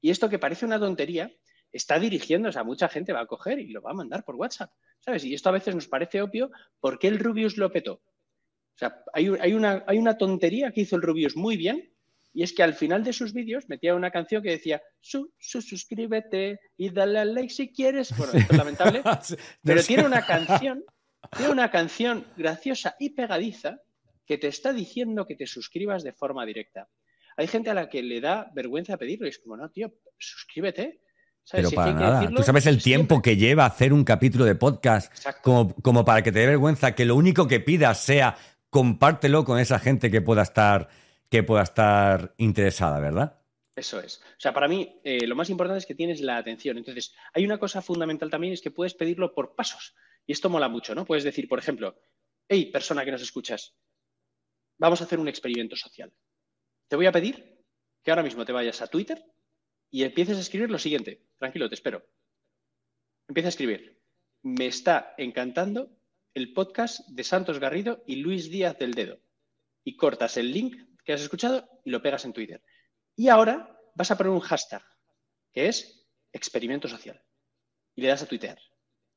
Y 0.00 0.10
esto 0.10 0.28
que 0.28 0.38
parece 0.38 0.64
una 0.64 0.78
tontería, 0.78 1.32
está 1.72 1.98
dirigiéndose 1.98 2.58
a 2.58 2.64
mucha 2.64 2.88
gente, 2.88 3.12
va 3.12 3.22
a 3.22 3.26
coger 3.26 3.58
y 3.58 3.68
lo 3.68 3.82
va 3.82 3.90
a 3.90 3.94
mandar 3.94 4.24
por 4.24 4.36
WhatsApp. 4.36 4.70
¿Sabes? 5.00 5.24
Y 5.24 5.34
esto 5.34 5.48
a 5.48 5.52
veces 5.52 5.74
nos 5.74 5.88
parece 5.88 6.22
obvio. 6.22 6.50
¿Por 6.78 6.98
qué 6.98 7.08
el 7.08 7.18
Rubius 7.18 7.56
lo 7.56 7.72
petó? 7.72 7.94
O 7.94 8.78
sea, 8.78 9.02
hay, 9.12 9.28
una, 9.28 9.84
hay 9.86 9.98
una 9.98 10.16
tontería 10.16 10.72
que 10.72 10.82
hizo 10.82 10.96
el 10.96 11.02
Rubius 11.02 11.36
muy 11.36 11.56
bien, 11.56 11.91
y 12.34 12.42
es 12.42 12.52
que 12.52 12.62
al 12.62 12.74
final 12.74 13.04
de 13.04 13.12
sus 13.12 13.32
vídeos 13.32 13.68
metía 13.68 13.94
una 13.94 14.10
canción 14.10 14.42
que 14.42 14.50
decía, 14.50 14.82
su, 15.00 15.32
suscríbete 15.38 16.60
y 16.76 16.90
dale 16.90 17.18
al 17.18 17.34
like 17.34 17.52
si 17.52 17.72
quieres. 17.72 18.16
Bueno, 18.16 18.32
esto 18.34 18.52
es 18.52 18.58
lamentable, 18.58 19.02
pero 19.62 19.82
tiene 19.82 20.06
una 20.06 20.24
canción, 20.24 20.84
tiene 21.36 21.52
una 21.52 21.70
canción 21.70 22.26
graciosa 22.36 22.96
y 22.98 23.10
pegadiza 23.10 23.80
que 24.26 24.38
te 24.38 24.48
está 24.48 24.72
diciendo 24.72 25.26
que 25.26 25.36
te 25.36 25.46
suscribas 25.46 26.02
de 26.04 26.12
forma 26.12 26.46
directa. 26.46 26.88
Hay 27.36 27.46
gente 27.46 27.70
a 27.70 27.74
la 27.74 27.88
que 27.88 28.02
le 28.02 28.20
da 28.20 28.50
vergüenza 28.54 28.96
pedirlo 28.96 29.26
y 29.26 29.30
es 29.30 29.38
como, 29.38 29.56
no, 29.56 29.70
tío, 29.70 29.92
suscríbete. 30.18 31.00
Pero 31.50 31.70
para 31.72 31.92
nada. 31.92 32.30
Tú 32.30 32.42
sabes 32.42 32.66
el 32.66 32.82
tiempo 32.82 33.20
que 33.20 33.36
lleva 33.36 33.66
hacer 33.66 33.92
un 33.92 34.04
capítulo 34.04 34.44
de 34.44 34.54
podcast 34.54 35.12
como, 35.42 35.74
como, 35.74 36.04
para 36.04 36.22
que 36.22 36.30
te 36.30 36.38
dé 36.38 36.46
vergüenza 36.46 36.94
que 36.94 37.04
lo 37.04 37.16
único 37.16 37.48
que 37.48 37.58
pidas 37.58 37.98
sea 37.98 38.36
compártelo 38.70 39.44
con 39.44 39.58
esa 39.58 39.78
gente 39.78 40.10
que 40.10 40.22
pueda 40.22 40.42
estar, 40.42 40.88
que 41.32 41.42
pueda 41.42 41.62
estar 41.62 42.34
interesada, 42.36 43.00
¿verdad? 43.00 43.40
Eso 43.74 43.98
es. 44.00 44.18
O 44.18 44.40
sea, 44.40 44.52
para 44.52 44.68
mí 44.68 45.00
eh, 45.02 45.26
lo 45.26 45.34
más 45.34 45.48
importante 45.48 45.78
es 45.78 45.86
que 45.86 45.94
tienes 45.94 46.20
la 46.20 46.36
atención. 46.36 46.76
Entonces, 46.76 47.14
hay 47.32 47.46
una 47.46 47.58
cosa 47.58 47.80
fundamental 47.80 48.28
también, 48.28 48.52
es 48.52 48.60
que 48.60 48.70
puedes 48.70 48.92
pedirlo 48.92 49.34
por 49.34 49.54
pasos. 49.54 49.94
Y 50.26 50.32
esto 50.32 50.50
mola 50.50 50.68
mucho, 50.68 50.94
¿no? 50.94 51.06
Puedes 51.06 51.24
decir, 51.24 51.48
por 51.48 51.58
ejemplo, 51.58 51.98
hey, 52.48 52.66
persona 52.66 53.02
que 53.02 53.12
nos 53.12 53.22
escuchas, 53.22 53.74
vamos 54.76 55.00
a 55.00 55.04
hacer 55.04 55.18
un 55.18 55.26
experimento 55.26 55.74
social. 55.74 56.12
Te 56.86 56.96
voy 56.96 57.06
a 57.06 57.12
pedir 57.12 57.64
que 58.02 58.10
ahora 58.10 58.22
mismo 58.22 58.44
te 58.44 58.52
vayas 58.52 58.82
a 58.82 58.88
Twitter 58.88 59.24
y 59.90 60.04
empieces 60.04 60.36
a 60.36 60.40
escribir 60.40 60.70
lo 60.70 60.78
siguiente. 60.78 61.24
Tranquilo, 61.38 61.66
te 61.70 61.76
espero. 61.76 62.06
Empieza 63.26 63.48
a 63.48 63.54
escribir. 63.56 64.02
Me 64.42 64.66
está 64.66 65.14
encantando 65.16 65.96
el 66.34 66.52
podcast 66.52 67.08
de 67.08 67.24
Santos 67.24 67.58
Garrido 67.58 68.04
y 68.06 68.16
Luis 68.16 68.50
Díaz 68.50 68.76
del 68.76 68.92
Dedo. 68.92 69.18
Y 69.82 69.96
cortas 69.96 70.36
el 70.36 70.52
link 70.52 70.91
que 71.04 71.12
has 71.12 71.20
escuchado 71.20 71.68
y 71.84 71.90
lo 71.90 72.02
pegas 72.02 72.24
en 72.24 72.32
Twitter. 72.32 72.62
Y 73.16 73.28
ahora 73.28 73.78
vas 73.94 74.10
a 74.10 74.16
poner 74.16 74.32
un 74.32 74.40
hashtag, 74.40 74.82
que 75.52 75.68
es 75.68 76.08
experimento 76.32 76.88
social. 76.88 77.22
Y 77.94 78.02
le 78.02 78.08
das 78.08 78.22
a 78.22 78.26
Twitter. 78.26 78.58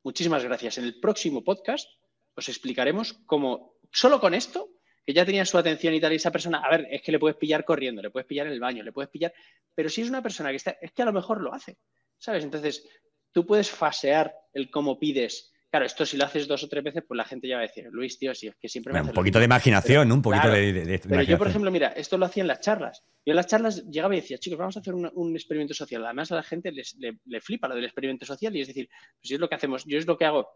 Muchísimas 0.03 0.43
gracias. 0.43 0.77
En 0.77 0.83
el 0.83 0.99
próximo 0.99 1.43
podcast 1.43 1.89
os 2.35 2.49
explicaremos 2.49 3.13
cómo, 3.25 3.77
solo 3.91 4.19
con 4.19 4.33
esto, 4.33 4.69
que 5.05 5.13
ya 5.13 5.25
tenía 5.25 5.45
su 5.45 5.57
atención 5.57 5.93
y 5.93 6.01
tal, 6.01 6.13
y 6.13 6.17
esa 6.17 6.31
persona, 6.31 6.59
a 6.59 6.69
ver, 6.69 6.87
es 6.89 7.01
que 7.01 7.11
le 7.11 7.19
puedes 7.19 7.37
pillar 7.37 7.63
corriendo, 7.63 8.01
le 8.01 8.09
puedes 8.09 8.27
pillar 8.27 8.47
en 8.47 8.53
el 8.53 8.59
baño, 8.59 8.83
le 8.83 8.91
puedes 8.91 9.09
pillar, 9.09 9.33
pero 9.73 9.87
si 9.87 10.01
es 10.01 10.09
una 10.09 10.21
persona 10.21 10.49
que 10.49 10.55
está, 10.55 10.71
es 10.81 10.91
que 10.91 11.03
a 11.03 11.05
lo 11.05 11.13
mejor 11.13 11.41
lo 11.41 11.53
hace, 11.53 11.77
¿sabes? 12.17 12.43
Entonces, 12.43 12.87
tú 13.31 13.45
puedes 13.45 13.69
fasear 13.69 14.35
el 14.53 14.71
cómo 14.71 14.97
pides. 14.97 15.53
Claro, 15.75 15.87
esto 15.87 16.05
si 16.05 16.15
lo 16.15 16.23
haces 16.23 16.47
dos 16.47 16.63
o 16.63 16.69
tres 16.69 16.85
veces, 16.85 17.03
pues 17.05 17.17
la 17.17 17.25
gente 17.25 17.49
ya 17.49 17.57
va 17.57 17.63
a 17.63 17.67
decir, 17.67 17.89
Luis, 17.91 18.17
tío, 18.17 18.33
si 18.33 18.47
es 18.47 18.55
que 18.55 18.69
siempre 18.69 18.93
me 18.93 19.01
Un 19.01 19.09
poquito 19.09 19.39
de 19.39 19.45
imaginación, 19.45 20.09
Un 20.09 20.21
poquito 20.21 20.47
de, 20.47 21.01
Pero 21.05 21.21
yo, 21.23 21.37
por 21.37 21.49
ejemplo, 21.49 21.69
mira, 21.69 21.89
esto 21.89 22.17
lo 22.17 22.25
hacía 22.25 22.43
en 22.43 22.47
las 22.47 22.61
charlas. 22.61 23.03
Yo 23.25 23.33
en 23.33 23.35
las 23.35 23.47
charlas 23.47 23.83
llegaba 23.89 24.15
y 24.15 24.21
decía, 24.21 24.37
chicos, 24.37 24.57
vamos 24.57 24.77
a 24.77 24.79
hacer 24.79 24.93
un, 24.93 25.35
experimento 25.35 25.73
social. 25.73 26.05
Además, 26.05 26.31
a 26.31 26.35
la 26.35 26.43
gente 26.43 26.71
le, 26.71 27.41
flipa 27.41 27.67
lo 27.67 27.75
del 27.75 27.83
experimento 27.83 28.25
social 28.25 28.55
y 28.55 28.61
es 28.61 28.69
decir, 28.69 28.87
pues 29.21 29.31
es 29.31 29.37
lo 29.37 29.49
que 29.49 29.55
hacemos, 29.55 29.83
yo 29.85 29.97
es 29.97 30.07
lo 30.07 30.17
que 30.17 30.23
hago. 30.23 30.47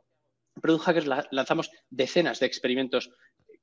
Product 0.62 0.86
Hackers 0.86 1.28
lanzamos 1.32 1.70
decenas 1.90 2.40
de 2.40 2.46
experimentos 2.46 3.12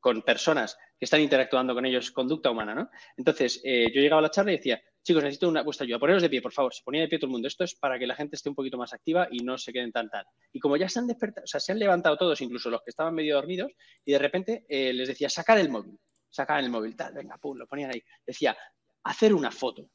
con 0.07 0.23
personas 0.23 0.79
que 0.97 1.05
están 1.05 1.21
interactuando 1.21 1.75
con 1.75 1.85
ellos, 1.85 2.13
conducta 2.13 2.49
humana, 2.49 2.77
¿no? 2.77 2.89
Entonces, 3.17 3.61
eh, 3.65 3.91
yo 3.93 4.01
llegaba 4.01 4.21
a 4.21 4.23
la 4.23 4.31
charla 4.31 4.53
y 4.53 4.59
decía, 4.59 4.81
chicos, 5.03 5.21
necesito 5.21 5.49
una, 5.49 5.65
vuestra 5.65 5.83
ayuda, 5.83 5.99
poneros 5.99 6.23
de 6.23 6.31
pie, 6.31 6.41
por 6.41 6.53
favor. 6.53 6.73
Se 6.73 6.85
ponía 6.85 7.01
de 7.01 7.09
pie 7.09 7.19
todo 7.19 7.27
el 7.27 7.33
mundo. 7.33 7.49
Esto 7.49 7.65
es 7.65 7.75
para 7.75 7.99
que 7.99 8.07
la 8.07 8.15
gente 8.15 8.37
esté 8.37 8.49
un 8.49 8.55
poquito 8.55 8.79
más 8.79 8.93
activa 8.93 9.27
y 9.33 9.39
no 9.39 9.59
se 9.59 9.73
queden 9.73 9.91
tan 9.91 10.09
tal. 10.09 10.25
Y 10.53 10.61
como 10.61 10.77
ya 10.77 10.89
se 10.89 11.01
han 11.01 11.09
despertado, 11.09 11.43
o 11.43 11.47
sea, 11.49 11.59
se 11.59 11.73
han 11.73 11.81
levantado 11.81 12.17
todos, 12.17 12.41
incluso 12.41 12.71
los 12.71 12.83
que 12.83 12.91
estaban 12.91 13.17
medio 13.17 13.35
dormidos, 13.35 13.73
y 14.05 14.13
de 14.13 14.19
repente 14.21 14.65
eh, 14.69 14.93
les 14.93 15.09
decía, 15.09 15.29
sacar 15.29 15.59
el 15.59 15.71
móvil, 15.71 15.99
sacar 16.31 16.63
el 16.63 16.71
móvil, 16.71 16.95
tal, 16.95 17.13
venga, 17.13 17.37
pum, 17.39 17.59
lo 17.59 17.67
ponían 17.67 17.91
ahí. 17.93 18.01
Decía, 18.25 18.57
hacer 19.03 19.35
una 19.35 19.51
foto. 19.51 19.91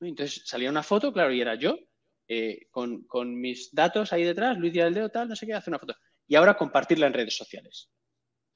Entonces 0.00 0.42
salía 0.44 0.70
una 0.70 0.84
foto, 0.84 1.12
claro, 1.12 1.32
y 1.32 1.40
era 1.40 1.56
yo, 1.56 1.76
eh, 2.28 2.68
con, 2.70 3.40
mis 3.40 3.74
datos 3.74 4.12
ahí 4.12 4.22
detrás, 4.22 4.56
Luis 4.56 4.72
Díaz 4.72 4.84
del 4.84 4.94
Dedo, 4.94 5.08
tal, 5.08 5.28
no 5.28 5.34
sé 5.34 5.46
qué, 5.46 5.54
hace 5.54 5.70
una 5.70 5.80
foto. 5.80 5.96
Y 6.28 6.36
ahora 6.36 6.56
compartirla 6.56 7.08
en 7.08 7.14
redes 7.14 7.36
sociales. 7.36 7.90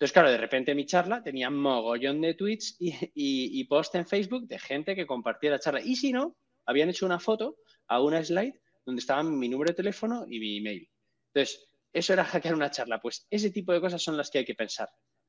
Entonces, 0.02 0.14
claro, 0.14 0.32
de 0.32 0.36
repente 0.36 0.74
mi 0.74 0.84
charla 0.84 1.22
tenía 1.22 1.48
mogollón 1.48 2.20
de 2.22 2.34
tweets 2.34 2.74
y, 2.80 2.92
y, 3.14 3.62
post 3.68 3.94
en 3.94 4.04
Facebook 4.04 4.48
de 4.48 4.58
gente 4.58 4.96
que 4.96 5.06
compartía 5.06 5.52
la 5.52 5.60
charla. 5.60 5.80
Y 5.80 5.94
si 5.94 6.12
no, 6.12 6.36
habían 6.66 6.88
hecho 6.88 7.06
una 7.06 7.20
foto 7.20 7.58
a 7.86 8.02
una 8.02 8.24
slide 8.24 8.60
donde 8.84 8.98
estaban 8.98 9.38
mi 9.38 9.48
número 9.48 9.68
de 9.68 9.76
teléfono 9.76 10.26
y 10.28 10.40
mi 10.40 10.58
email. 10.58 10.90
Entonces, 11.32 11.68
eso 11.92 12.12
era 12.14 12.24
hackear 12.24 12.52
una 12.52 12.72
charla. 12.72 13.00
Pues 13.00 13.28
ese 13.30 13.52
tipo 13.52 13.72
de 13.72 13.80
cosas 13.80 14.02
son 14.02 14.16
las 14.16 14.28
que 14.28 14.38
hay 14.38 14.44
que 14.44 14.56
pensar. 14.56 14.88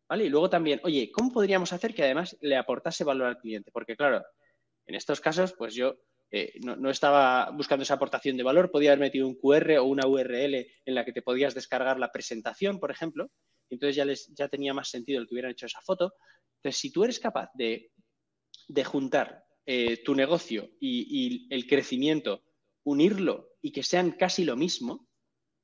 ¿Vale? 0.09 0.23
Y 0.23 0.29
luego 0.29 0.49
también, 0.49 0.81
oye, 0.83 1.11
¿cómo 1.11 1.31
podríamos 1.31 1.71
hacer 1.71 1.93
que 1.93 2.01
además 2.01 2.35
le 2.41 2.57
aportase 2.57 3.03
valor 3.03 3.27
al 3.27 3.37
cliente? 3.37 3.69
Porque, 3.71 3.95
claro, 3.95 4.23
en 4.87 4.95
estos 4.95 5.21
casos, 5.21 5.53
pues 5.55 5.75
yo 5.75 5.99
eh, 6.31 6.51
no, 6.63 6.75
no, 6.77 6.89
estaba 6.89 7.51
buscando 7.51 7.83
esa 7.83 7.93
aportación 7.93 8.37
de 8.37 8.43
valor, 8.43 8.71
podía 8.71 8.89
haber 8.93 9.01
metido 9.01 9.27
un 9.27 9.35
QR 9.35 9.77
o 9.77 9.83
una 9.83 10.07
URL 10.07 10.65
en 10.83 10.95
la 10.95 11.05
que 11.05 11.13
te 11.13 11.21
podías 11.21 11.53
descargar 11.53 11.99
la 11.99 12.11
presentación, 12.11 12.79
por 12.79 12.89
ejemplo, 12.89 13.29
entonces 13.69 13.95
ya, 13.95 14.05
les, 14.05 14.33
ya 14.33 14.47
tenía 14.47 14.73
más 14.73 14.89
sentido 14.89 15.19
el 15.19 15.27
que 15.27 15.35
hubieran 15.35 15.51
hecho 15.51 15.65
esa 15.65 15.81
foto. 15.81 16.13
Entonces, 16.57 16.79
si 16.79 16.91
tú 16.91 17.03
eres 17.03 17.19
capaz 17.19 17.49
de, 17.53 17.91
juntar 18.85 19.43
eh, 19.65 20.03
tu 20.03 20.15
negocio 20.15 20.71
y, 20.79 21.47
el 21.53 21.67
crecimiento, 21.67 22.43
unirlo 22.83 23.49
y 23.61 23.71
que 23.71 23.83
sean 23.83 24.11
casi 24.11 24.45
lo 24.45 24.55
mismo, 24.55 25.07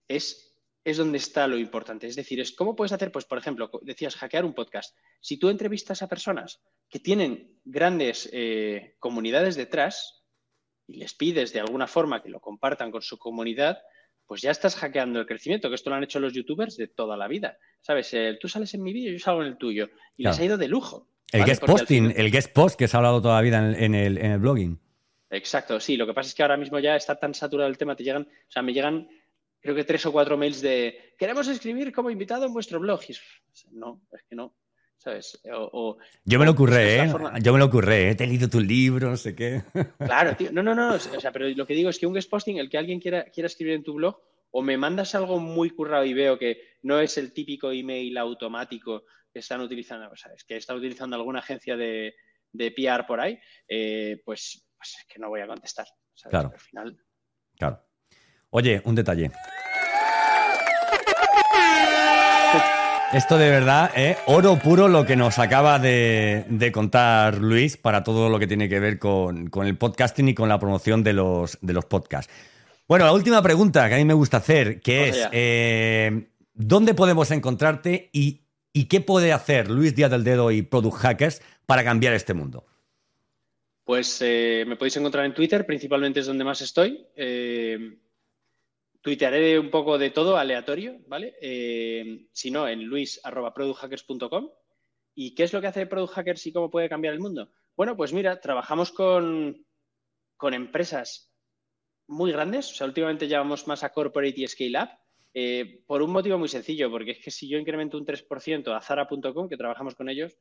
es, 0.08 0.58
es 0.84 0.98
donde 0.98 1.18
está 1.18 1.48
lo 1.48 1.58
importante. 1.58 2.08
Es 2.08 2.16
decir, 2.16 2.40
es 2.40 2.52
cómo 2.52 2.76
puedes 2.76 2.92
hacer, 2.92 3.12
pues, 3.12 3.26
por 3.26 3.38
ejemplo, 3.38 3.70
decías 3.82 4.16
hackear 4.16 4.46
un 4.46 4.54
podcast. 4.54 4.96
Si 5.22 5.38
tú 5.38 5.50
entrevistas 5.50 6.02
a 6.02 6.10
personas 6.10 6.62
que 6.90 7.00
tienen 7.00 7.60
grandes 7.64 8.30
eh, 8.34 8.96
comunidades 9.00 9.56
detrás 9.56 10.24
y 10.88 10.98
les 10.98 11.14
pides 11.14 11.54
de 11.54 11.60
alguna 11.60 11.88
forma 11.88 12.22
que 12.24 12.30
lo 12.30 12.40
compartan 12.40 12.92
con 12.92 13.02
su 13.02 13.18
comunidad, 13.18 13.80
pues 14.30 14.42
ya 14.42 14.52
estás 14.52 14.76
hackeando 14.76 15.22
el 15.22 15.26
crecimiento, 15.26 15.70
que 15.70 15.76
esto 15.76 15.90
lo 15.90 15.96
han 15.96 16.04
hecho 16.04 16.20
los 16.20 16.34
youtubers 16.34 16.78
de 16.78 16.88
toda 16.88 17.18
la 17.18 17.28
vida. 17.28 17.58
¿Sabes? 17.82 18.16
tú 18.40 18.48
sales 18.48 18.72
en 18.76 18.84
mi 18.84 18.94
vídeo, 18.94 19.12
yo 19.12 19.18
salgo 19.18 19.42
en 19.42 19.48
el 19.48 19.58
tuyo. 19.58 19.90
Y 20.18 20.24
les 20.24 20.38
ha 20.38 20.46
ido 20.46 20.56
de 20.56 20.68
lujo. 20.68 21.08
El 21.32 21.46
guest 21.46 21.66
posting, 21.66 22.14
el 22.16 22.30
guest 22.30 22.54
post 22.54 22.78
que 22.78 22.88
se 22.88 22.96
ha 22.96 23.00
hablado 23.00 23.24
toda 23.24 23.38
la 23.38 23.42
vida 23.42 23.58
en 23.58 23.96
el, 23.96 24.20
en 24.20 24.32
el, 24.32 24.38
blogging. 24.38 24.80
Exacto, 25.32 25.80
sí. 25.80 25.98
Lo 25.98 26.06
que 26.06 26.14
pasa 26.14 26.30
es 26.30 26.36
que 26.36 26.44
ahora 26.44 26.58
mismo 26.58 26.78
ya 26.78 26.96
está 26.96 27.16
tan 27.16 27.34
saturado 27.34 27.68
el 27.68 27.80
tema, 27.80 27.96
te 27.96 28.04
llegan, 28.04 28.22
o 28.22 28.52
sea, 28.52 28.62
me 28.62 28.72
llegan 28.72 29.10
creo 29.62 29.74
que 29.74 29.84
tres 29.84 30.06
o 30.06 30.12
cuatro 30.12 30.38
mails 30.38 30.62
de 30.62 31.16
queremos 31.18 31.48
escribir 31.48 31.92
como 31.92 32.12
invitado 32.12 32.46
en 32.46 32.54
vuestro 32.54 32.80
blog. 32.80 33.02
Y 33.10 33.16
no, 33.72 34.00
es 34.12 34.22
que 34.30 34.36
no. 34.36 34.54
¿Sabes? 35.00 35.40
yo 36.26 36.40
me 36.40 36.46
lo 36.46 36.52
ocurré, 36.52 36.98
¿eh? 36.98 37.14
Yo 37.42 37.54
me 37.54 37.60
lo 37.60 37.66
ocurré, 37.66 38.10
¿eh? 38.10 38.16
Te 38.16 38.26
he 38.26 38.28
leído 38.28 38.50
tu 38.50 38.60
libro, 38.60 39.10
no 39.10 39.16
sé 39.16 39.34
qué. 39.34 39.64
Claro, 39.98 40.36
tío. 40.36 40.52
No, 40.52 40.62
no, 40.62 40.76
no. 40.76 40.96
O 40.96 41.00
sea, 41.00 41.32
pero 41.32 41.48
lo 41.48 41.66
que 41.66 41.74
digo 41.74 41.90
es 41.90 41.98
que 41.98 42.06
un 42.06 42.14
guest 42.14 42.30
posting, 42.30 42.58
el 42.58 42.70
que 42.70 42.78
alguien 42.78 43.00
quiera, 43.00 43.24
quiera 43.24 43.48
escribir 43.48 43.76
en 43.76 43.84
tu 43.84 43.94
blog, 43.94 44.20
o 44.52 44.62
me 44.62 44.78
mandas 44.78 45.16
algo 45.16 45.40
muy 45.40 45.70
currado 45.70 46.04
y 46.04 46.14
veo 46.14 46.38
que 46.38 46.62
no 46.82 47.00
es 47.00 47.18
el 47.18 47.32
típico 47.32 47.72
email 47.72 48.18
automático 48.18 49.04
que 49.32 49.40
están 49.40 49.62
utilizando, 49.62 50.14
¿sabes? 50.18 50.44
que 50.44 50.58
está 50.58 50.76
utilizando 50.76 51.16
alguna 51.16 51.40
agencia 51.40 51.78
de, 51.78 52.16
de 52.52 52.72
PR 52.72 53.06
por 53.06 53.22
ahí, 53.22 53.40
eh, 53.70 54.22
pues, 54.26 54.68
pues, 54.76 54.96
es 55.00 55.06
que 55.08 55.20
no 55.20 55.30
voy 55.30 55.40
a 55.40 55.48
contestar. 55.48 55.88
Claro. 56.30 56.52
Al 56.54 56.60
final. 56.60 56.98
Claro. 57.58 57.86
Oye, 58.50 58.82
un 58.84 58.96
detalle. 58.96 59.32
Esto 63.12 63.40
de 63.40 63.50
verdad 63.50 63.90
es 63.96 64.18
oro 64.28 64.60
puro 64.60 64.88
lo 64.88 65.04
que 65.04 65.16
nos 65.16 65.40
acaba 65.40 65.80
de, 65.80 66.70
contar 66.72 67.40
Luis 67.40 67.76
para 67.76 68.04
todo 68.04 68.30
lo 68.30 68.38
que 68.38 68.46
tiene 68.46 68.70
que 68.70 68.80
ver 68.80 69.00
con, 69.00 69.50
el 69.64 69.78
podcasting 69.78 70.30
y 70.30 70.36
con 70.36 70.48
la 70.48 70.60
promoción 70.60 71.04
de 71.04 71.14
los, 71.14 71.58
de 71.62 71.74
los 71.74 71.86
podcasts. 71.86 72.32
Bueno, 72.88 73.06
la 73.06 73.12
última 73.12 73.42
pregunta 73.42 73.90
que 73.90 73.96
a 73.96 73.98
mí 73.98 74.06
me 74.06 74.14
gusta 74.14 74.38
hacer, 74.38 74.80
que 74.80 75.10
es, 75.10 75.28
eh, 75.32 76.28
¿dónde 76.54 76.94
podemos 76.94 77.32
encontrarte 77.32 78.12
y, 78.14 78.44
qué 78.88 79.02
puede 79.02 79.34
hacer 79.34 79.72
Luis 79.72 79.96
Díaz 79.96 80.12
del 80.12 80.24
Dedo 80.24 80.52
y 80.52 80.62
Product 80.62 80.98
Hackers 80.98 81.42
para 81.66 81.84
cambiar 81.84 82.14
este 82.14 82.36
mundo? 82.36 82.68
Pues 83.86 84.20
eh, 84.22 84.66
me 84.68 84.76
podéis 84.76 84.98
encontrar 84.98 85.26
en 85.26 85.34
Twitter, 85.34 85.66
principalmente 85.66 86.20
es 86.20 86.28
donde 86.28 86.44
más 86.44 86.62
estoy. 86.62 87.08
Tuitearé 89.02 89.58
un 89.58 89.70
poco 89.70 89.98
de 89.98 90.10
todo 90.10 90.38
aleatorio, 90.38 91.00
¿vale? 91.08 91.36
Eh, 91.42 92.28
si 92.34 92.52
no, 92.52 92.68
en 92.68 92.84
luis.producthackers.com. 92.84 94.50
¿Y 95.16 95.36
qué 95.36 95.44
es 95.44 95.54
lo 95.54 95.62
que 95.62 95.68
hace 95.68 95.86
Product 95.86 96.14
Hackers 96.14 96.48
y 96.48 96.54
cómo 96.54 96.70
puede 96.70 96.90
cambiar 96.90 97.14
el 97.14 97.20
mundo? 97.20 97.52
Bueno, 97.76 97.96
pues 97.96 98.14
mira, 98.14 98.40
trabajamos 98.40 98.92
con, 98.92 99.66
con 100.36 100.54
empresas 100.54 101.34
muy 102.08 102.32
grandes. 102.32 102.72
O 102.72 102.76
sea, 102.76 102.88
últimamente 102.88 103.28
llevamos 103.28 103.68
más 103.68 103.84
a 103.84 103.94
corporate 103.94 104.42
y 104.42 104.48
scale 104.48 104.82
up. 104.82 104.90
Eh, 105.34 105.84
por 105.86 106.02
un 106.02 106.12
motivo 106.12 106.38
muy 106.38 106.50
sencillo, 106.50 106.90
porque 106.90 107.12
es 107.12 107.20
que 107.20 107.32
si 107.32 107.48
yo 107.48 107.58
incremento 107.58 107.98
un 107.98 108.06
3% 108.06 108.76
a 108.76 108.82
Zara.com, 108.82 109.48
que 109.48 109.58
trabajamos 109.58 109.96
con 109.96 110.10
ellos, 110.10 110.36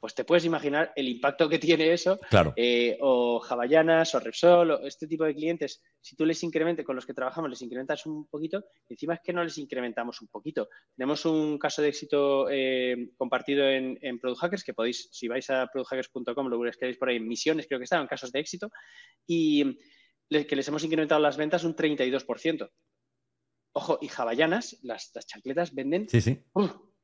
pues 0.00 0.14
te 0.14 0.24
puedes 0.24 0.46
imaginar 0.46 0.92
el 0.96 1.08
impacto 1.08 1.48
que 1.48 1.58
tiene 1.58 1.92
eso. 1.92 2.18
Claro. 2.30 2.54
Eh, 2.56 2.96
o 3.00 3.38
Javallanas, 3.38 4.14
o 4.14 4.20
Repsol, 4.20 4.70
o 4.70 4.86
este 4.86 5.06
tipo 5.06 5.24
de 5.24 5.34
clientes, 5.34 5.82
si 6.00 6.16
tú 6.16 6.24
les 6.24 6.42
incrementas, 6.42 6.86
con 6.86 6.96
los 6.96 7.04
que 7.04 7.12
trabajamos, 7.12 7.50
les 7.50 7.60
incrementas 7.60 8.06
un 8.06 8.26
poquito, 8.26 8.64
encima 8.88 9.14
es 9.14 9.20
que 9.22 9.34
no 9.34 9.44
les 9.44 9.58
incrementamos 9.58 10.22
un 10.22 10.28
poquito. 10.28 10.68
Tenemos 10.96 11.26
un 11.26 11.58
caso 11.58 11.82
de 11.82 11.88
éxito 11.88 12.48
eh, 12.50 13.10
compartido 13.18 13.68
en, 13.68 13.98
Product 14.18 14.40
Hackers, 14.40 14.64
que 14.64 14.74
podéis, 14.74 15.08
si 15.12 15.28
vais 15.28 15.48
a 15.50 15.66
producthackers.com, 15.66 16.48
lo 16.48 16.56
buscaréis 16.56 16.96
por 16.96 17.10
ahí, 17.10 17.20
misiones 17.20 17.66
creo 17.66 17.78
que 17.78 17.84
están, 17.84 18.06
casos 18.06 18.32
de 18.32 18.40
éxito, 18.40 18.70
y 19.26 19.78
que 20.28 20.56
les 20.56 20.66
hemos 20.68 20.82
incrementado 20.82 21.20
las 21.20 21.36
ventas 21.36 21.64
un 21.64 21.76
32%. 21.76 22.70
Ojo, 23.72 23.98
y 24.00 24.08
Javallanas, 24.08 24.78
las, 24.82 25.10
las 25.14 25.26
chancletas 25.26 25.74
venden 25.74 26.08
sí, 26.08 26.20
sí 26.20 26.42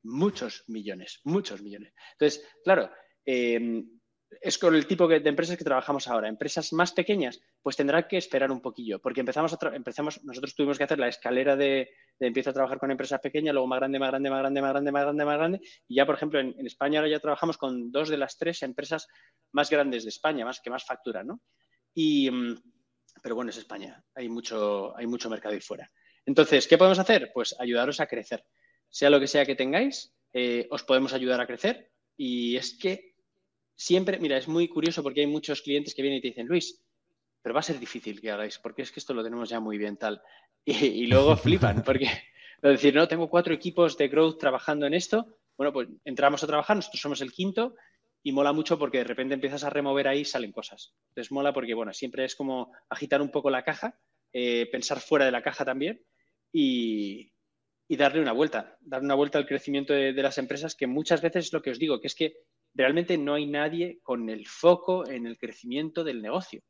muchos 0.06 0.64
millones, 0.68 1.20
muchos 1.24 1.62
millones. 1.62 1.92
Entonces, 2.12 2.46
claro, 2.62 2.90
eh, 3.24 3.82
es 4.40 4.58
con 4.58 4.74
el 4.74 4.86
tipo 4.86 5.06
de 5.06 5.16
empresas 5.16 5.56
que 5.56 5.64
trabajamos 5.64 6.08
ahora. 6.08 6.28
Empresas 6.28 6.72
más 6.72 6.92
pequeñas, 6.92 7.40
pues 7.62 7.76
tendrán 7.76 8.06
que 8.08 8.16
esperar 8.16 8.50
un 8.50 8.60
poquillo, 8.60 9.00
porque 9.00 9.20
empezamos 9.20 9.52
a 9.52 9.74
empezamos, 9.74 10.22
nosotros 10.24 10.54
tuvimos 10.54 10.78
que 10.78 10.84
hacer 10.84 10.98
la 10.98 11.08
escalera 11.08 11.56
de, 11.56 11.90
de, 12.18 12.26
empiezo 12.26 12.50
a 12.50 12.52
trabajar 12.52 12.78
con 12.78 12.90
empresas 12.90 13.20
pequeñas, 13.20 13.54
luego 13.54 13.68
más 13.68 13.78
grande, 13.78 13.98
más 13.98 14.10
grande, 14.10 14.30
más 14.30 14.40
grande, 14.40 14.60
más 14.60 14.72
grande, 14.72 14.92
más 14.92 15.02
grande, 15.02 15.24
más 15.24 15.38
grande, 15.38 15.60
y 15.88 15.96
ya, 15.96 16.06
por 16.06 16.16
ejemplo, 16.16 16.40
en, 16.40 16.66
España 16.66 16.98
ahora 17.00 17.10
ya 17.10 17.20
trabajamos 17.20 17.56
con 17.56 17.90
dos 17.90 18.08
de 18.08 18.18
las 18.18 18.36
tres 18.36 18.62
empresas 18.62 19.06
más 19.52 19.70
grandes 19.70 20.04
de 20.04 20.10
España, 20.10 20.44
más 20.44 20.60
que 20.60 20.70
más 20.70 20.84
facturan, 20.84 21.28
¿no? 21.28 21.40
Y, 21.94 22.30
mm, 22.30 22.56
pero 23.22 23.34
bueno, 23.34 23.50
es 23.50 23.56
España, 23.56 24.02
hay 24.14 24.28
mucho, 24.28 24.96
hay 24.96 25.06
mucho 25.06 25.30
mercado 25.30 25.54
ahí 25.54 25.60
fuera. 25.60 25.90
Entonces, 26.24 26.66
¿qué 26.66 26.76
podemos 26.76 26.98
hacer? 26.98 27.30
Pues 27.32 27.54
ayudaros 27.58 28.00
a 28.00 28.06
crecer 28.06 28.44
sea 28.90 29.10
lo 29.10 29.20
que 29.20 29.26
sea 29.26 29.44
que 29.44 29.56
tengáis, 29.56 30.14
eh, 30.32 30.66
os 30.70 30.82
podemos 30.82 31.12
ayudar 31.12 31.40
a 31.40 31.46
crecer. 31.46 31.90
Y 32.16 32.56
es 32.56 32.78
que 32.78 33.14
siempre, 33.74 34.18
mira, 34.18 34.36
es 34.36 34.48
muy 34.48 34.68
curioso 34.68 35.02
porque 35.02 35.20
hay 35.20 35.26
muchos 35.26 35.62
clientes 35.62 35.94
que 35.94 36.02
vienen 36.02 36.18
y 36.18 36.22
te 36.22 36.28
dicen, 36.28 36.46
Luis, 36.46 36.82
pero 37.42 37.54
va 37.54 37.60
a 37.60 37.62
ser 37.62 37.78
difícil 37.78 38.20
que 38.20 38.30
hagáis, 38.30 38.58
porque 38.58 38.82
es 38.82 38.90
que 38.90 39.00
esto 39.00 39.14
lo 39.14 39.22
tenemos 39.22 39.48
ya 39.48 39.60
muy 39.60 39.78
bien 39.78 39.96
tal. 39.96 40.22
Y, 40.66 41.06
luego 41.06 41.36
flipan, 41.36 41.82
porque 41.86 42.06
es 42.06 42.62
decir, 42.62 42.94
no, 42.94 43.06
tengo 43.06 43.30
cuatro 43.30 43.54
equipos 43.54 43.96
de 43.96 44.08
growth 44.08 44.38
trabajando 44.38 44.84
en 44.86 44.94
esto. 44.94 45.38
Bueno, 45.56 45.72
pues 45.72 45.88
entramos 46.04 46.42
a 46.42 46.46
trabajar, 46.48 46.76
nosotros 46.76 47.00
somos 47.00 47.20
el 47.20 47.32
quinto 47.32 47.76
y 48.22 48.32
mola 48.32 48.52
mucho 48.52 48.76
porque 48.76 48.98
de 48.98 49.04
repente 49.04 49.34
empiezas 49.34 49.62
a 49.62 49.70
remover 49.70 50.08
ahí 50.08 50.20
y 50.20 50.24
salen 50.24 50.50
cosas. 50.50 50.92
Entonces 51.10 51.30
mola 51.30 51.52
porque, 51.52 51.74
bueno, 51.74 51.92
siempre 51.92 52.24
es 52.24 52.34
como 52.34 52.72
agitar 52.88 53.22
un 53.22 53.30
poco 53.30 53.48
la 53.48 53.62
caja, 53.62 53.96
eh, 54.32 54.68
pensar 54.72 54.98
fuera 54.98 55.24
de 55.24 55.30
la 55.30 55.42
caja 55.42 55.64
también 55.64 56.04
y, 56.52 57.30
y 57.88 57.96
darle 57.96 58.20
una 58.20 58.32
vuelta, 58.32 58.76
darle 58.80 59.06
una 59.06 59.14
vuelta 59.14 59.38
al 59.38 59.46
crecimiento 59.46 59.92
de, 59.92 60.12
las 60.14 60.38
empresas, 60.38 60.74
que 60.74 60.86
muchas 60.86 61.22
veces 61.22 61.46
es 61.46 61.52
lo 61.52 61.62
que 61.62 61.70
os 61.70 61.78
digo, 61.78 62.00
que 62.00 62.08
es 62.08 62.14
que 62.14 62.36
realmente 62.74 63.16
no 63.16 63.34
hay 63.34 63.46
nadie 63.46 64.00
con 64.02 64.28
el 64.28 64.46
foco 64.46 65.08
en 65.08 65.26
el 65.26 65.38
crecimiento 65.38 66.02
del 66.02 66.20
negocio. 66.20 66.62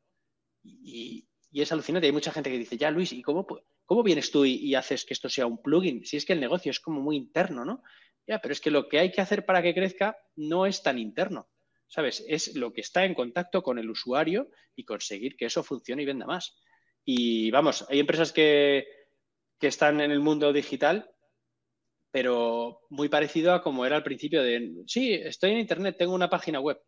Y, 0.63 1.27
es 1.53 1.71
alucinante. 1.71 2.05
Hay 2.05 2.13
mucha 2.13 2.31
gente 2.31 2.51
que 2.51 2.59
dice, 2.59 2.77
ya 2.77 2.91
Luis, 2.91 3.11
¿y 3.13 3.23
cómo, 3.23 3.47
cómo 3.85 4.03
vienes 4.03 4.29
tú 4.29 4.45
y, 4.45 4.75
haces 4.75 5.05
que 5.05 5.15
esto 5.15 5.27
sea 5.27 5.47
un 5.47 5.59
plugin? 5.59 6.05
Si 6.05 6.17
es 6.17 6.25
que 6.25 6.33
el 6.33 6.39
negocio 6.39 6.69
es 6.69 6.79
como 6.79 7.01
muy 7.01 7.15
interno, 7.15 7.65
¿no? 7.65 7.81
Ya, 8.27 8.39
pero 8.39 8.51
es 8.51 8.61
que 8.61 8.69
lo 8.69 8.87
que 8.87 8.99
hay 8.99 9.11
que 9.11 9.21
hacer 9.21 9.43
para 9.43 9.63
que 9.63 9.73
crezca 9.73 10.17
no 10.35 10.67
es 10.67 10.83
tan 10.83 10.99
interno. 10.99 11.49
¿Sabes? 11.87 12.23
Es 12.27 12.55
lo 12.55 12.73
que 12.73 12.81
está 12.81 13.05
en 13.05 13.15
contacto 13.15 13.63
con 13.63 13.79
el 13.79 13.89
usuario 13.89 14.49
y 14.75 14.83
conseguir 14.83 15.35
que 15.35 15.45
eso 15.45 15.63
funcione 15.63 16.03
y 16.03 16.05
venda 16.05 16.27
más. 16.27 16.59
Y 17.05 17.49
vamos, 17.49 17.85
hay 17.89 18.01
empresas 18.01 18.33
que, 18.33 18.85
que 19.59 19.67
están 19.67 20.01
en 20.01 20.11
el 20.11 20.19
mundo 20.19 20.53
digital 20.53 21.13
pero 22.11 22.81
muy 22.89 23.09
parecido 23.09 23.53
a 23.53 23.61
como 23.61 23.85
era 23.85 23.95
al 23.95 24.03
principio 24.03 24.41
de, 24.41 24.73
sí, 24.87 25.13
estoy 25.13 25.51
en 25.51 25.59
Internet, 25.59 25.97
tengo 25.99 26.15
una 26.15 26.29
página 26.29 26.59
web. 26.59 26.81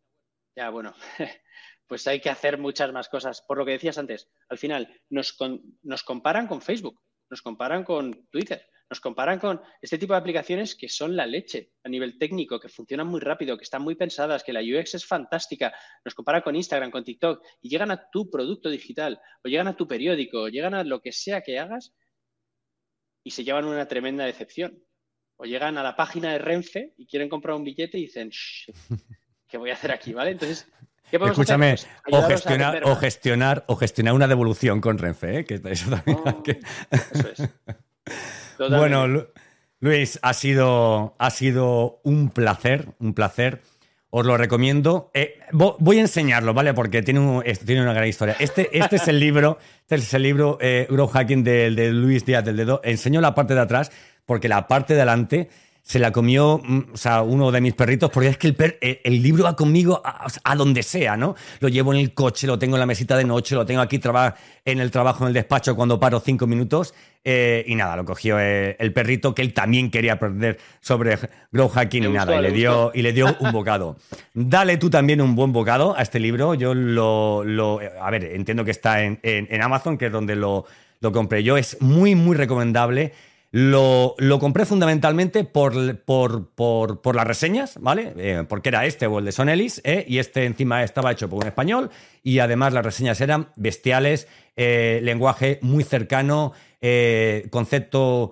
Ya, 0.56 0.72
bueno, 0.72 0.96
pues 1.88 2.08
hay 2.08 2.20
que 2.20 2.30
hacer 2.32 2.58
muchas 2.58 2.92
más 2.92 3.10
cosas. 3.10 3.44
Por 3.48 3.58
lo 3.58 3.66
que 3.66 3.74
decías 3.74 3.98
antes, 3.98 4.30
al 4.50 4.58
final 4.58 4.92
nos, 5.10 5.38
nos 5.84 6.04
comparan 6.04 6.48
con 6.48 6.62
Facebook, 6.62 7.00
nos 7.30 7.44
comparan 7.44 7.84
con 7.84 8.28
Twitter, 8.32 8.66
nos 8.90 9.00
comparan 9.00 9.38
con 9.38 9.62
este 9.82 10.00
tipo 10.00 10.14
de 10.14 10.20
aplicaciones 10.20 10.76
que 10.76 10.90
son 10.90 11.16
la 11.16 11.28
leche 11.28 11.74
a 11.84 11.90
nivel 11.90 12.18
técnico, 12.18 12.60
que 12.60 12.70
funcionan 12.70 13.06
muy 13.06 13.20
rápido, 13.20 13.56
que 13.56 13.66
están 13.66 13.84
muy 13.84 13.94
pensadas, 13.94 14.44
que 14.44 14.52
la 14.52 14.62
UX 14.62 14.96
es 14.96 15.06
fantástica. 15.06 15.72
Nos 16.04 16.16
comparan 16.16 16.42
con 16.42 16.56
Instagram, 16.56 16.90
con 16.90 17.04
TikTok 17.04 17.44
y 17.62 17.70
llegan 17.70 17.92
a 17.92 18.10
tu 18.10 18.32
producto 18.32 18.68
digital 18.68 19.22
o 19.44 19.48
llegan 19.48 19.68
a 19.68 19.78
tu 19.78 19.88
periódico, 19.88 20.42
o 20.42 20.50
llegan 20.50 20.74
a 20.74 20.84
lo 20.84 21.02
que 21.02 21.12
sea 21.12 21.42
que 21.42 21.60
hagas 21.60 21.94
y 23.24 23.32
se 23.32 23.44
llevan 23.44 23.66
una 23.66 23.88
tremenda 23.88 24.26
decepción 24.26 24.84
o 25.38 25.46
llegan 25.46 25.78
a 25.78 25.84
la 25.84 25.96
página 25.96 26.34
de 26.34 26.40
Renfe 26.40 26.94
y 26.98 27.08
quieren 27.08 27.30
comprar 27.30 27.56
un 27.56 27.64
billete 27.64 27.98
y 27.98 28.02
dicen, 28.02 28.30
¿qué 29.48 29.58
voy 29.58 29.70
a 29.70 29.74
hacer 29.74 29.92
aquí? 29.92 30.14
¿Vale? 30.14 30.32
Entonces, 30.32 30.68
¿qué 31.10 31.18
podemos 31.18 31.38
Escúchame, 31.38 31.72
hacer? 31.72 31.90
Pues 32.04 32.24
o, 32.24 32.28
gestionar, 32.28 32.84
o, 32.84 32.96
gestionar, 32.96 33.64
o 33.68 33.76
gestionar 33.76 34.14
una 34.14 34.28
devolución 34.28 34.82
con 34.82 34.98
Renfe, 34.98 35.40
¿eh? 35.40 35.46
que 35.46 35.62
eso 35.66 35.90
también 35.90 36.20
oh, 36.26 36.44
Eso 36.92 37.30
es. 37.30 38.70
bueno, 38.70 39.28
Luis, 39.80 40.20
ha 40.22 40.34
sido, 40.34 41.16
ha 41.18 41.30
sido 41.30 42.02
un 42.04 42.30
placer, 42.30 42.90
un 43.00 43.14
placer. 43.14 43.62
Os 44.12 44.26
lo 44.26 44.38
recomiendo. 44.38 45.12
Eh, 45.14 45.40
voy 45.52 45.98
a 45.98 46.02
enseñarlo, 46.02 46.54
¿vale? 46.54 46.74
Porque 46.74 47.04
tiene, 47.04 47.44
tiene 47.66 47.84
una 47.84 47.94
gran 47.94 48.08
historia. 48.08 48.36
Este, 48.40 48.70
este 48.78 48.96
es 48.96 49.08
el 49.08 49.20
libro, 49.20 49.60
este 49.82 49.96
es 49.96 50.14
el 50.16 50.24
libro 50.24 50.58
eh, 50.62 50.88
Hacking 51.14 51.44
de, 51.44 51.70
de 51.72 51.92
Luis 51.92 52.26
Díaz 52.26 52.44
del 52.44 52.58
Dedo. 52.58 52.82
Enseño 52.84 53.22
la 53.22 53.36
parte 53.36 53.54
de 53.54 53.62
atrás 53.62 53.92
porque 54.26 54.48
la 54.48 54.68
parte 54.68 54.94
de 54.94 55.02
adelante 55.02 55.50
se 55.90 55.98
la 55.98 56.12
comió 56.12 56.62
mm, 56.64 56.94
o 56.94 56.98
sea, 56.98 57.24
uno 57.24 57.52
de 57.52 57.62
mis 57.62 57.74
perritos, 57.74 58.12
porque 58.12 58.30
es 58.30 58.38
que 58.38 58.48
el, 58.48 58.56
eh, 58.80 59.02
el, 59.04 59.24
libro 59.24 59.46
va 59.46 59.56
conmigo 59.56 60.04
a, 60.04 60.56
donde 60.56 60.84
sea, 60.84 61.18
¿no? 61.18 61.36
Lo 61.60 61.68
llevo 61.68 61.94
en 61.94 62.00
el 62.00 62.14
coche, 62.14 62.46
lo 62.46 62.60
tengo 62.60 62.76
en 62.76 62.80
la 62.82 62.86
mesita 62.86 63.18
de 63.18 63.24
noche, 63.24 63.56
lo 63.56 63.66
tengo 63.66 63.82
aquí 63.82 64.00
en 64.66 64.80
el 64.80 64.92
trabajo, 64.92 65.24
en 65.24 65.30
el 65.30 65.34
despacho, 65.34 65.76
cuando 65.76 66.00
paro 66.00 66.20
cinco 66.20 66.46
minutos. 66.46 66.94
Eh, 67.24 67.66
y 67.68 67.76
nada, 67.76 67.98
lo 67.98 68.06
cogió 68.06 68.40
eh, 68.40 68.78
el 68.80 68.94
perrito 68.94 69.36
que 69.36 69.42
él 69.42 69.54
también 69.54 69.92
quería 69.92 70.14
aprender 70.14 70.58
sobre 70.80 71.18
grow 71.52 71.68
hacking 71.68 72.06
y 72.06 72.08
nada, 72.08 72.38
y 72.38 72.42
le, 72.42 72.52
dio, 72.52 72.92
y 72.94 73.02
le 73.02 73.12
dio 73.12 73.36
un 73.40 73.52
bocado. 73.52 73.98
Dale 74.34 74.78
tú 74.78 74.90
también 74.90 75.22
un 75.22 75.36
buen 75.36 75.52
bocado 75.52 75.96
a 75.98 76.02
este 76.02 76.20
libro. 76.20 76.54
Yo 76.54 76.74
lo. 76.74 77.44
lo 77.44 77.80
a 78.02 78.10
ver, 78.10 78.24
entiendo 78.24 78.64
que 78.64 78.72
está 78.72 79.04
en, 79.04 79.20
en 79.22 79.62
Amazon, 79.62 79.98
que 79.98 80.08
es 80.08 80.12
donde 80.12 80.36
lo, 80.36 80.66
lo 81.02 81.12
compré 81.12 81.44
yo. 81.44 81.58
Es 81.58 81.82
muy, 81.82 82.16
muy 82.16 82.36
recomendable. 82.36 83.14
Lo, 83.52 84.16
compré 84.40 84.66
fundamentalmente 84.66 85.44
por, 85.44 85.74
por, 86.04 87.16
las 87.16 87.26
reseñas, 87.26 87.80
¿vale? 87.82 88.14
Eh, 88.16 88.44
porque 88.48 88.70
era 88.70 88.86
este 88.86 89.08
o 89.08 89.18
el 89.18 89.26
de 89.26 89.32
Son 89.32 89.50
Ellis, 89.50 89.82
¿eh? 89.84 90.06
y 90.08 90.20
este 90.20 90.46
encima 90.46 90.84
estaba 90.84 91.12
hecho 91.12 91.28
por 91.28 91.42
un 91.42 91.48
español, 91.48 91.90
y 92.22 92.40
además 92.40 92.74
las 92.74 92.86
reseñas 92.86 93.20
eran 93.22 93.50
bestiales, 93.56 94.28
lenguaje 94.56 95.58
muy 95.62 95.84
cercano, 95.84 96.54
concepto 97.50 98.32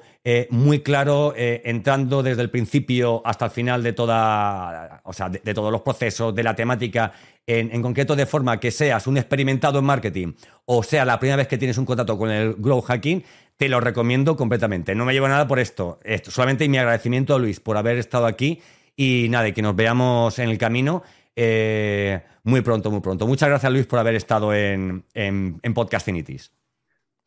muy 0.49 0.81
claro, 0.81 1.33
entrando 1.35 2.23
desde 2.23 2.41
el 2.41 2.49
principio 2.49 3.21
hasta 3.25 3.45
el 3.45 3.51
final 3.51 3.83
de 3.83 3.93
toda, 3.93 5.01
o 5.03 5.13
sea, 5.13 5.29
de, 5.29 5.53
todos 5.53 5.71
los 5.71 5.81
procesos, 5.81 6.33
de 6.33 6.43
la 6.43 6.55
temática, 6.55 7.11
en, 7.47 7.81
concreto 7.81 8.15
de 8.15 8.25
forma 8.25 8.59
que 8.59 8.71
seas 8.71 9.07
un 9.07 9.17
experimentado 9.17 9.79
en 9.79 9.85
marketing 9.85 10.33
o 10.65 10.83
sea 10.83 11.05
la 11.05 11.17
primera 11.17 11.37
vez 11.37 11.47
que 11.47 11.57
tienes 11.57 11.77
un 11.77 11.85
contacto 11.85 12.17
con 12.17 12.29
el 12.29 12.55
grow 12.55 12.81
hacking, 12.81 13.23
te 13.55 13.69
lo 13.69 13.79
recomiendo 13.79 14.35
completamente. 14.35 14.93
No 14.93 15.05
me 15.05 15.13
llevo 15.13 15.27
nada 15.27 15.47
por 15.47 15.59
esto. 15.59 15.99
esto 16.03 16.29
solamente 16.29 16.67
mi 16.67 16.77
agradecimiento 16.77 17.33
a 17.33 17.39
Luis 17.39 17.59
por 17.59 17.77
haber 17.77 17.97
estado 17.97 18.25
aquí 18.25 18.61
y 18.95 19.27
nada, 19.29 19.51
que 19.51 19.61
nos 19.61 19.75
veamos 19.75 20.37
en 20.39 20.49
el 20.49 20.57
camino 20.57 21.03
eh, 21.35 22.21
muy 22.43 22.61
pronto, 22.61 22.91
muy 22.91 22.99
pronto. 22.99 23.25
Muchas 23.25 23.49
gracias 23.49 23.71
Luis 23.71 23.85
por 23.85 23.99
haber 23.99 24.15
estado 24.15 24.53
en, 24.53 25.05
en, 25.13 25.59
en. 25.63 25.73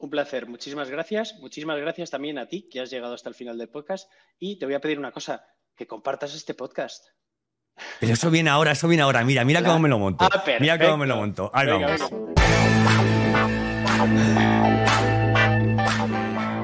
Un 0.01 0.09
placer, 0.09 0.49
muchísimas 0.49 0.89
gracias. 0.89 1.35
Muchísimas 1.41 1.79
gracias 1.79 2.09
también 2.11 2.39
a 2.39 2.47
ti 2.47 2.67
que 2.71 2.81
has 2.81 2.91
llegado 2.91 3.13
hasta 3.13 3.29
el 3.29 3.35
final 3.35 3.59
del 3.59 3.69
podcast. 3.69 4.11
Y 4.39 4.59
te 4.59 4.65
voy 4.65 4.75
a 4.75 4.81
pedir 4.81 4.99
una 4.99 5.13
cosa, 5.13 5.45
que 5.77 5.87
compartas 5.87 6.35
este 6.35 6.55
podcast. 6.55 7.05
Pero 8.01 8.15
eso 8.15 8.31
viene 8.31 8.49
ahora, 8.49 8.73
eso 8.73 8.89
viene 8.89 9.03
ahora. 9.03 9.23
Mira, 9.25 9.45
mira 9.45 9.63
cómo 9.63 9.79
me 9.79 9.91
lo 9.91 9.99
monto. 9.99 10.25
Ah, 10.25 10.43
mira 10.59 10.79
cómo 10.79 10.97
me 10.97 11.07
lo 11.07 11.17
monto. 11.17 11.51
Ahí 11.53 11.67
vamos. 11.67 12.01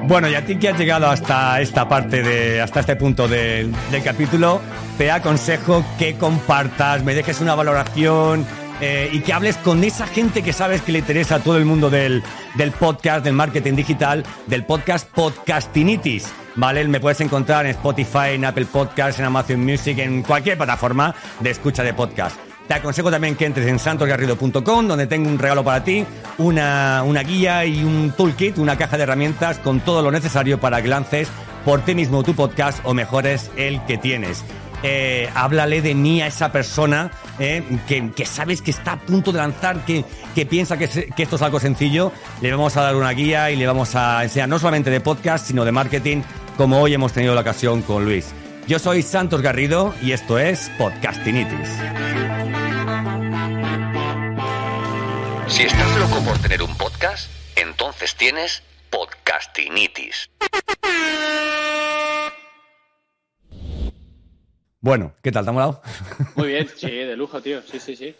Bueno, 0.07 0.29
y 0.29 0.33
a 0.33 0.43
ti 0.43 0.57
que 0.57 0.69
has 0.69 0.79
llegado 0.79 1.05
hasta 1.05 1.61
esta 1.61 1.87
parte 1.87 2.23
de, 2.23 2.59
hasta 2.59 2.79
este 2.79 2.95
punto 2.95 3.27
del 3.27 3.71
capítulo, 4.03 4.61
te 4.97 5.11
aconsejo 5.11 5.85
que 5.99 6.17
compartas, 6.17 7.03
me 7.03 7.13
dejes 7.13 7.39
una 7.39 7.53
valoración 7.53 8.47
eh, 8.81 9.09
y 9.11 9.19
que 9.21 9.33
hables 9.33 9.57
con 9.57 9.83
esa 9.83 10.07
gente 10.07 10.41
que 10.41 10.53
sabes 10.53 10.81
que 10.81 10.91
le 10.91 10.99
interesa 10.99 11.35
a 11.35 11.39
todo 11.39 11.57
el 11.57 11.65
mundo 11.65 11.89
del, 11.89 12.23
del 12.55 12.71
podcast, 12.71 13.23
del 13.23 13.33
marketing 13.33 13.73
digital, 13.73 14.23
del 14.47 14.65
podcast 14.65 15.07
Podcastinitis. 15.09 16.31
¿Vale? 16.55 16.87
Me 16.87 16.99
puedes 16.99 17.21
encontrar 17.21 17.65
en 17.65 17.71
Spotify, 17.71 18.33
en 18.33 18.45
Apple 18.45 18.65
Podcasts, 18.65 19.19
en 19.19 19.25
Amazon 19.25 19.63
Music, 19.63 19.99
en 19.99 20.23
cualquier 20.23 20.57
plataforma 20.57 21.13
de 21.39 21.51
escucha 21.51 21.83
de 21.83 21.93
podcast. 21.93 22.37
Te 22.67 22.73
aconsejo 22.73 23.09
también 23.09 23.35
que 23.35 23.45
entres 23.45 23.65
en 23.67 23.79
santosgarrido.com, 23.79 24.87
donde 24.87 25.07
tengo 25.07 25.29
un 25.29 25.39
regalo 25.39 25.63
para 25.63 25.83
ti, 25.83 26.05
una, 26.37 27.01
guía 27.25 27.63
y 27.65 27.83
un 27.83 28.11
toolkit, 28.11 28.57
una 28.57 28.77
caja 28.77 28.97
de 28.97 29.03
herramientas 29.03 29.57
con 29.59 29.79
todo 29.79 30.01
lo 30.01 30.11
necesario 30.11 30.59
para 30.59 30.81
que 30.81 30.89
lances 30.89 31.29
por 31.63 31.81
ti 31.81 31.95
mismo 31.95 32.23
tu 32.23 32.33
podcast 32.33 32.79
o 32.83 32.93
mejores 32.93 33.51
el 33.55 33.81
que 33.85 33.97
tienes. 33.97 34.43
Eh, 34.83 35.29
háblale 35.33 35.81
de 35.81 35.95
mí 35.95 36.21
a 36.21 36.27
esa 36.27 36.51
persona 36.51 37.11
eh, 37.39 37.63
que, 37.87 38.25
sabes 38.25 38.61
que 38.61 38.71
está 38.71 38.93
a 38.93 38.99
punto 38.99 39.31
de 39.31 39.39
lanzar, 39.39 39.85
que, 39.85 40.03
piensa 40.45 40.77
que, 40.77 40.87
que, 40.87 41.23
esto 41.23 41.35
es 41.35 41.41
algo 41.41 41.59
sencillo. 41.59 42.11
Le 42.41 42.51
vamos 42.51 42.77
a 42.77 42.81
dar 42.81 42.95
una 42.95 43.11
guía 43.11 43.51
y 43.51 43.55
le 43.55 43.65
vamos 43.65 43.95
a 43.95 44.23
enseñar 44.23 44.49
no 44.49 44.59
solamente 44.59 44.89
de 44.89 45.01
podcast, 45.01 45.47
sino 45.47 45.65
de 45.65 45.71
marketing, 45.71 46.21
como 46.57 46.79
hoy 46.79 46.93
hemos 46.93 47.13
tenido 47.13 47.33
la 47.35 47.41
ocasión 47.41 47.81
con 47.81 48.05
Luis. 48.05 48.33
Yo 48.67 48.79
soy 48.79 49.01
Santos 49.01 49.41
Garrido 49.41 49.93
y 50.01 50.11
esto 50.11 50.37
es 50.37 50.69
Podcastinitis. 50.77 51.69
Si 55.47 55.63
estás 55.63 55.97
loco 55.97 56.19
por 56.25 56.37
tener 56.39 56.61
un 56.61 56.75
podcast, 56.75 57.31
entonces 57.55 58.15
tienes 58.15 58.61
podcastinitis. 58.89 60.29
Bueno, 64.79 65.13
¿qué 65.23 65.31
tal? 65.31 65.43
¿Te 65.43 65.49
ha 65.49 65.53
molado? 65.53 65.81
Muy 66.35 66.49
bien, 66.49 66.67
sí, 66.75 66.89
de 66.89 67.17
lujo, 67.17 67.41
tío. 67.41 67.61
Sí, 67.63 67.79
sí, 67.79 67.95
sí. 67.95 68.15